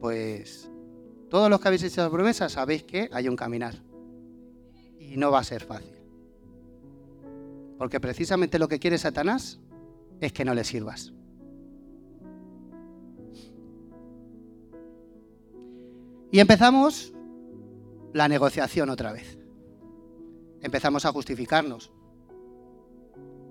Pues 0.00 0.70
todos 1.28 1.50
los 1.50 1.60
que 1.60 1.68
habéis 1.68 1.82
hecho 1.82 2.02
la 2.02 2.10
promesa 2.10 2.48
sabéis 2.48 2.84
que 2.84 3.10
hay 3.12 3.28
un 3.28 3.36
caminar. 3.36 3.74
Y 4.98 5.16
no 5.16 5.32
va 5.32 5.40
a 5.40 5.44
ser 5.44 5.64
fácil. 5.64 5.96
Porque 7.78 7.98
precisamente 7.98 8.58
lo 8.58 8.68
que 8.68 8.78
quiere 8.78 8.96
Satanás 8.96 9.58
es 10.20 10.32
que 10.32 10.44
no 10.44 10.54
le 10.54 10.62
sirvas. 10.62 11.12
Y 16.30 16.40
empezamos 16.40 17.14
la 18.12 18.28
negociación 18.28 18.90
otra 18.90 19.12
vez. 19.12 19.38
Empezamos 20.60 21.04
a 21.04 21.12
justificarnos. 21.12 21.92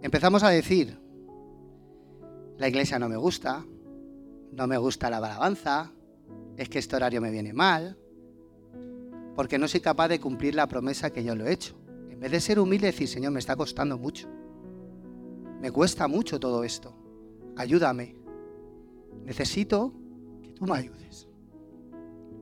Empezamos 0.02 0.44
a 0.44 0.50
decir, 0.50 1.00
la 2.58 2.68
iglesia 2.68 3.00
no 3.00 3.10
me 3.10 3.18
gusta, 3.18 3.66
no 4.52 4.68
me 4.68 4.78
gusta 4.78 5.10
la 5.10 5.18
alabanza, 5.18 5.92
es 6.56 6.70
que 6.70 6.80
este 6.80 6.96
horario 6.96 7.22
me 7.22 7.32
viene 7.32 7.54
mal, 7.54 7.98
porque 9.36 9.58
no 9.58 9.68
soy 9.68 9.80
capaz 9.80 10.08
de 10.08 10.20
cumplir 10.20 10.56
la 10.56 10.68
promesa 10.68 11.12
que 11.12 11.24
yo 11.24 11.36
lo 11.36 11.48
he 11.48 11.54
hecho. 11.54 11.76
En 12.10 12.20
vez 12.20 12.32
de 12.32 12.40
ser 12.40 12.60
humilde 12.60 12.88
decir, 12.88 13.08
Señor, 13.08 13.32
me 13.32 13.40
está 13.40 13.56
costando 13.56 13.98
mucho. 13.98 14.28
Me 15.62 15.72
cuesta 15.72 16.08
mucho 16.08 16.40
todo 16.40 16.64
esto. 16.64 16.96
Ayúdame. 17.56 18.16
Necesito 19.24 19.94
que 20.42 20.52
tú 20.54 20.66
me 20.66 20.78
ayudes. 20.78 21.27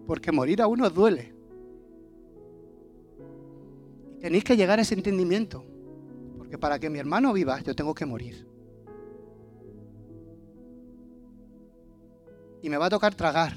Porque 0.06 0.32
morir 0.32 0.62
a 0.62 0.68
uno 0.68 0.90
duele. 0.90 1.34
Y 4.18 4.20
tenéis 4.20 4.44
que 4.44 4.58
llegar 4.58 4.80
a 4.80 4.82
ese 4.82 4.96
entendimiento. 4.96 5.64
Porque 6.38 6.58
para 6.58 6.80
que 6.80 6.90
mi 6.90 7.00
hermano 7.00 7.34
viva, 7.34 7.60
yo 7.62 7.76
tengo 7.76 7.94
que 7.94 8.06
morir. 8.06 8.48
Y 12.62 12.70
me 12.70 12.78
va 12.78 12.88
a 12.88 12.90
tocar 12.90 13.16
tragar. 13.16 13.54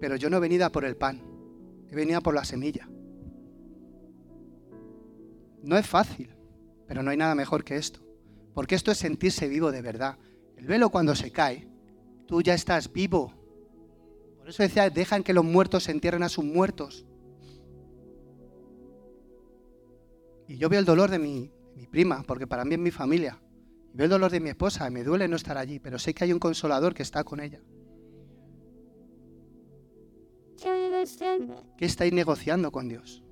Pero 0.00 0.16
yo 0.16 0.28
no 0.30 0.36
he 0.36 0.40
venido 0.40 0.70
por 0.70 0.84
el 0.84 0.96
pan. 0.96 1.22
He 1.90 1.94
venido 1.94 2.20
por 2.20 2.34
la 2.34 2.44
semilla. 2.44 2.88
No 5.62 5.78
es 5.78 5.86
fácil, 5.86 6.34
pero 6.86 7.02
no 7.02 7.10
hay 7.10 7.16
nada 7.16 7.34
mejor 7.34 7.64
que 7.64 7.76
esto. 7.76 8.00
Porque 8.52 8.74
esto 8.74 8.90
es 8.90 8.98
sentirse 8.98 9.48
vivo 9.48 9.72
de 9.72 9.82
verdad. 9.82 10.18
El 10.56 10.66
velo 10.66 10.90
cuando 10.90 11.14
se 11.14 11.32
cae, 11.32 11.68
tú 12.26 12.42
ya 12.42 12.54
estás 12.54 12.92
vivo. 12.92 13.32
Por 14.44 14.50
eso 14.50 14.62
decía, 14.62 14.90
dejan 14.90 15.22
que 15.22 15.32
los 15.32 15.42
muertos 15.42 15.84
se 15.84 15.90
entierren 15.90 16.22
a 16.22 16.28
sus 16.28 16.44
muertos. 16.44 17.06
Y 20.46 20.58
yo 20.58 20.68
veo 20.68 20.80
el 20.80 20.84
dolor 20.84 21.10
de 21.10 21.18
mi, 21.18 21.50
mi 21.74 21.86
prima, 21.86 22.22
porque 22.24 22.46
para 22.46 22.62
mí 22.66 22.74
es 22.74 22.78
mi 22.78 22.90
familia. 22.90 23.40
Veo 23.94 24.04
el 24.04 24.10
dolor 24.10 24.30
de 24.30 24.40
mi 24.40 24.50
esposa, 24.50 24.86
y 24.86 24.90
me 24.90 25.02
duele 25.02 25.28
no 25.28 25.36
estar 25.36 25.56
allí, 25.56 25.78
pero 25.78 25.98
sé 25.98 26.12
que 26.12 26.24
hay 26.24 26.32
un 26.34 26.38
consolador 26.38 26.92
que 26.92 27.02
está 27.02 27.24
con 27.24 27.40
ella. 27.40 27.62
¿Qué 31.78 31.86
estáis 31.86 32.12
negociando 32.12 32.70
con 32.70 32.86
Dios? 32.86 33.24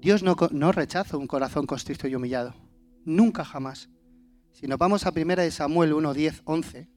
Dios 0.00 0.22
no, 0.22 0.36
no 0.52 0.70
rechaza 0.70 1.16
un 1.16 1.26
corazón 1.26 1.66
constricto 1.66 2.06
y 2.06 2.14
humillado. 2.14 2.54
Nunca 3.04 3.44
jamás. 3.44 3.90
Si 4.52 4.66
nos 4.66 4.78
vamos 4.78 5.06
a 5.06 5.12
1 5.14 5.50
Samuel 5.50 5.92
1, 5.92 6.14
10, 6.14 6.42
11, 6.44 6.88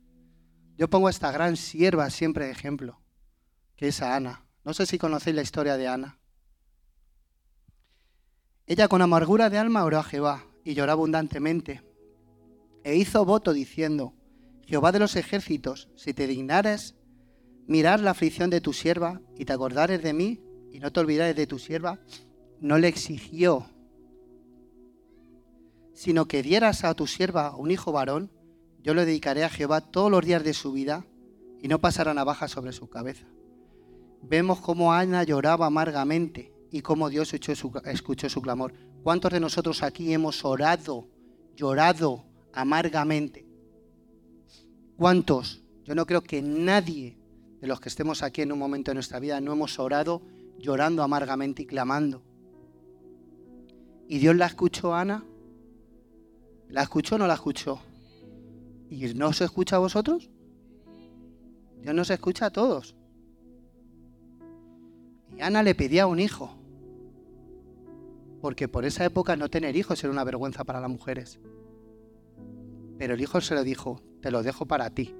yo 0.77 0.89
pongo 0.89 1.07
a 1.07 1.09
esta 1.09 1.31
gran 1.31 1.55
sierva 1.55 2.09
siempre 2.09 2.45
de 2.45 2.51
ejemplo, 2.51 2.99
que 3.75 3.87
es 3.87 4.01
a 4.01 4.15
Ana. 4.15 4.45
No 4.63 4.73
sé 4.73 4.85
si 4.85 4.97
conocéis 4.97 5.35
la 5.35 5.41
historia 5.41 5.77
de 5.77 5.87
Ana. 5.87 6.19
Ella 8.67 8.87
con 8.87 9.01
amargura 9.01 9.49
de 9.49 9.57
alma 9.57 9.83
oró 9.83 9.99
a 9.99 10.03
Jehová 10.03 10.43
y 10.63 10.73
lloró 10.73 10.91
abundantemente. 10.91 11.81
E 12.83 12.95
hizo 12.95 13.23
voto 13.23 13.53
diciendo, 13.53 14.13
Jehová 14.65 14.91
de 14.91 14.99
los 14.99 15.15
ejércitos, 15.15 15.89
si 15.95 16.13
te 16.13 16.27
dignares 16.27 16.95
mirar 17.67 17.99
la 17.99 18.11
aflicción 18.11 18.49
de 18.49 18.61
tu 18.61 18.73
sierva 18.73 19.21
y 19.37 19.45
te 19.45 19.53
acordares 19.53 20.01
de 20.03 20.13
mí 20.13 20.41
y 20.71 20.79
no 20.79 20.91
te 20.91 20.99
olvidares 20.99 21.35
de 21.35 21.47
tu 21.47 21.57
sierva, 21.57 21.99
no 22.59 22.77
le 22.77 22.87
exigió, 22.87 23.69
sino 25.95 26.27
que 26.27 26.43
dieras 26.43 26.83
a 26.83 26.93
tu 26.93 27.07
sierva 27.07 27.55
un 27.55 27.71
hijo 27.71 27.91
varón, 27.91 28.29
yo 28.83 28.93
le 28.93 29.05
dedicaré 29.05 29.43
a 29.43 29.49
Jehová 29.49 29.81
todos 29.81 30.11
los 30.11 30.23
días 30.23 30.43
de 30.43 30.53
su 30.53 30.71
vida 30.71 31.07
y 31.59 31.69
no 31.69 31.79
pasará 31.79 32.13
navaja 32.13 32.47
sobre 32.47 32.73
su 32.73 32.87
cabeza. 32.87 33.25
Vemos 34.21 34.59
cómo 34.59 34.93
Ana 34.93 35.23
lloraba 35.23 35.65
amargamente 35.65 36.53
y 36.69 36.81
cómo 36.81 37.09
Dios 37.09 37.33
escuchó 37.33 38.29
su 38.29 38.41
clamor. 38.41 38.73
¿Cuántos 39.03 39.31
de 39.31 39.39
nosotros 39.39 39.81
aquí 39.83 40.13
hemos 40.13 40.43
orado, 40.43 41.07
llorado 41.55 42.25
amargamente? 42.53 43.47
¿Cuántos? 44.97 45.63
Yo 45.85 45.95
no 45.95 46.05
creo 46.05 46.21
que 46.21 46.41
nadie 46.41 47.17
de 47.61 47.67
los 47.67 47.79
que 47.79 47.89
estemos 47.89 48.21
aquí 48.21 48.41
en 48.41 48.51
un 48.51 48.59
momento 48.59 48.91
de 48.91 48.95
nuestra 48.95 49.19
vida 49.19 49.39
no 49.39 49.53
hemos 49.53 49.79
orado 49.79 50.21
llorando 50.59 51.03
amargamente 51.03 51.63
y 51.63 51.65
clamando. 51.65 52.21
¿Y 54.07 54.19
Dios 54.19 54.35
la 54.35 54.47
escuchó 54.47 54.93
Ana? 54.93 55.23
¿La 56.69 56.83
escuchó 56.83 57.15
o 57.15 57.17
no 57.17 57.27
la 57.27 57.35
escuchó? 57.35 57.79
¿Y 58.89 59.13
no 59.13 59.33
se 59.33 59.45
escucha 59.45 59.77
a 59.77 59.79
vosotros? 59.79 60.29
Dios 61.81 61.93
nos 61.95 62.09
escucha 62.09 62.47
a 62.47 62.49
todos. 62.49 62.95
Y 65.37 65.41
Ana 65.41 65.63
le 65.63 65.75
pedía 65.75 66.07
un 66.07 66.19
hijo. 66.19 66.55
Porque 68.41 68.67
por 68.67 68.85
esa 68.85 69.05
época 69.05 69.35
no 69.35 69.49
tener 69.49 69.75
hijos 69.75 70.03
era 70.03 70.11
una 70.11 70.23
vergüenza 70.23 70.63
para 70.63 70.79
las 70.79 70.89
mujeres. 70.89 71.39
Pero 72.97 73.13
el 73.13 73.21
hijo 73.21 73.41
se 73.41 73.55
lo 73.55 73.63
dijo, 73.63 74.01
te 74.21 74.31
lo 74.31 74.43
dejo 74.43 74.65
para 74.65 74.89
ti. 74.89 75.13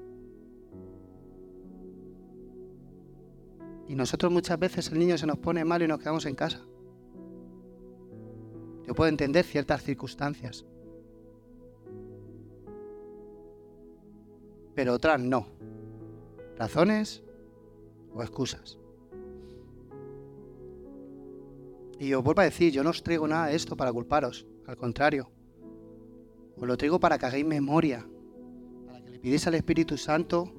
Y 3.88 3.96
nosotros 3.96 4.32
muchas 4.32 4.58
veces 4.58 4.92
el 4.92 5.00
niño 5.00 5.18
se 5.18 5.28
nos 5.28 5.38
pone 5.38 5.64
mal 5.64 5.82
y 5.82 5.88
nos 5.88 6.00
quedamos 6.00 6.26
en 6.26 6.36
casa. 6.36 6.62
Yo 8.88 8.94
puedo 8.96 9.10
entender 9.10 9.46
ciertas 9.46 9.84
circunstancias, 9.84 10.66
pero 14.76 14.94
otras 14.94 15.20
no. 15.20 15.48
Razones 16.58 17.24
o 18.14 18.22
excusas. 18.22 18.78
Y 22.00 22.14
os 22.14 22.24
vuelvo 22.24 22.42
a 22.42 22.46
decir, 22.46 22.74
yo 22.74 22.84
no 22.84 22.90
os 22.90 23.02
traigo 23.02 23.28
nada 23.28 23.48
de 23.48 23.56
esto 23.56 23.78
para 23.78 23.92
culparos, 23.92 24.46
al 24.68 24.76
contrario. 24.76 25.32
Os 26.58 26.68
lo 26.68 26.78
traigo 26.78 27.00
para 27.00 27.18
que 27.18 27.26
hagáis 27.26 27.46
memoria, 27.46 28.06
para 28.86 29.02
que 29.02 29.12
le 29.12 29.20
pidáis 29.20 29.48
al 29.48 29.56
Espíritu 29.56 29.98
Santo 29.98 30.52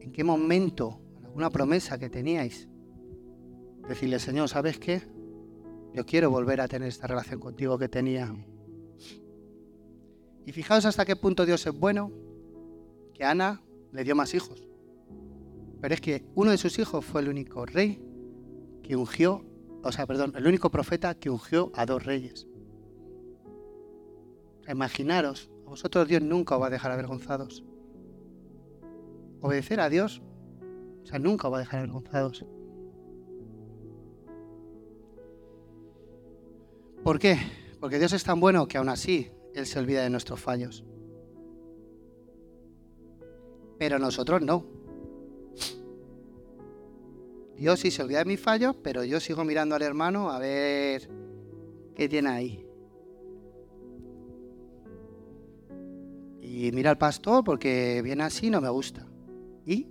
en 0.00 0.12
qué 0.12 0.24
momento, 0.24 0.98
alguna 1.22 1.50
promesa 1.50 1.98
que 1.98 2.08
teníais, 2.08 2.68
decirle, 3.86 4.18
Señor, 4.18 4.48
¿sabes 4.48 4.78
qué? 4.78 5.02
Yo 5.92 6.06
quiero 6.06 6.30
volver 6.30 6.60
a 6.60 6.68
tener 6.68 6.88
esta 6.88 7.06
relación 7.06 7.40
contigo 7.40 7.76
que 7.78 7.88
tenía. 7.88 8.34
Y 10.46 10.52
fijaos 10.52 10.86
hasta 10.86 11.04
qué 11.04 11.16
punto 11.16 11.44
Dios 11.44 11.66
es 11.66 11.78
bueno, 11.78 12.10
que 13.20 13.26
Ana 13.26 13.60
le 13.92 14.02
dio 14.02 14.16
más 14.16 14.32
hijos. 14.32 14.66
Pero 15.82 15.92
es 15.92 16.00
que 16.00 16.24
uno 16.34 16.52
de 16.52 16.56
sus 16.56 16.78
hijos 16.78 17.04
fue 17.04 17.20
el 17.20 17.28
único 17.28 17.66
rey 17.66 18.00
que 18.82 18.96
ungió, 18.96 19.44
o 19.82 19.92
sea, 19.92 20.06
perdón, 20.06 20.32
el 20.36 20.46
único 20.46 20.70
profeta 20.70 21.14
que 21.14 21.28
ungió 21.28 21.70
a 21.74 21.84
dos 21.84 22.02
reyes. 22.02 22.46
Imaginaros, 24.66 25.50
a 25.66 25.68
vosotros 25.68 26.08
Dios 26.08 26.22
nunca 26.22 26.56
os 26.56 26.62
va 26.62 26.68
a 26.68 26.70
dejar 26.70 26.92
avergonzados. 26.92 27.62
Obedecer 29.42 29.80
a 29.80 29.90
Dios, 29.90 30.22
o 31.02 31.06
sea, 31.06 31.18
nunca 31.18 31.48
os 31.48 31.52
va 31.52 31.58
a 31.58 31.60
dejar 31.60 31.80
avergonzados. 31.80 32.46
¿Por 37.04 37.18
qué? 37.18 37.36
Porque 37.80 37.98
Dios 37.98 38.14
es 38.14 38.24
tan 38.24 38.40
bueno 38.40 38.66
que 38.66 38.78
aún 38.78 38.88
así 38.88 39.30
Él 39.54 39.66
se 39.66 39.78
olvida 39.78 40.00
de 40.04 40.08
nuestros 40.08 40.40
fallos. 40.40 40.86
Pero 43.80 43.98
nosotros 43.98 44.42
no. 44.42 44.66
Dios 47.56 47.80
sí 47.80 47.90
se 47.90 48.02
olvida 48.02 48.18
de 48.18 48.26
mis 48.26 48.38
fallos, 48.38 48.76
pero 48.82 49.04
yo 49.04 49.20
sigo 49.20 49.42
mirando 49.42 49.74
al 49.74 49.80
hermano 49.80 50.30
a 50.30 50.38
ver 50.38 51.08
qué 51.94 52.06
tiene 52.06 52.28
ahí. 52.28 52.66
Y 56.42 56.70
mira 56.72 56.90
al 56.90 56.98
pastor 56.98 57.42
porque 57.42 58.02
viene 58.04 58.22
así 58.22 58.50
no 58.50 58.60
me 58.60 58.68
gusta. 58.68 59.06
¿Y? 59.64 59.86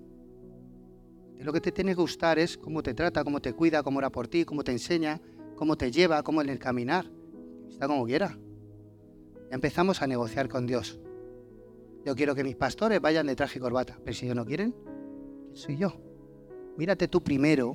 lo 1.39 1.51
que 1.51 1.61
te 1.61 1.71
tiene 1.71 1.95
que 1.95 2.01
gustar 2.01 2.37
es 2.37 2.59
cómo 2.59 2.83
te 2.83 2.93
trata, 2.93 3.23
cómo 3.23 3.41
te 3.41 3.53
cuida, 3.53 3.81
cómo 3.81 3.97
ora 3.97 4.11
por 4.11 4.27
ti, 4.27 4.45
cómo 4.45 4.63
te 4.63 4.71
enseña, 4.71 5.19
cómo 5.55 5.77
te 5.77 5.89
lleva, 5.91 6.21
cómo 6.21 6.43
en 6.43 6.49
el 6.49 6.59
caminar. 6.59 7.09
Está 7.67 7.87
como 7.87 8.05
quiera. 8.05 8.37
Ya 9.49 9.55
empezamos 9.55 10.03
a 10.03 10.05
negociar 10.05 10.47
con 10.47 10.67
Dios. 10.67 10.99
Yo 12.05 12.15
quiero 12.15 12.33
que 12.33 12.43
mis 12.43 12.55
pastores 12.55 13.01
vayan 13.01 13.27
de 13.27 13.35
traje 13.35 13.59
y 13.59 13.61
corbata, 13.61 13.99
pero 14.03 14.15
si 14.15 14.25
ellos 14.25 14.35
no 14.35 14.45
quieren, 14.45 14.73
¿quién 15.45 15.55
soy 15.55 15.77
yo? 15.77 15.93
Mírate 16.77 17.07
tú 17.07 17.21
primero, 17.21 17.73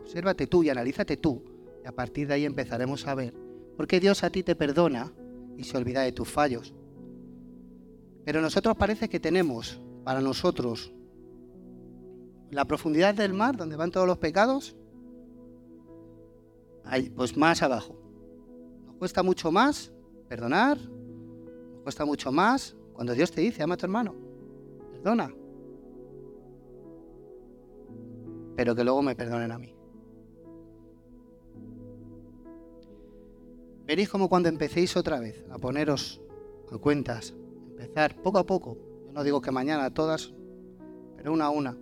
obsérvate 0.00 0.46
tú 0.46 0.62
y 0.62 0.70
analízate 0.70 1.16
tú. 1.16 1.44
Y 1.84 1.86
a 1.86 1.92
partir 1.92 2.26
de 2.26 2.34
ahí 2.34 2.44
empezaremos 2.44 3.06
a 3.06 3.14
ver 3.14 3.34
por 3.76 3.86
qué 3.86 4.00
Dios 4.00 4.24
a 4.24 4.30
ti 4.30 4.42
te 4.42 4.54
perdona 4.56 5.12
y 5.56 5.64
se 5.64 5.76
olvida 5.76 6.02
de 6.02 6.12
tus 6.12 6.28
fallos. 6.28 6.74
Pero 8.24 8.40
nosotros 8.40 8.76
parece 8.76 9.08
que 9.08 9.20
tenemos 9.20 9.80
para 10.04 10.20
nosotros 10.20 10.92
la 12.50 12.64
profundidad 12.64 13.14
del 13.14 13.32
mar 13.32 13.56
donde 13.56 13.76
van 13.76 13.90
todos 13.90 14.06
los 14.06 14.18
pecados 14.18 14.76
pues 17.14 17.36
más 17.36 17.62
abajo. 17.62 17.96
Nos 18.86 18.96
cuesta 18.96 19.22
mucho 19.22 19.52
más 19.52 19.92
perdonar, 20.28 20.78
nos 20.78 21.82
cuesta 21.82 22.04
mucho 22.04 22.32
más 22.32 22.76
cuando 23.00 23.14
Dios 23.14 23.30
te 23.30 23.40
dice, 23.40 23.62
ama 23.62 23.76
a 23.76 23.76
tu 23.78 23.86
hermano, 23.86 24.14
perdona. 24.92 25.34
Pero 28.56 28.76
que 28.76 28.84
luego 28.84 29.00
me 29.00 29.16
perdonen 29.16 29.50
a 29.50 29.58
mí. 29.58 29.74
veréis 33.86 34.10
como 34.10 34.28
cuando 34.28 34.50
empecéis 34.50 34.98
otra 34.98 35.18
vez 35.18 35.46
a 35.50 35.56
poneros 35.56 36.20
a 36.70 36.76
cuentas, 36.76 37.34
empezar 37.70 38.20
poco 38.20 38.36
a 38.36 38.44
poco, 38.44 38.76
yo 39.06 39.12
no 39.12 39.24
digo 39.24 39.40
que 39.40 39.50
mañana 39.50 39.94
todas, 39.94 40.34
pero 41.16 41.32
una 41.32 41.46
a 41.46 41.50
una, 41.50 41.78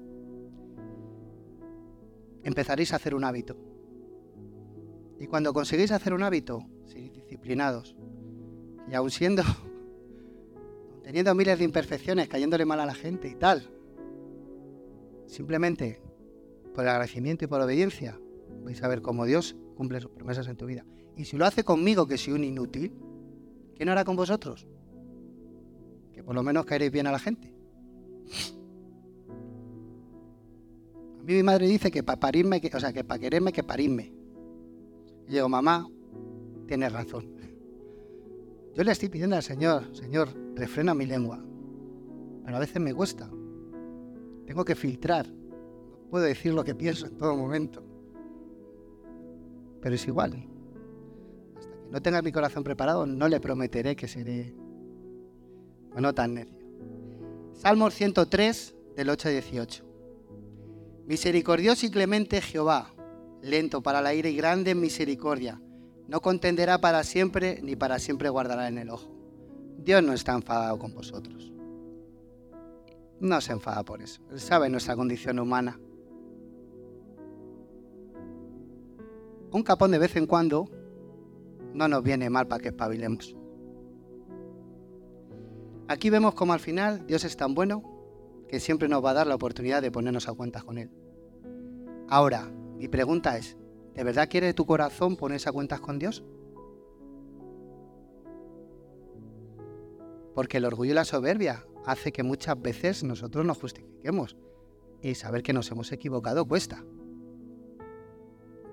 empezaréis 2.45 2.93
a 2.93 2.97
hacer 2.97 3.17
un 3.17 3.25
hábito. 3.25 3.57
Y 5.19 5.27
cuando 5.27 5.53
conseguís 5.53 5.91
hacer 5.91 6.15
un 6.15 6.23
hábito, 6.23 6.65
si 6.87 7.11
disciplinados, 7.11 7.97
y 8.89 8.95
aún 8.95 9.11
siendo, 9.11 9.43
teniendo 11.09 11.35
miles 11.35 11.59
de 11.59 11.65
imperfecciones, 11.65 12.29
cayéndole 12.29 12.67
mal 12.67 12.81
a 12.81 12.85
la 12.85 12.93
gente 12.93 13.29
y 13.29 13.35
tal, 13.35 13.67
simplemente 15.27 16.03
por 16.75 16.85
el 16.85 16.91
agradecimiento 16.91 17.47
y 17.47 17.49
por 17.49 17.63
obediencia, 17.63 18.21
vais 18.63 18.83
a 18.83 18.89
ver 18.89 19.01
cómo 19.01 19.25
Dios 19.25 19.57
cumple 19.75 20.03
sus 20.03 20.11
promesas 20.11 20.49
en 20.49 20.59
tu 20.59 20.67
vida. 20.67 20.85
Y 21.17 21.25
si 21.25 21.39
lo 21.39 21.47
hace 21.47 21.65
conmigo, 21.65 22.07
que 22.07 22.19
soy 22.19 22.35
un 22.35 22.45
inútil, 22.45 22.93
¿qué 23.75 23.87
no 23.87 23.93
hará 23.93 24.05
con 24.05 24.17
vosotros? 24.17 24.67
Que 26.13 26.23
por 26.23 26.35
lo 26.35 26.43
menos 26.43 26.67
caeréis 26.67 26.93
bien 26.93 27.07
a 27.07 27.13
la 27.13 27.19
gente. 27.19 27.55
A 31.21 31.23
mí 31.23 31.33
mi 31.33 31.43
madre 31.43 31.69
dice 31.69 31.91
que 31.91 32.03
para 32.03 32.21
parirme, 32.21 32.61
o 32.71 32.81
sea, 32.81 32.93
que 32.93 33.03
para 33.03 33.19
quererme, 33.19 33.51
que 33.51 33.63
parirme. 33.63 34.13
Y 35.27 35.33
digo, 35.33 35.49
mamá, 35.49 35.89
tienes 36.67 36.93
razón. 36.93 37.38
Yo 38.75 38.85
le 38.85 38.93
estoy 38.93 39.09
pidiendo 39.09 39.37
al 39.37 39.43
Señor, 39.43 39.95
Señor, 39.95 40.29
refrena 40.55 40.95
mi 40.95 41.07
lengua. 41.07 41.43
Pero 42.45 42.57
a 42.57 42.61
veces 42.61 42.81
me 42.81 42.95
cuesta. 42.95 43.29
Tengo 44.47 44.65
que 44.65 44.75
filtrar. 44.75 45.27
No 45.29 46.11
puedo 46.11 46.25
decir 46.25 46.55
lo 46.55 46.65
que 46.65 46.75
pienso 46.75 47.07
en 47.07 47.17
todo 47.17 47.37
momento. 47.37 47.83
Pero 49.81 49.95
es 49.95 50.07
igual. 50.07 50.47
Hasta 51.57 51.71
que 51.71 51.91
no 51.91 52.03
tenga 52.03 52.23
mi 52.23 52.33
corazón 52.33 52.65
preparado, 52.65 53.07
no 53.07 53.29
le 53.29 53.41
prometeré 53.41 53.97
que 53.97 54.09
seré 54.09 54.55
no 56.01 56.15
tan 56.15 56.35
necio. 56.35 56.57
Salmos 57.55 57.95
103, 57.95 58.75
del 58.97 59.11
8 59.11 59.29
a 59.29 59.31
18. 59.33 59.85
Misericordioso 61.07 61.87
y 61.87 61.91
clemente 61.91 62.41
Jehová, 62.41 62.95
lento 63.43 63.83
para 63.83 64.03
la 64.03 64.15
ira 64.15 64.29
y 64.29 64.37
grande 64.37 64.73
en 64.73 64.81
misericordia. 64.81 65.61
No 66.09 66.21
contenderá 66.23 66.81
para 66.81 67.05
siempre, 67.05 67.61
ni 67.63 67.77
para 67.77 67.99
siempre 67.99 68.31
guardará 68.31 68.67
en 68.69 68.79
el 68.79 68.89
ojo. 68.89 69.09
Dios 69.77 70.03
no 70.03 70.15
está 70.15 70.33
enfadado 70.33 70.79
con 70.79 70.95
vosotros. 70.95 71.53
No 73.21 73.41
se 73.43 73.53
enfada 73.53 73.83
por 73.85 74.01
eso. 74.01 74.23
Él 74.31 74.41
sabe 74.41 74.71
nuestra 74.71 74.97
condición 74.97 75.39
humana. 75.39 75.79
Un 79.53 79.63
capón 79.63 79.91
de 79.91 79.99
vez 79.99 80.17
en 80.17 80.27
cuando 80.27 80.71
no 81.75 81.89
nos 81.89 82.03
viene 82.03 82.31
mal 82.31 82.47
para 82.49 82.63
que 82.63 82.69
espabilemos. 82.69 83.37
Aquí 85.89 86.11
vemos 86.11 86.35
como 86.35 86.55
al 86.55 86.61
final 86.61 87.07
Dios 87.07 87.25
es 87.25 87.37
tan 87.37 87.55
bueno 87.55 87.83
que 88.49 88.61
siempre 88.61 88.89
nos 88.89 89.05
va 89.05 89.11
a 89.11 89.15
dar 89.15 89.27
la 89.27 89.35
oportunidad 89.35 89.83
de 89.83 89.91
ponernos 89.91 90.29
a 90.29 90.33
cuentas 90.33 90.65
con 90.65 90.79
Él. 90.79 90.91
Ahora, 92.09 92.51
mi 92.77 92.89
pregunta 92.89 93.37
es, 93.37 93.59
¿de 93.99 94.05
verdad 94.05 94.29
quiere 94.31 94.55
tu 94.55 94.65
corazón 94.65 95.17
ponerse 95.17 95.49
a 95.49 95.53
cuentas 95.53 95.81
con 95.81 95.99
Dios? 95.99 96.23
Porque 100.37 100.59
el 100.59 100.67
orgullo 100.67 100.93
y 100.93 100.95
la 100.95 101.05
soberbia 101.05 101.67
hace 101.85 102.13
que 102.13 102.23
muchas 102.23 102.63
veces 102.63 103.03
nosotros 103.03 103.45
nos 103.45 103.59
justifiquemos 103.59 104.37
y 105.03 105.17
saber 105.17 105.43
que 105.43 105.53
nos 105.53 105.69
hemos 105.73 105.91
equivocado 105.91 106.47
cuesta. 106.47 106.85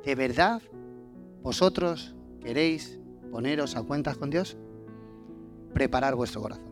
¿De 0.03 0.13
verdad 0.13 0.61
vosotros 1.41 2.15
queréis 2.39 2.99
poneros 3.32 3.76
a 3.76 3.82
cuentas 3.82 4.17
con 4.17 4.30
Dios? 4.30 4.55
Preparar 5.73 6.13
vuestro 6.13 6.43
corazón. 6.43 6.71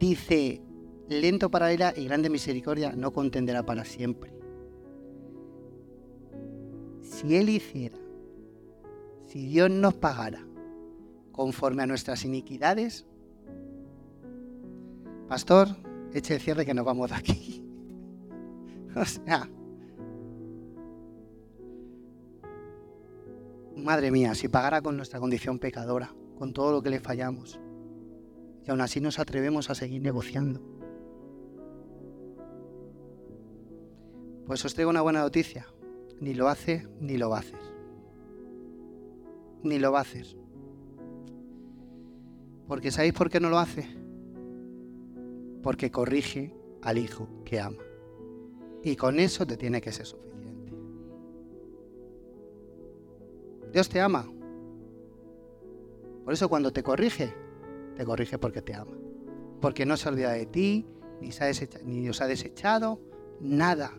Dice, 0.00 0.60
lento 1.08 1.50
para 1.50 1.72
ira 1.72 1.92
y 1.96 2.04
grande 2.06 2.30
misericordia 2.30 2.92
no 2.92 3.12
contenderá 3.12 3.64
para 3.64 3.84
siempre. 3.84 4.32
Si 7.02 7.36
Él 7.36 7.48
hiciera, 7.48 7.98
si 9.26 9.46
Dios 9.46 9.70
nos 9.70 9.94
pagara 9.94 10.46
conforme 11.32 11.82
a 11.82 11.86
nuestras 11.86 12.24
iniquidades, 12.24 13.06
pastor, 15.28 15.68
eche 16.12 16.34
el 16.34 16.40
cierre 16.40 16.64
que 16.64 16.74
nos 16.74 16.84
vamos 16.84 17.10
de 17.10 17.16
aquí. 17.16 17.60
O 18.96 19.04
sea, 19.04 19.50
madre 23.76 24.12
mía, 24.12 24.36
si 24.36 24.46
pagara 24.46 24.80
con 24.82 24.96
nuestra 24.96 25.18
condición 25.18 25.58
pecadora, 25.58 26.14
con 26.38 26.52
todo 26.52 26.70
lo 26.70 26.80
que 26.80 26.90
le 26.90 27.00
fallamos, 27.00 27.58
y 28.64 28.70
aún 28.70 28.80
así 28.80 29.00
nos 29.00 29.18
atrevemos 29.18 29.68
a 29.68 29.74
seguir 29.74 30.00
negociando. 30.00 30.73
Pues 34.46 34.64
os 34.64 34.74
traigo 34.74 34.90
una 34.90 35.00
buena 35.00 35.20
noticia. 35.20 35.66
Ni 36.20 36.34
lo 36.34 36.48
hace 36.48 36.86
ni 37.00 37.16
lo 37.16 37.30
va 37.30 37.38
a 37.38 37.40
hacer. 37.40 37.60
Ni 39.62 39.78
lo 39.78 39.92
va 39.92 39.98
a 39.98 40.02
hacer. 40.02 40.26
Porque 42.68 42.90
¿sabéis 42.90 43.14
por 43.14 43.30
qué 43.30 43.40
no 43.40 43.50
lo 43.50 43.58
hace? 43.58 43.86
Porque 45.62 45.90
corrige 45.90 46.54
al 46.82 46.98
hijo 46.98 47.28
que 47.44 47.60
ama. 47.60 47.82
Y 48.82 48.96
con 48.96 49.18
eso 49.18 49.46
te 49.46 49.56
tiene 49.56 49.80
que 49.80 49.92
ser 49.92 50.06
suficiente. 50.06 50.72
Dios 53.72 53.88
te 53.88 54.00
ama. 54.00 54.30
Por 56.24 56.32
eso 56.32 56.48
cuando 56.48 56.72
te 56.72 56.82
corrige, 56.82 57.34
te 57.96 58.04
corrige 58.04 58.38
porque 58.38 58.62
te 58.62 58.74
ama. 58.74 58.96
Porque 59.60 59.86
no 59.86 59.96
se 59.96 60.08
olvida 60.08 60.32
de 60.32 60.46
ti, 60.46 60.86
ni, 61.20 61.30
ni 61.84 62.08
os 62.08 62.20
ha 62.20 62.26
desechado, 62.26 63.00
nada. 63.40 63.92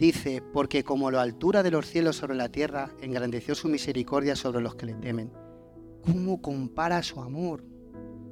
Dice, 0.00 0.42
porque 0.54 0.82
como 0.82 1.10
la 1.10 1.20
altura 1.20 1.62
de 1.62 1.70
los 1.70 1.84
cielos 1.84 2.16
sobre 2.16 2.34
la 2.34 2.48
tierra, 2.48 2.90
engrandeció 3.02 3.54
su 3.54 3.68
misericordia 3.68 4.34
sobre 4.34 4.62
los 4.62 4.74
que 4.74 4.86
le 4.86 4.94
temen. 4.94 5.30
¿Cómo 6.02 6.40
compara 6.40 7.02
su 7.02 7.20
amor? 7.20 7.62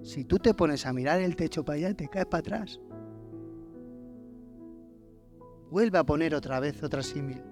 Si 0.03 0.25
tú 0.25 0.39
te 0.39 0.55
pones 0.55 0.87
a 0.87 0.95
mirar 0.95 1.21
el 1.21 1.37
techo 1.37 1.67
para 1.67 1.77
allá, 1.77 1.95
te 1.95 2.09
caes 2.09 2.25
para 2.25 2.41
atrás. 2.41 2.81
Vuelve 5.71 5.99
a 5.99 6.05
poner 6.05 6.35
otra 6.35 6.59
vez 6.59 6.83
otra 6.83 7.03
símil. 7.03 7.43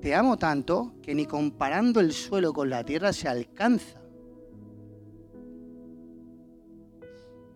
Te 0.00 0.14
amo 0.14 0.36
tanto 0.36 0.94
que 1.02 1.12
ni 1.12 1.26
comparando 1.26 1.98
el 1.98 2.12
suelo 2.12 2.52
con 2.52 2.70
la 2.70 2.84
tierra 2.84 3.12
se 3.12 3.26
alcanza. 3.26 4.00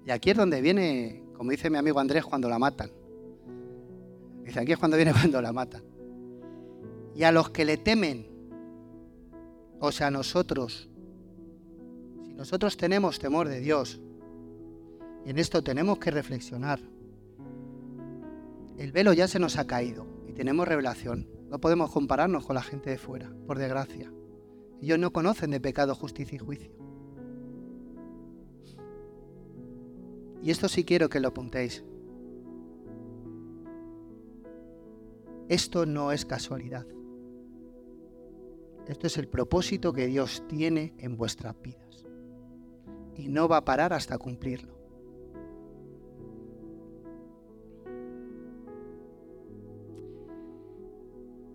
Y 0.04 0.10
aquí 0.10 0.30
es 0.30 0.36
donde 0.36 0.60
viene, 0.60 1.22
como 1.36 1.52
dice 1.52 1.70
mi 1.70 1.78
amigo 1.78 2.00
Andrés, 2.00 2.24
cuando 2.24 2.48
la 2.48 2.58
matan. 2.58 3.03
Dice, 4.44 4.60
aquí 4.60 4.72
es 4.72 4.78
cuando 4.78 4.96
viene 4.96 5.12
cuando 5.18 5.40
la 5.40 5.52
matan. 5.52 5.82
Y 7.14 7.22
a 7.22 7.32
los 7.32 7.50
que 7.50 7.64
le 7.64 7.76
temen, 7.76 8.26
o 9.80 9.92
sea, 9.92 10.08
a 10.08 10.10
nosotros, 10.10 10.88
nosotros 12.34 12.76
tenemos 12.76 13.18
temor 13.18 13.48
de 13.48 13.60
Dios. 13.60 14.00
Y 15.24 15.30
en 15.30 15.38
esto 15.38 15.62
tenemos 15.62 15.98
que 15.98 16.10
reflexionar. 16.10 16.80
El 18.76 18.92
velo 18.92 19.12
ya 19.12 19.28
se 19.28 19.38
nos 19.38 19.56
ha 19.56 19.66
caído 19.66 20.06
y 20.26 20.32
tenemos 20.32 20.66
revelación. 20.66 21.28
No 21.48 21.60
podemos 21.60 21.92
compararnos 21.92 22.44
con 22.44 22.54
la 22.54 22.62
gente 22.62 22.90
de 22.90 22.98
fuera, 22.98 23.32
por 23.46 23.58
desgracia. 23.58 24.12
Ellos 24.82 24.98
no 24.98 25.12
conocen 25.12 25.50
de 25.50 25.60
pecado, 25.60 25.94
justicia 25.94 26.36
y 26.36 26.38
juicio. 26.38 26.72
Y 30.42 30.50
esto 30.50 30.68
sí 30.68 30.84
quiero 30.84 31.08
que 31.08 31.20
lo 31.20 31.28
apuntéis. 31.28 31.84
Esto 35.48 35.86
no 35.86 36.12
es 36.12 36.24
casualidad. 36.24 36.86
Esto 38.86 39.06
es 39.06 39.16
el 39.18 39.28
propósito 39.28 39.92
que 39.92 40.06
Dios 40.06 40.44
tiene 40.48 40.94
en 40.98 41.16
vuestras 41.16 41.54
vidas 41.62 42.04
y 43.16 43.28
no 43.28 43.48
va 43.48 43.58
a 43.58 43.64
parar 43.64 43.92
hasta 43.92 44.18
cumplirlo. 44.18 44.74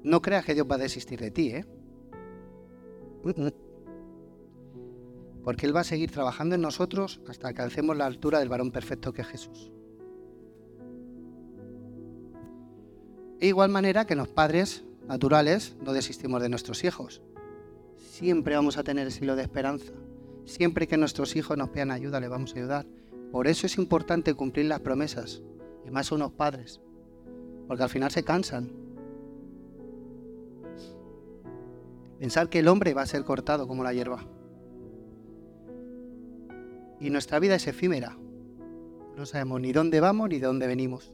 No 0.03 0.21
creas 0.21 0.45
que 0.45 0.53
Dios 0.53 0.65
va 0.69 0.75
a 0.75 0.79
desistir 0.79 1.19
de 1.19 1.29
ti, 1.29 1.51
¿eh? 1.51 1.65
Porque 5.43 5.65
Él 5.65 5.75
va 5.75 5.81
a 5.81 5.83
seguir 5.83 6.09
trabajando 6.09 6.55
en 6.55 6.61
nosotros 6.61 7.21
hasta 7.27 7.49
alcancemos 7.49 7.97
la 7.97 8.05
altura 8.05 8.39
del 8.39 8.49
varón 8.49 8.71
perfecto 8.71 9.13
que 9.13 9.21
es 9.21 9.27
Jesús. 9.27 9.71
De 13.39 13.47
igual 13.47 13.69
manera 13.69 14.05
que 14.05 14.15
los 14.15 14.27
padres 14.27 14.83
naturales 15.07 15.75
no 15.81 15.93
desistimos 15.93 16.41
de 16.41 16.49
nuestros 16.49 16.83
hijos. 16.83 17.21
Siempre 17.95 18.55
vamos 18.55 18.77
a 18.77 18.83
tener 18.83 19.07
ese 19.07 19.23
hilo 19.23 19.35
de 19.37 19.43
esperanza. 19.43 19.93
Siempre 20.45 20.87
que 20.87 20.97
nuestros 20.97 21.35
hijos 21.35 21.57
nos 21.57 21.69
pidan 21.69 21.91
ayuda, 21.91 22.19
le 22.19 22.27
vamos 22.27 22.53
a 22.53 22.57
ayudar. 22.59 22.85
Por 23.31 23.47
eso 23.47 23.65
es 23.65 23.77
importante 23.77 24.33
cumplir 24.33 24.65
las 24.65 24.81
promesas, 24.81 25.41
y 25.85 25.91
más 25.91 26.11
unos 26.11 26.31
padres. 26.31 26.81
porque 27.67 27.83
al 27.83 27.89
final 27.89 28.09
se 28.09 28.23
cansan. 28.23 28.71
Pensar 32.17 32.49
que 32.49 32.59
el 32.59 32.67
hombre 32.67 32.95
va 32.95 33.03
a 33.03 33.05
ser 33.05 33.23
cortado 33.23 33.67
como 33.67 33.83
la 33.83 33.93
hierba. 33.93 34.25
Y 36.99 37.11
nuestra 37.11 37.37
vida 37.37 37.53
es 37.53 37.67
efímera. 37.67 38.17
No 39.15 39.27
sabemos 39.27 39.61
ni 39.61 39.71
dónde 39.71 39.99
vamos 39.99 40.29
ni 40.29 40.39
de 40.39 40.47
dónde 40.47 40.65
venimos. 40.65 41.13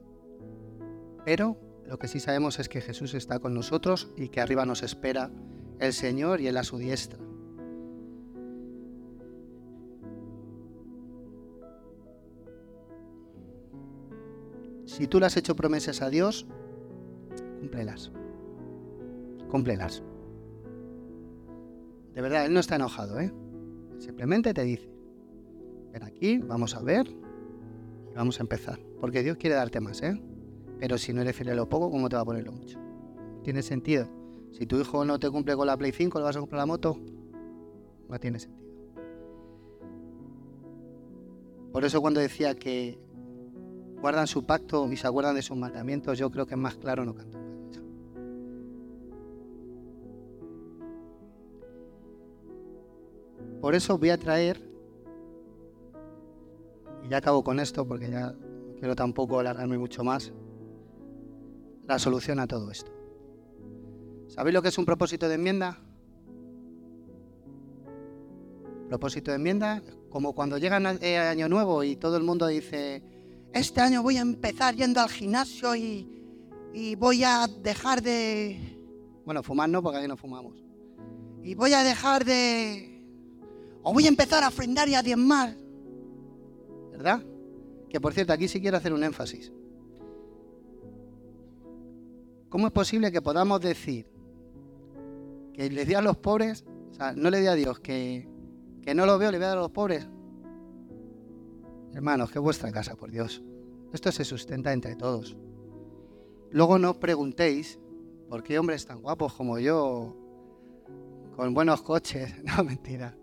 Pero 1.26 1.58
lo 1.88 2.00
que 2.00 2.08
sí 2.08 2.20
sabemos 2.20 2.60
es 2.60 2.70
que 2.70 2.82
Jesús 2.82 3.14
está 3.14 3.40
con 3.40 3.54
nosotros 3.54 4.12
y 4.18 4.30
que 4.30 4.42
arriba 4.42 4.66
nos 4.66 4.84
espera 4.84 5.32
el 5.80 5.94
Señor 5.94 6.42
y 6.42 6.48
Él 6.48 6.58
a 6.58 6.64
su 6.64 6.78
diestra. 6.78 7.20
Si 14.86 15.08
tú 15.08 15.20
le 15.20 15.26
has 15.26 15.36
hecho 15.36 15.56
promesas 15.56 16.02
a 16.02 16.10
Dios, 16.10 16.48
cúmplelas. 17.60 18.12
Cúmplelas. 19.50 20.04
De 22.14 22.22
verdad, 22.22 22.46
Él 22.46 22.54
no 22.54 22.62
está 22.62 22.76
enojado, 22.76 23.20
¿eh? 23.20 23.34
Simplemente 24.00 24.54
te 24.54 24.64
dice, 24.64 24.90
ven 25.92 26.04
aquí, 26.04 26.38
vamos 26.38 26.76
a 26.76 26.82
ver 26.82 27.08
y 27.08 28.16
vamos 28.16 28.40
a 28.40 28.44
empezar. 28.44 28.80
Porque 29.02 29.22
Dios 29.22 29.38
quiere 29.38 29.56
darte 29.56 29.82
más, 29.82 30.02
¿eh? 30.02 30.20
Pero 30.80 30.98
si 30.98 31.14
no 31.14 31.22
eres 31.22 31.36
fiel 31.36 31.50
a 31.50 31.56
lo 31.56 31.70
poco, 31.70 31.90
¿cómo 31.90 32.10
te 32.10 32.16
va 32.16 32.22
a 32.22 32.26
poner 32.26 32.44
lo 32.44 32.52
mucho? 32.52 32.80
¿Tiene 33.44 33.62
sentido? 33.62 34.08
Si 34.52 34.66
tu 34.66 34.80
hijo 34.80 35.06
no 35.06 35.20
te 35.20 35.30
cumple 35.30 35.56
con 35.56 35.68
la 35.68 35.78
Play 35.78 35.92
5, 35.92 36.18
¿le 36.20 36.26
vas 36.26 36.36
a 36.36 36.40
comprar 36.40 36.60
la 36.60 36.66
moto? 36.66 36.98
No 38.08 38.20
tiene 38.20 38.40
sentido. 38.40 38.66
Por 41.72 41.84
eso 41.84 42.00
cuando 42.02 42.22
decía 42.22 42.56
que 42.56 42.98
guardan 44.00 44.28
su 44.28 44.46
pacto 44.46 44.90
y 44.92 44.96
se 44.96 45.08
acuerdan 45.08 45.36
de 45.36 45.42
sus 45.42 45.58
mandamientos, 45.58 46.18
yo 46.18 46.32
creo 46.32 46.46
que 46.46 46.54
es 46.54 46.60
más 46.60 46.76
claro 46.76 47.04
no 47.04 47.14
canto. 47.14 47.38
Por 53.60 53.74
eso 53.74 53.98
voy 53.98 54.12
a 54.12 54.18
traer, 54.18 54.62
y 57.04 57.10
ya 57.10 57.18
acabo 57.18 57.44
con 57.44 57.60
esto 57.60 57.88
porque 57.88 58.10
ya 58.10 58.32
no 58.32 58.76
quiero 58.78 58.96
tampoco 58.96 59.40
alargarme 59.40 59.78
mucho 59.78 60.04
más, 60.04 60.32
la 61.88 62.00
solución 62.00 62.40
a 62.40 62.48
todo 62.48 62.72
esto. 62.72 62.92
¿Sabéis 64.28 64.54
lo 64.54 64.62
que 64.62 64.70
es 64.70 64.78
un 64.78 64.86
propósito 64.86 65.28
de 65.28 65.36
enmienda? 65.36 65.80
Propósito 68.90 69.32
de 69.32 69.38
enmienda, 69.38 69.82
como 70.10 70.34
cuando 70.34 70.58
llega 70.58 70.78
eh, 71.02 71.18
Año 71.18 71.50
Nuevo 71.50 71.84
y 71.84 71.96
todo 71.96 72.18
el 72.18 72.24
mundo 72.24 72.48
dice, 72.48 73.04
este 73.54 73.82
año 73.82 74.04
voy 74.04 74.18
a 74.18 74.22
empezar 74.22 74.76
yendo 74.76 75.00
al 75.00 75.10
gimnasio 75.10 75.76
y, 75.76 76.12
voy 76.98 77.24
a 77.24 77.48
dejar 77.48 78.02
de... 78.02 78.60
Bueno, 79.26 79.42
fumar 79.42 79.70
no, 79.70 79.82
porque 79.82 80.00
aquí 80.00 80.08
no 80.08 80.18
fumamos. 80.18 80.62
Y 81.42 81.56
voy 81.56 81.74
a 81.74 81.84
dejar 81.84 82.26
de... 82.26 83.02
O 83.82 83.94
voy 83.94 84.06
a 84.06 84.10
empezar 84.10 84.44
a 84.44 84.50
ofrendar 84.50 84.90
y 84.90 84.96
a 84.96 85.02
diezmar. 85.02 85.56
¿Verdad? 86.92 87.24
Que 87.90 88.02
por 88.02 88.14
cierto, 88.14 88.34
aquí 88.34 88.48
sí 88.48 88.60
quiero 88.60 88.78
hacer 88.78 88.92
un 88.92 89.04
énfasis. 89.04 89.54
¿Cómo 92.50 92.68
es 92.68 92.74
posible 92.74 93.12
que 93.12 93.22
podamos 93.22 93.62
decir 93.62 94.08
que 95.54 95.70
le 95.70 95.86
di 95.86 95.94
a 95.94 96.02
los 96.02 96.18
pobres, 96.18 96.66
o 96.92 96.94
sea, 96.94 97.14
no 97.14 97.30
le 97.30 97.42
di 97.42 97.48
a 97.48 97.54
Dios, 97.54 97.80
que, 97.80 98.28
que 98.82 98.94
no 98.94 99.06
lo 99.06 99.18
veo, 99.18 99.32
le 99.32 99.38
voy 99.38 99.46
a 99.46 99.50
dar 99.50 99.58
a 99.58 99.62
los 99.62 99.72
pobres? 99.72 100.08
Hermanos, 101.94 102.32
que 102.32 102.40
vuestra 102.40 102.72
casa, 102.72 102.96
por 102.96 103.10
Dios. 103.10 103.42
Esto 103.94 104.12
se 104.12 104.26
sustenta 104.26 104.74
entre 104.74 104.96
todos. 104.96 105.38
Luego 106.52 106.78
no 106.78 107.00
preguntéis 107.00 107.80
por 108.30 108.44
qué 108.44 108.60
hombres 108.60 108.86
tan 108.86 109.02
guapos 109.02 109.34
como 109.34 109.60
yo, 109.60 110.16
con 111.36 111.54
buenos 111.54 111.82
coches, 111.82 112.34
no, 112.44 112.64
mentira. 112.64 113.18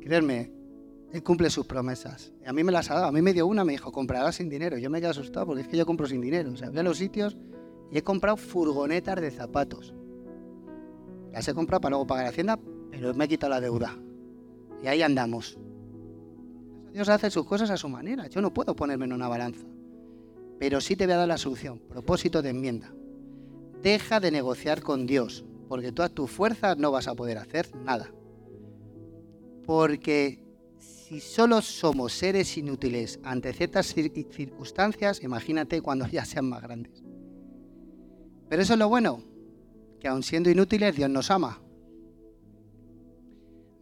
Creedme, 0.00 0.52
él 1.12 1.22
cumple 1.22 1.50
sus 1.50 1.66
promesas. 1.66 2.32
A 2.44 2.52
mí 2.52 2.62
me 2.62 2.72
las 2.72 2.90
ha 2.90 2.94
dado. 2.94 3.06
A 3.06 3.12
mí 3.12 3.22
me 3.22 3.32
dio 3.32 3.46
una, 3.46 3.64
me 3.64 3.72
dijo, 3.72 3.90
comprarás 3.92 4.36
sin 4.36 4.48
dinero. 4.48 4.78
Yo 4.78 4.90
me 4.90 5.00
quedé 5.00 5.10
asustado 5.10 5.46
porque 5.46 5.62
es 5.62 5.68
que 5.68 5.76
yo 5.76 5.86
compro 5.86 6.06
sin 6.06 6.20
dinero. 6.20 6.52
O 6.52 6.56
sea, 6.56 6.70
voy 6.70 6.78
a 6.78 6.82
los 6.82 6.98
sitios 6.98 7.36
y 7.90 7.98
he 7.98 8.02
comprado 8.02 8.36
furgonetas 8.36 9.20
de 9.20 9.30
zapatos. 9.30 9.94
Las 11.32 11.46
he 11.48 11.54
comprado 11.54 11.80
para 11.80 11.90
luego 11.90 12.06
pagar 12.06 12.24
la 12.24 12.30
Hacienda, 12.30 12.58
pero 12.90 13.14
me 13.14 13.26
he 13.26 13.28
quitado 13.28 13.50
la 13.50 13.60
deuda. 13.60 13.96
Y 14.82 14.88
ahí 14.88 15.02
andamos. 15.02 15.58
Dios 16.92 17.08
hace 17.08 17.30
sus 17.30 17.44
cosas 17.44 17.70
a 17.70 17.76
su 17.76 17.88
manera. 17.88 18.26
Yo 18.26 18.40
no 18.40 18.54
puedo 18.54 18.74
ponerme 18.74 19.04
en 19.04 19.12
una 19.12 19.28
balanza. 19.28 19.66
Pero 20.58 20.80
sí 20.80 20.96
te 20.96 21.04
voy 21.04 21.12
a 21.12 21.18
dar 21.18 21.28
la 21.28 21.36
solución. 21.36 21.78
Propósito 21.78 22.40
de 22.40 22.50
enmienda. 22.50 22.92
Deja 23.82 24.20
de 24.20 24.30
negociar 24.30 24.82
con 24.82 25.06
Dios, 25.06 25.44
porque 25.68 25.92
todas 25.92 26.12
tus 26.12 26.30
fuerzas 26.30 26.78
no 26.78 26.90
vas 26.90 27.06
a 27.08 27.14
poder 27.14 27.38
hacer 27.38 27.68
nada. 27.84 28.10
Porque 29.66 30.42
si 30.78 31.20
solo 31.20 31.60
somos 31.60 32.14
seres 32.14 32.56
inútiles 32.56 33.20
ante 33.22 33.52
ciertas 33.52 33.94
circunstancias, 33.94 35.22
imagínate 35.22 35.82
cuando 35.82 36.06
ya 36.10 36.24
sean 36.24 36.48
más 36.48 36.62
grandes. 36.62 37.05
Pero 38.48 38.62
eso 38.62 38.74
es 38.74 38.78
lo 38.78 38.88
bueno, 38.88 39.22
que 40.00 40.08
aun 40.08 40.22
siendo 40.22 40.50
inútiles, 40.50 40.94
Dios 40.94 41.10
nos 41.10 41.30
ama. 41.30 41.60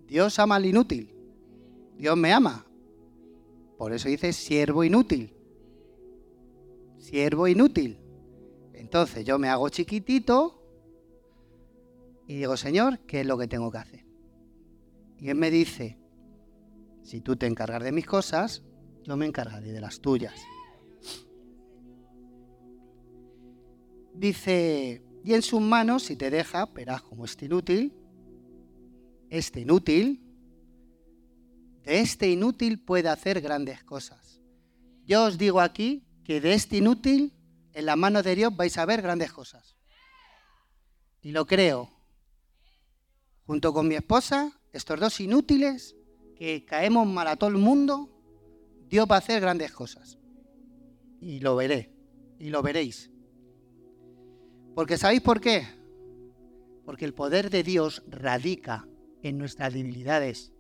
Dios 0.07 0.39
ama 0.39 0.57
al 0.57 0.67
inútil. 0.67 1.15
Dios 1.97 2.17
me 2.17 2.33
ama. 2.33 2.65
Por 3.77 3.93
eso 3.93 4.09
dice 4.09 4.33
siervo 4.33 4.85
inútil. 4.85 5.35
Siervo 6.99 7.49
inútil. 7.49 7.99
Entonces 8.73 9.25
yo 9.25 9.39
me 9.39 9.49
hago 9.49 9.69
chiquitito 9.69 10.63
y 12.27 12.37
digo, 12.37 12.57
Señor, 12.57 13.01
¿qué 13.01 13.21
es 13.21 13.27
lo 13.27 13.37
que 13.37 13.49
tengo 13.49 13.71
que 13.71 13.79
hacer? 13.79 14.05
Y 15.19 15.29
Él 15.29 15.37
me 15.37 15.51
dice, 15.51 15.99
si 17.03 17.21
tú 17.21 17.37
te 17.37 17.47
encargas 17.47 17.83
de 17.83 17.93
mis 17.93 18.07
cosas, 18.07 18.63
yo 19.03 19.17
me 19.17 19.27
encargaré 19.27 19.73
de 19.73 19.81
las 19.81 20.01
tuyas. 20.01 20.35
Dice, 24.15 25.03
y 25.25 25.35
en 25.35 25.43
sus 25.43 25.61
manos, 25.61 26.05
si 26.05 26.17
te 26.17 26.31
deja, 26.31 26.67
verás 26.67 27.03
como 27.03 27.25
este 27.25 27.47
inútil, 27.47 27.93
este 29.29 29.61
inútil, 29.61 30.23
de 31.83 32.01
este 32.01 32.31
inútil 32.31 32.79
puede 32.79 33.09
hacer 33.09 33.41
grandes 33.41 33.83
cosas. 33.85 34.41
Yo 35.05 35.25
os 35.25 35.37
digo 35.37 35.61
aquí 35.61 36.07
que 36.25 36.41
de 36.41 36.55
este 36.55 36.79
inútil, 36.79 37.35
en 37.73 37.87
la 37.87 37.97
mano 37.97 38.23
de 38.23 38.37
Dios 38.37 38.57
vais 38.57 38.79
a 38.79 38.87
ver 38.87 39.03
grandes 39.03 39.33
cosas. 39.33 39.77
Y 41.21 41.33
lo 41.33 41.47
creo. 41.47 41.91
Junto 43.47 43.75
con 43.75 43.89
mi 43.89 43.97
esposa, 43.97 44.53
estos 44.73 44.99
dos 44.99 45.21
inútiles, 45.21 45.97
que 46.37 46.65
caemos 46.65 47.07
mal 47.07 47.29
a 47.29 47.37
todo 47.37 47.51
el 47.51 47.57
mundo, 47.57 48.11
Dios 48.89 49.07
va 49.11 49.17
a 49.17 49.19
hacer 49.19 49.41
grandes 49.41 49.73
cosas. 49.73 50.19
Y 51.21 51.41
lo 51.41 51.57
veré, 51.57 51.93
y 52.39 52.51
lo 52.51 52.63
veréis. 52.63 53.11
Porque 54.75 54.99
¿sabéis 54.99 55.23
por 55.23 55.41
qué? 55.41 55.67
Porque 56.85 57.05
el 57.05 57.15
poder 57.15 57.49
de 57.51 57.63
Dios 57.63 58.03
radica 58.09 58.87
en 59.23 59.39
nuestras 59.39 59.73
debilidades. 59.73 60.53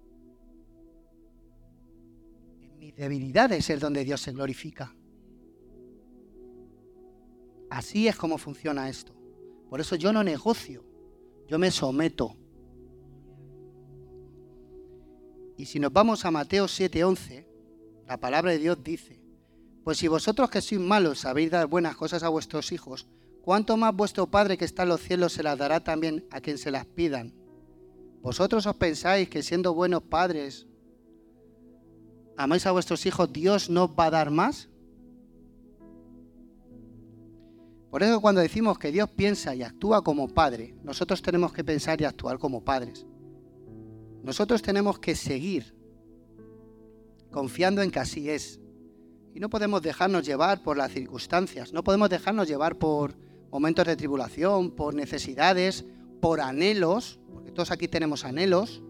En 2.61 2.79
mis 2.79 2.95
debilidades 2.95 3.69
es 3.69 3.81
donde 3.81 4.05
Dios 4.05 4.21
se 4.21 4.33
glorifica. 4.33 4.95
Así 7.71 8.07
es 8.07 8.17
como 8.17 8.39
funciona 8.39 8.89
esto. 8.89 9.15
Por 9.69 9.81
eso 9.81 9.97
yo 9.97 10.12
no 10.12 10.23
negocio, 10.23 10.85
yo 11.49 11.59
me 11.59 11.73
someto. 11.73 12.37
Y 15.57 15.67
si 15.67 15.81
nos 15.81 15.93
vamos 15.93 16.25
a 16.25 16.31
Mateo 16.31 16.67
7:11, 16.67 17.47
la 18.07 18.19
palabra 18.19 18.53
de 18.53 18.59
Dios 18.59 18.83
dice, 18.83 19.21
pues 19.83 19.99
si 19.99 20.09
vosotros 20.09 20.51
que 20.51 20.61
sois 20.61 20.81
malos 20.81 21.21
sabéis 21.21 21.51
dar 21.51 21.67
buenas 21.67 21.97
cosas 21.97 22.23
a 22.23 22.29
vuestros 22.29 22.71
hijos, 22.73 23.09
¿cuánto 23.45 23.77
más 23.77 23.95
vuestro 23.95 24.27
Padre 24.27 24.57
que 24.57 24.65
está 24.65 24.85
en 24.85 24.89
los 24.89 25.03
cielos 25.03 25.35
se 25.35 25.43
las 25.43 25.59
dará 25.59 25.85
también 25.85 26.27
a 26.31 26.41
quien 26.41 26.57
se 26.57 26.71
las 26.71 26.87
pidan? 26.87 27.35
¿Vosotros 28.23 28.65
os 28.67 28.77
pensáis 28.77 29.29
que 29.29 29.43
siendo 29.43 29.75
buenos 29.75 30.03
padres 30.03 30.67
amáis 32.39 32.67
a 32.67 32.73
vuestros 32.73 33.05
hijos, 33.05 33.31
Dios 33.31 33.69
no 33.69 33.95
va 33.95 34.07
a 34.07 34.11
dar 34.11 34.31
más? 34.31 34.71
Por 37.91 38.03
eso 38.03 38.21
cuando 38.21 38.41
decimos 38.41 38.79
que 38.79 38.91
Dios 38.91 39.11
piensa 39.11 39.55
y 39.55 39.63
actúa 39.63 40.03
como 40.03 40.27
Padre, 40.27 40.75
nosotros 40.83 41.23
tenemos 41.23 41.53
que 41.53 41.63
pensar 41.63 42.01
y 42.01 42.05
actuar 42.05 42.39
como 42.39 42.65
padres. 42.65 43.07
Nosotros 44.25 44.63
tenemos 44.63 44.99
que 44.99 45.15
seguir 45.15 45.77
confiando 47.31 47.83
en 47.83 47.91
que 47.91 47.99
así 47.99 48.31
es. 48.31 48.59
Y 49.35 49.39
no 49.39 49.51
podemos 49.51 49.83
dejarnos 49.83 50.25
llevar 50.25 50.63
por 50.63 50.79
las 50.79 50.93
circunstancias, 50.93 51.73
no 51.75 51.85
podemos 51.85 52.09
dejarnos 52.09 52.49
llevar 52.49 52.79
por 52.79 53.17
momentos 53.55 53.87
de 53.87 53.95
tribulación, 53.95 54.73
por 54.73 54.97
necesidades, 54.97 55.85
por 56.21 56.41
anhelos, 56.41 57.21
porque 57.33 57.53
todos 57.53 57.71
aquí 57.71 57.87
tenemos 57.87 58.25
anhelos, 58.25 58.83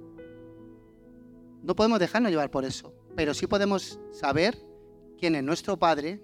no 1.62 1.76
podemos 1.76 1.98
dejarnos 1.98 2.30
llevar 2.30 2.50
por 2.50 2.64
eso, 2.64 2.94
pero 3.14 3.34
sí 3.34 3.46
podemos 3.46 4.00
saber 4.10 4.58
quién 5.18 5.34
es 5.34 5.44
nuestro 5.44 5.76
Padre 5.76 6.22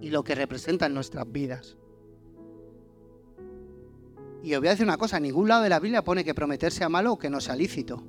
y 0.00 0.10
lo 0.10 0.22
que 0.22 0.36
representa 0.36 0.86
en 0.86 0.94
nuestras 0.94 1.28
vidas. 1.32 1.76
Y 4.44 4.54
os 4.54 4.60
voy 4.60 4.68
a 4.68 4.70
decir 4.70 4.86
una 4.86 4.96
cosa, 4.96 5.18
ningún 5.18 5.48
lado 5.48 5.64
de 5.64 5.68
la 5.68 5.80
Biblia 5.80 6.04
pone 6.04 6.24
que 6.24 6.34
prometer 6.34 6.70
sea 6.70 6.88
malo 6.88 7.14
o 7.14 7.18
que 7.18 7.30
no 7.30 7.40
sea 7.40 7.56
lícito. 7.56 8.00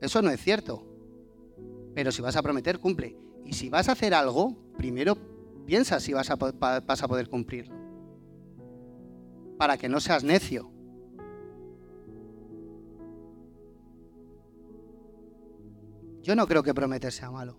Eso 0.00 0.22
no 0.22 0.30
es 0.30 0.40
cierto. 0.40 0.82
Pero 1.94 2.10
si 2.10 2.22
vas 2.22 2.36
a 2.36 2.42
prometer, 2.42 2.78
cumple. 2.78 3.18
Y 3.44 3.52
si 3.52 3.68
vas 3.68 3.90
a 3.90 3.92
hacer 3.92 4.14
algo, 4.14 4.56
primero 4.78 5.18
piensa 5.66 6.00
si 6.00 6.14
vas 6.14 6.30
a, 6.30 6.36
vas 6.36 7.02
a 7.02 7.06
poder 7.06 7.28
cumplirlo. 7.28 7.79
Para 9.60 9.76
que 9.76 9.90
no 9.90 10.00
seas 10.00 10.24
necio. 10.24 10.70
Yo 16.22 16.34
no 16.34 16.46
creo 16.46 16.62
que 16.62 16.72
prometer 16.72 17.12
sea 17.12 17.30
malo. 17.30 17.58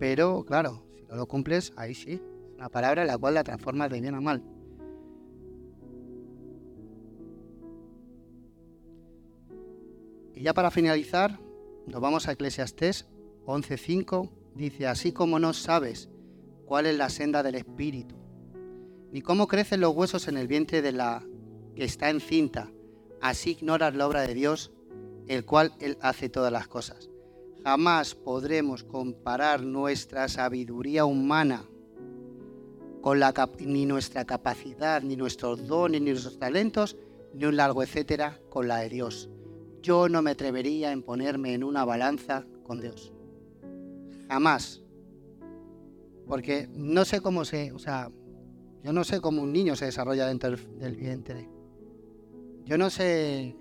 Pero, 0.00 0.44
claro, 0.44 0.82
si 0.96 1.04
no 1.04 1.14
lo 1.14 1.28
cumples, 1.28 1.72
ahí 1.76 1.94
sí. 1.94 2.20
Una 2.56 2.68
palabra 2.68 3.02
en 3.02 3.06
la 3.06 3.16
cual 3.16 3.34
la 3.34 3.44
transformas 3.44 3.90
de 3.90 4.00
bien 4.00 4.16
a 4.16 4.20
mal. 4.20 4.42
Y 10.34 10.42
ya 10.42 10.52
para 10.52 10.72
finalizar, 10.72 11.38
nos 11.86 12.00
vamos 12.00 12.26
a 12.26 12.32
Eclesiastés 12.32 13.06
11.5. 13.46 14.32
Dice, 14.56 14.88
así 14.88 15.12
como 15.12 15.38
no 15.38 15.52
sabes 15.52 16.08
cuál 16.66 16.86
es 16.86 16.98
la 16.98 17.08
senda 17.08 17.44
del 17.44 17.54
espíritu, 17.54 18.16
ni 19.12 19.22
cómo 19.22 19.46
crecen 19.46 19.80
los 19.80 19.94
huesos 19.94 20.28
en 20.28 20.36
el 20.36 20.48
vientre 20.48 20.82
de 20.82 20.92
la 20.92 21.24
que 21.74 21.84
está 21.84 22.10
encinta, 22.10 22.70
así 23.20 23.50
ignoras 23.50 23.94
la 23.94 24.06
obra 24.06 24.22
de 24.22 24.34
Dios, 24.34 24.72
el 25.26 25.44
cual 25.44 25.72
Él 25.80 25.98
hace 26.00 26.28
todas 26.28 26.52
las 26.52 26.68
cosas. 26.68 27.10
Jamás 27.64 28.14
podremos 28.14 28.84
comparar 28.84 29.62
nuestra 29.62 30.28
sabiduría 30.28 31.04
humana 31.04 31.64
con 33.00 33.20
la 33.20 33.32
ni 33.60 33.86
nuestra 33.86 34.24
capacidad, 34.24 35.02
ni 35.02 35.16
nuestros 35.16 35.66
dones, 35.66 36.00
ni 36.00 36.10
nuestros 36.10 36.38
talentos, 36.38 36.96
ni 37.34 37.44
un 37.44 37.56
largo 37.56 37.82
etcétera 37.82 38.40
con 38.48 38.68
la 38.68 38.78
de 38.78 38.88
Dios. 38.88 39.28
Yo 39.82 40.08
no 40.08 40.22
me 40.22 40.32
atrevería 40.32 40.92
en 40.92 41.02
ponerme 41.02 41.54
en 41.54 41.64
una 41.64 41.84
balanza 41.84 42.44
con 42.64 42.80
Dios. 42.80 43.12
Jamás. 44.28 44.82
Porque 46.26 46.68
no 46.74 47.04
sé 47.04 47.20
cómo 47.20 47.44
se, 47.44 47.72
o 47.72 47.78
sea, 47.78 48.10
yo 48.88 48.94
no 48.94 49.04
sé 49.04 49.20
cómo 49.20 49.42
un 49.42 49.52
niño 49.52 49.76
se 49.76 49.84
desarrolla 49.84 50.26
dentro 50.28 50.56
del, 50.78 50.96
vientre. 50.96 51.46
Yo 52.64 52.78
no 52.78 52.88
sé, 52.88 53.54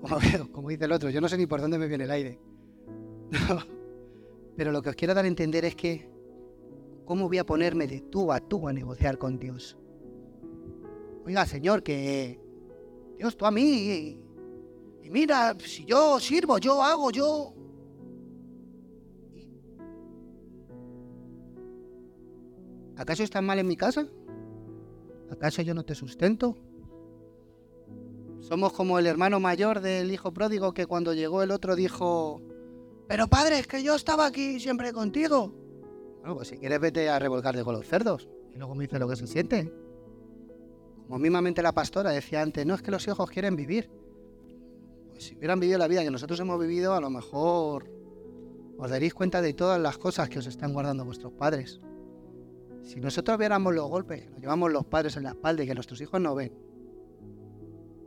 como, 0.52 0.70
dice 0.70 0.86
el 0.86 0.92
otro, 0.92 1.10
yo 1.10 1.20
no 1.20 1.28
sé 1.28 1.36
ni 1.36 1.44
por 1.44 1.60
dónde 1.60 1.76
me 1.76 1.86
viene 1.86 2.04
el 2.04 2.10
aire. 2.10 2.38
Pero 4.56 4.72
lo 4.72 4.80
que 4.80 4.88
os 4.88 4.96
quiero 4.96 5.12
dar 5.12 5.26
a 5.26 5.28
entender 5.28 5.66
es 5.66 5.76
que, 5.76 6.08
¿cómo 7.04 7.28
voy 7.28 7.36
a 7.36 7.44
ponerme 7.44 7.86
de 7.86 8.00
tú 8.00 8.32
a 8.32 8.40
tú 8.40 8.66
a 8.68 8.72
negociar 8.72 9.18
con 9.18 9.38
Dios? 9.38 9.76
Oiga, 11.26 11.44
Señor, 11.44 11.82
que 11.82 12.40
Dios, 13.18 13.36
tú 13.36 13.44
a 13.44 13.50
mí, 13.50 14.18
y 15.02 15.10
mira, 15.10 15.54
si 15.62 15.84
yo 15.84 16.18
sirvo, 16.18 16.56
yo 16.56 16.82
hago, 16.82 17.10
yo... 17.10 17.52
¿Acaso 22.98 23.22
estás 23.22 23.42
mal 23.42 23.58
en 23.58 23.66
mi 23.66 23.76
casa? 23.76 24.06
¿Acaso 25.30 25.62
yo 25.62 25.72
no 25.72 25.84
te 25.84 25.94
sustento? 25.94 26.56
Somos 28.40 28.72
como 28.72 28.98
el 28.98 29.06
hermano 29.06 29.40
mayor 29.40 29.80
del 29.80 30.10
hijo 30.10 30.32
pródigo 30.32 30.74
que 30.74 30.86
cuando 30.86 31.14
llegó 31.14 31.42
el 31.42 31.50
otro 31.50 31.76
dijo, 31.76 32.42
pero 33.06 33.28
padre, 33.28 33.60
es 33.60 33.66
que 33.66 33.82
yo 33.82 33.94
estaba 33.94 34.26
aquí 34.26 34.58
siempre 34.60 34.92
contigo. 34.92 35.54
Bueno, 36.20 36.36
pues 36.36 36.48
si 36.48 36.58
quieres 36.58 36.80
vete 36.80 37.08
a 37.08 37.18
revolcarte 37.18 37.62
con 37.62 37.74
los 37.74 37.86
cerdos 37.86 38.28
y 38.52 38.58
luego 38.58 38.74
me 38.74 38.84
dice 38.84 38.98
lo 38.98 39.08
que 39.08 39.16
se 39.16 39.26
siente. 39.26 39.72
Como 41.06 41.18
mismamente 41.18 41.62
la 41.62 41.72
pastora 41.72 42.10
decía 42.10 42.42
antes, 42.42 42.66
no 42.66 42.74
es 42.74 42.82
que 42.82 42.90
los 42.90 43.06
hijos 43.06 43.30
quieren 43.30 43.56
vivir, 43.56 43.90
si 45.18 45.36
hubieran 45.36 45.60
vivido 45.60 45.78
la 45.78 45.88
vida 45.88 46.02
que 46.02 46.10
nosotros 46.10 46.38
hemos 46.40 46.60
vivido, 46.60 46.94
a 46.94 47.00
lo 47.00 47.10
mejor 47.10 47.90
os 48.76 48.90
daréis 48.90 49.14
cuenta 49.14 49.42
de 49.42 49.52
todas 49.52 49.80
las 49.80 49.98
cosas 49.98 50.28
que 50.28 50.38
os 50.38 50.46
están 50.46 50.72
guardando 50.72 51.04
vuestros 51.04 51.32
padres. 51.32 51.80
Si 52.88 53.00
nosotros 53.00 53.36
viéramos 53.36 53.74
los 53.74 53.86
golpes 53.86 54.22
que 54.22 54.30
nos 54.30 54.40
llevamos 54.40 54.72
los 54.72 54.86
padres 54.86 55.14
en 55.18 55.24
la 55.24 55.28
espalda 55.32 55.62
y 55.62 55.66
que 55.66 55.74
nuestros 55.74 56.00
hijos 56.00 56.18
no 56.22 56.34
ven, 56.34 56.50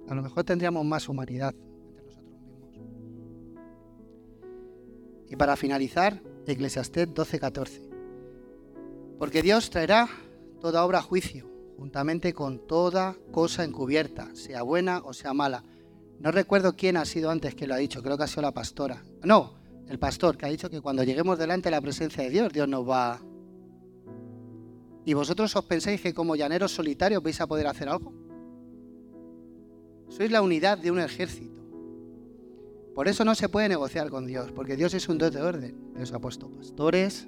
a 0.09 0.15
lo 0.15 0.23
mejor 0.23 0.43
tendríamos 0.43 0.83
más 0.83 1.07
humanidad 1.07 1.53
entre 1.87 2.03
nosotros 2.03 2.33
mismos. 2.41 2.79
Y 5.29 5.35
para 5.35 5.55
finalizar, 5.55 6.23
Eclesiastés 6.47 7.09
12:14. 7.09 7.79
Porque 9.19 9.43
Dios 9.43 9.69
traerá 9.69 10.09
toda 10.59 10.83
obra 10.83 10.97
a 10.97 11.03
juicio, 11.03 11.47
juntamente 11.77 12.33
con 12.33 12.65
toda 12.65 13.15
cosa 13.31 13.63
encubierta, 13.63 14.33
sea 14.33 14.63
buena 14.63 15.03
o 15.05 15.13
sea 15.13 15.35
mala. 15.35 15.63
No 16.17 16.31
recuerdo 16.31 16.75
quién 16.75 16.97
ha 16.97 17.05
sido 17.05 17.29
antes 17.29 17.53
que 17.53 17.67
lo 17.67 17.75
ha 17.75 17.77
dicho, 17.77 18.01
creo 18.01 18.17
que 18.17 18.23
ha 18.23 18.27
sido 18.27 18.41
la 18.41 18.51
pastora. 18.51 19.03
No, 19.21 19.53
el 19.87 19.99
pastor 19.99 20.37
que 20.37 20.47
ha 20.47 20.49
dicho 20.49 20.71
que 20.71 20.81
cuando 20.81 21.03
lleguemos 21.03 21.37
delante 21.37 21.69
de 21.69 21.75
la 21.75 21.81
presencia 21.81 22.23
de 22.23 22.31
Dios, 22.31 22.51
Dios 22.51 22.67
nos 22.67 22.89
va... 22.89 23.21
¿Y 25.05 25.13
vosotros 25.13 25.55
os 25.55 25.65
pensáis 25.65 26.01
que 26.01 26.13
como 26.13 26.35
llaneros 26.35 26.71
solitarios 26.71 27.23
vais 27.23 27.39
a 27.41 27.47
poder 27.47 27.67
hacer 27.67 27.89
algo? 27.89 28.13
Sois 30.09 30.31
la 30.31 30.41
unidad 30.41 30.77
de 30.77 30.91
un 30.91 30.99
ejército. 30.99 31.61
Por 32.93 33.07
eso 33.07 33.23
no 33.23 33.33
se 33.35 33.49
puede 33.49 33.69
negociar 33.69 34.09
con 34.09 34.25
Dios, 34.25 34.51
porque 34.51 34.75
Dios 34.75 34.93
es 34.93 35.07
un 35.07 35.17
Dios 35.17 35.33
de 35.33 35.41
orden. 35.41 35.93
Dios 35.95 36.11
ha 36.11 36.19
puesto 36.19 36.49
pastores, 36.49 37.27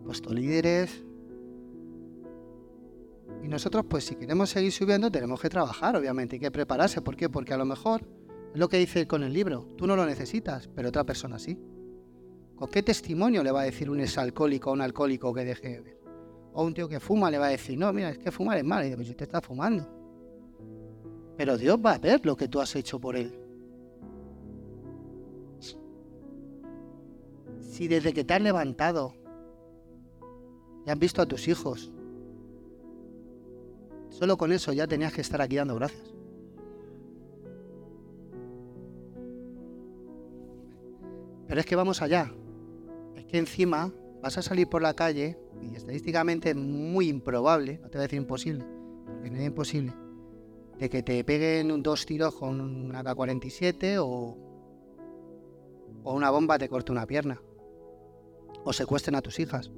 ha 0.00 0.04
puesto 0.04 0.32
líderes, 0.32 1.04
y 3.42 3.48
nosotros, 3.48 3.84
pues 3.88 4.04
si 4.04 4.16
queremos 4.16 4.50
seguir 4.50 4.72
subiendo, 4.72 5.10
tenemos 5.10 5.40
que 5.40 5.48
trabajar, 5.48 5.96
obviamente, 5.96 6.36
hay 6.36 6.40
que 6.40 6.50
prepararse. 6.50 7.00
¿Por 7.00 7.16
qué? 7.16 7.28
Porque 7.28 7.54
a 7.54 7.56
lo 7.56 7.64
mejor 7.64 8.02
es 8.52 8.58
lo 8.58 8.68
que 8.68 8.78
dice 8.78 9.06
con 9.06 9.22
el 9.22 9.32
libro, 9.32 9.68
tú 9.76 9.86
no 9.86 9.94
lo 9.94 10.04
necesitas, 10.04 10.68
pero 10.74 10.88
otra 10.88 11.04
persona 11.04 11.38
sí. 11.38 11.56
¿Con 12.56 12.68
qué 12.68 12.82
testimonio 12.82 13.44
le 13.44 13.52
va 13.52 13.60
a 13.60 13.64
decir 13.64 13.90
un 13.90 14.00
exalcohólico 14.00 14.70
a 14.70 14.72
un 14.72 14.80
alcohólico 14.80 15.32
que 15.32 15.44
deje 15.44 15.68
de 15.68 15.80
beber? 15.80 15.95
O 16.58 16.64
un 16.64 16.72
tío 16.72 16.88
que 16.88 16.98
fuma 17.00 17.30
le 17.30 17.36
va 17.36 17.48
a 17.48 17.50
decir, 17.50 17.78
no, 17.78 17.92
mira, 17.92 18.08
es 18.08 18.18
que 18.18 18.32
fumar 18.32 18.56
es 18.56 18.64
malo. 18.64 18.80
Y 18.80 18.86
dice, 18.86 18.96
pues 18.96 19.10
usted 19.10 19.26
está 19.26 19.42
fumando. 19.42 19.86
Pero 21.36 21.58
Dios 21.58 21.78
va 21.84 21.92
a 21.92 21.98
ver 21.98 22.24
lo 22.24 22.34
que 22.34 22.48
tú 22.48 22.62
has 22.62 22.74
hecho 22.74 22.98
por 22.98 23.14
él. 23.14 23.38
Si 27.60 27.86
desde 27.88 28.14
que 28.14 28.24
te 28.24 28.32
has 28.32 28.40
levantado 28.40 29.12
ya 30.86 30.94
has 30.94 30.98
visto 30.98 31.20
a 31.20 31.26
tus 31.26 31.46
hijos 31.46 31.92
Solo 34.08 34.38
con 34.38 34.50
eso 34.50 34.72
ya 34.72 34.86
tenías 34.86 35.12
que 35.12 35.20
estar 35.20 35.42
aquí 35.42 35.56
dando 35.56 35.74
gracias. 35.74 36.14
Pero 41.46 41.60
es 41.60 41.66
que 41.66 41.76
vamos 41.76 42.00
allá. 42.00 42.32
Es 43.14 43.26
que 43.26 43.36
encima 43.36 43.92
vas 44.22 44.38
a 44.38 44.42
salir 44.42 44.68
por 44.68 44.82
la 44.82 44.94
calle 44.94 45.38
y 45.62 45.74
estadísticamente 45.74 46.50
es 46.50 46.56
muy 46.56 47.08
improbable, 47.08 47.78
no 47.82 47.88
te 47.88 47.98
voy 47.98 48.02
a 48.02 48.08
decir 48.08 48.18
imposible, 48.18 48.64
porque 49.06 49.30
no 49.30 49.38
es 49.38 49.46
imposible, 49.46 49.94
de 50.78 50.90
que 50.90 51.02
te 51.02 51.22
peguen 51.24 51.82
dos 51.82 52.06
tiros 52.06 52.34
con 52.34 52.60
una 52.60 53.02
K-47 53.02 53.98
o, 54.00 54.36
o 56.04 56.14
una 56.14 56.30
bomba 56.30 56.58
te 56.58 56.68
corte 56.68 56.92
una 56.92 57.06
pierna 57.06 57.40
o 58.64 58.72
secuestren 58.72 59.14
a 59.16 59.22
tus 59.22 59.38
hijas 59.38 59.70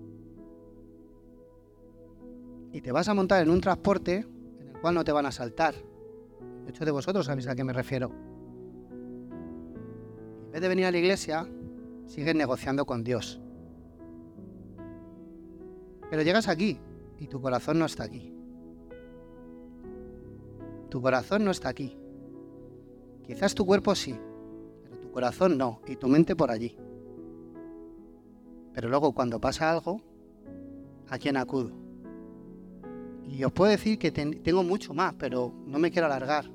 y 2.72 2.80
te 2.80 2.93
vas 2.93 3.09
a 3.09 3.14
montar 3.14 3.43
en 3.43 3.51
un 3.51 3.61
transporte 3.61 4.26
en 4.61 4.68
el 4.68 4.80
cual 4.80 4.95
no 4.95 5.05
te 5.05 5.12
van 5.12 5.26
a 5.26 5.32
saltar. 5.32 5.74
Muchos 6.64 6.84
de 6.84 6.93
vosotros 6.93 7.26
sabéis 7.26 7.49
a 7.49 7.55
qué 7.55 7.64
me 7.64 7.72
refiero. 7.72 8.11
En 10.47 10.53
vez 10.53 10.61
de 10.61 10.68
venir 10.68 10.86
a 10.86 10.91
la 10.91 10.99
iglesia, 10.99 11.49
sigues 12.07 12.34
negociando 12.34 12.84
con 12.84 13.05
Dios. 13.05 13.41
Pero 16.11 16.22
llegas 16.22 16.48
aquí 16.48 16.78
y 17.18 17.26
tu 17.26 17.40
corazón 17.40 17.78
no 17.78 17.86
está 17.86 18.04
aquí. 18.04 18.32
Tu 20.88 21.02
corazón 21.02 21.44
no 21.44 21.50
está 21.50 21.68
aquí. 21.68 21.96
Quizás 23.22 23.54
tu 23.54 23.66
cuerpo 23.66 23.94
sí, 23.94 24.18
pero 24.82 24.98
tu 24.98 25.11
corazón 25.11 25.59
no, 25.59 25.82
y 25.86 25.96
tu 25.96 26.09
mente 26.09 26.34
por 26.34 26.50
allí. 26.50 26.76
Pero 28.72 28.88
luego 28.88 29.12
cuando 29.12 29.38
pasa 29.38 29.70
algo, 29.70 30.00
¿a 31.09 31.18
quién 31.18 31.36
acudo? 31.36 31.72
Y 33.26 33.44
os 33.44 33.52
puedo 33.52 33.70
decir 33.70 33.98
que 33.98 34.11
tengo 34.11 34.62
mucho 34.62 34.94
más, 34.94 35.14
pero 35.18 35.52
no 35.66 35.78
me 35.78 35.90
quiero 35.90 36.06
alargar. 36.06 36.46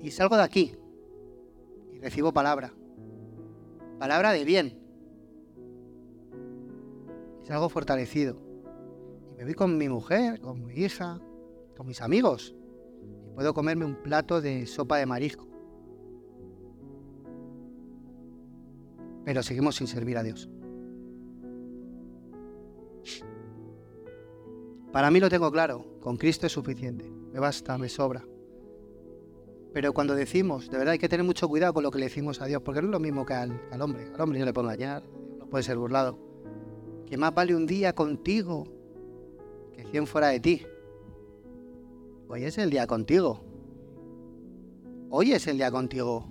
Y 0.00 0.10
salgo 0.10 0.36
de 0.36 0.42
aquí 0.42 0.72
y 1.92 1.98
recibo 1.98 2.32
palabra. 2.32 2.72
Palabra 3.98 4.32
de 4.32 4.44
bien. 4.44 4.85
Salgo 7.46 7.68
fortalecido. 7.68 8.36
Y 9.32 9.38
me 9.38 9.44
voy 9.44 9.54
con 9.54 9.78
mi 9.78 9.88
mujer, 9.88 10.40
con 10.40 10.66
mi 10.66 10.74
hija, 10.74 11.20
con 11.76 11.86
mis 11.86 12.00
amigos. 12.00 12.54
Y 13.02 13.34
puedo 13.34 13.54
comerme 13.54 13.84
un 13.84 14.02
plato 14.02 14.40
de 14.40 14.66
sopa 14.66 14.98
de 14.98 15.06
marisco. 15.06 15.46
pero 19.26 19.42
seguimos 19.42 19.74
sin 19.74 19.88
servir 19.88 20.16
a 20.18 20.22
Dios. 20.22 20.48
Para 24.92 25.10
mí 25.10 25.18
lo 25.18 25.28
tengo 25.28 25.50
claro, 25.50 25.98
con 26.00 26.16
Cristo 26.16 26.46
es 26.46 26.52
suficiente, 26.52 27.10
me 27.32 27.40
basta, 27.40 27.76
me 27.76 27.88
sobra. 27.88 28.24
Pero 29.72 29.92
cuando 29.92 30.14
decimos, 30.14 30.70
de 30.70 30.78
verdad 30.78 30.92
hay 30.92 31.00
que 31.00 31.08
tener 31.08 31.26
mucho 31.26 31.48
cuidado 31.48 31.74
con 31.74 31.82
lo 31.82 31.90
que 31.90 31.98
le 31.98 32.04
decimos 32.04 32.40
a 32.40 32.46
Dios, 32.46 32.62
porque 32.62 32.80
no 32.80 32.86
es 32.86 32.92
lo 32.92 33.00
mismo 33.00 33.26
que 33.26 33.34
al, 33.34 33.50
hombre. 33.80 34.12
Al 34.14 34.20
hombre 34.20 34.38
no 34.38 34.44
le 34.44 34.52
puedo 34.52 34.70
engañar, 34.70 35.02
no 35.40 35.46
puede 35.46 35.64
ser 35.64 35.76
burlado. 35.76 36.25
Que 37.06 37.16
más 37.16 37.34
vale 37.34 37.54
un 37.54 37.66
día 37.66 37.94
contigo 37.94 38.66
que 39.74 39.84
cien 39.84 40.06
fuera 40.06 40.28
de 40.28 40.40
ti. 40.40 40.62
Hoy 42.28 42.44
es 42.44 42.58
el 42.58 42.70
día 42.70 42.86
contigo. 42.86 43.40
Hoy 45.10 45.32
es 45.32 45.46
el 45.46 45.58
día 45.58 45.70
contigo. 45.70 46.26